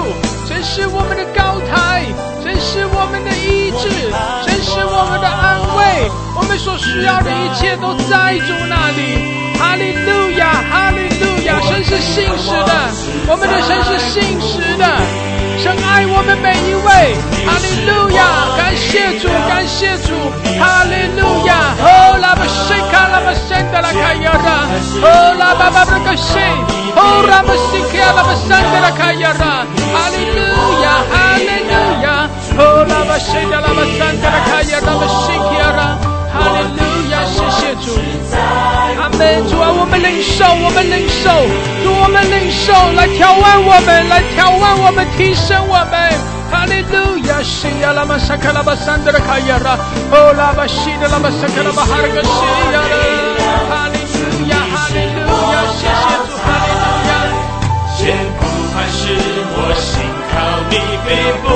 [0.48, 2.08] 神是我们的高台，
[2.42, 4.55] 神是我们的医治。
[4.96, 6.10] 我们的安慰。
[6.36, 9.44] 我们所需要的一切都在主那里。
[9.60, 11.60] 哈利路亚，哈利路亚！
[11.62, 12.72] 神是信实的，
[13.28, 14.84] 我们的神是信实的，
[15.64, 17.16] 神爱我们每一位。
[17.48, 20.12] 哈利路亚，感谢主，感谢主，
[20.60, 21.72] 哈利路亚。
[21.80, 24.68] 哦，拉巴西卡拉巴圣德拉卡亚拉，
[25.00, 26.36] 哦，拉巴巴布格西，
[26.96, 29.64] 哦，拉巴西卡拉巴圣德拉卡亚拉，
[29.96, 30.44] 哈利路
[30.84, 31.72] 亚，哈利路
[32.04, 32.08] 亚，
[32.58, 36.00] 哦，拉巴西卡拉巴圣德拉卡亚拉巴西卡拉，
[36.32, 36.80] 哈利路
[37.12, 37.92] 亚，谢谢主。
[38.98, 39.44] 阿门！
[39.48, 41.30] 主啊，我们领受，我们领受，
[41.84, 45.96] 主我们领受，来调万我们，来调万我们，提升我们。
[46.50, 49.76] 哈利路亚，西呀拉玛萨卡拉巴桑德拉卡亚拉，
[50.12, 52.24] 哦拉巴西的拉巴萨卡拉巴哈，利路
[52.72, 52.80] 亚，
[53.68, 54.56] 哈利路亚，
[55.76, 57.12] 谢谢主，哈利路亚。
[57.98, 59.16] 千古磐石，
[59.56, 60.36] 我心靠
[60.70, 60.74] 你，
[61.08, 61.12] 并
[61.42, 61.48] 不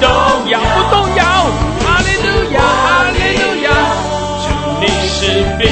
[0.00, 0.06] 动
[0.48, 1.24] 摇，不动摇。
[1.80, 3.68] 哈利路亚，哈利路亚，
[4.42, 4.46] 主
[4.80, 5.20] 你是
[5.58, 5.62] 避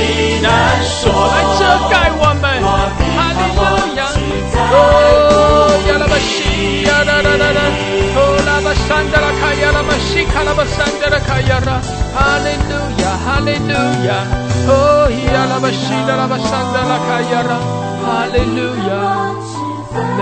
[0.42, 0.46] 难
[0.82, 2.44] 所，来遮盖我们。
[2.62, 3.60] 哈利路
[3.96, 4.00] 亚，
[4.72, 4.74] 哦
[5.88, 7.60] 呀拉巴西呀啦啦啦啦。
[8.66, 11.78] 巴山德拉卡亚拉巴西卡拉巴山德拉卡亚拉，
[12.12, 13.72] 哈利路亚，哈利路
[14.08, 14.26] 亚，
[14.66, 17.54] 哦呀拉巴西德拉巴山德拉卡亚拉，
[18.02, 18.58] 哈利路
[18.88, 18.90] 亚，
[19.94, 20.20] 阿门，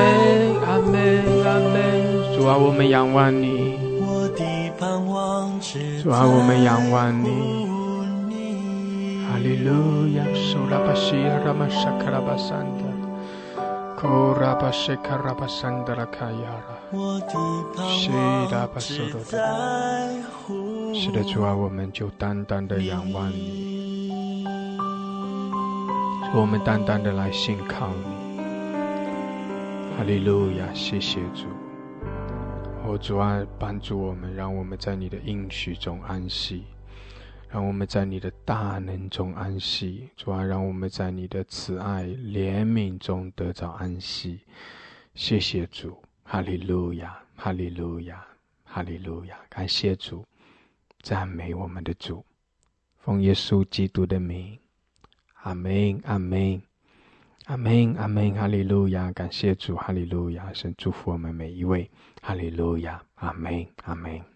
[0.66, 0.94] 阿门，
[1.46, 1.74] 阿门。
[2.36, 3.83] 主啊，我们仰望你。
[6.02, 7.66] 主啊，我们仰望你。
[9.26, 12.84] 哈利路亚，苏拉巴西亚拉玛沙卡拉巴山德。
[13.96, 16.38] 库，拉巴西卡拉巴山德拉卡亚
[16.92, 16.98] 拉，
[17.88, 18.10] 西
[18.52, 20.14] 拉巴索罗的，
[20.94, 24.44] 是的，主啊，我们就单单的仰望你，
[26.34, 28.38] 我们单单的来信靠你。
[29.96, 31.46] 哈利路亚，谢谢主。
[32.86, 36.64] 哦，主啊，帮助我们，让我们在你的应许中安息。
[37.48, 44.40] 让我们在你的大能中安息，主啊，让我们在你的慈爱怜悯中得着安息。
[45.14, 48.22] 谢谢主，哈利路亚，哈利路亚，
[48.64, 49.38] 哈利路亚！
[49.48, 50.22] 感谢主，
[51.00, 52.22] 赞美我们的主，
[52.98, 54.58] 奉耶稣基督的名，
[55.42, 56.60] 阿门，阿门，
[57.46, 59.10] 阿门，阿门，哈利路亚！
[59.12, 60.52] 感谢主，哈利路亚！
[60.52, 61.88] 神祝福我们每一位，
[62.26, 64.33] 哈利路亚，阿门，阿门。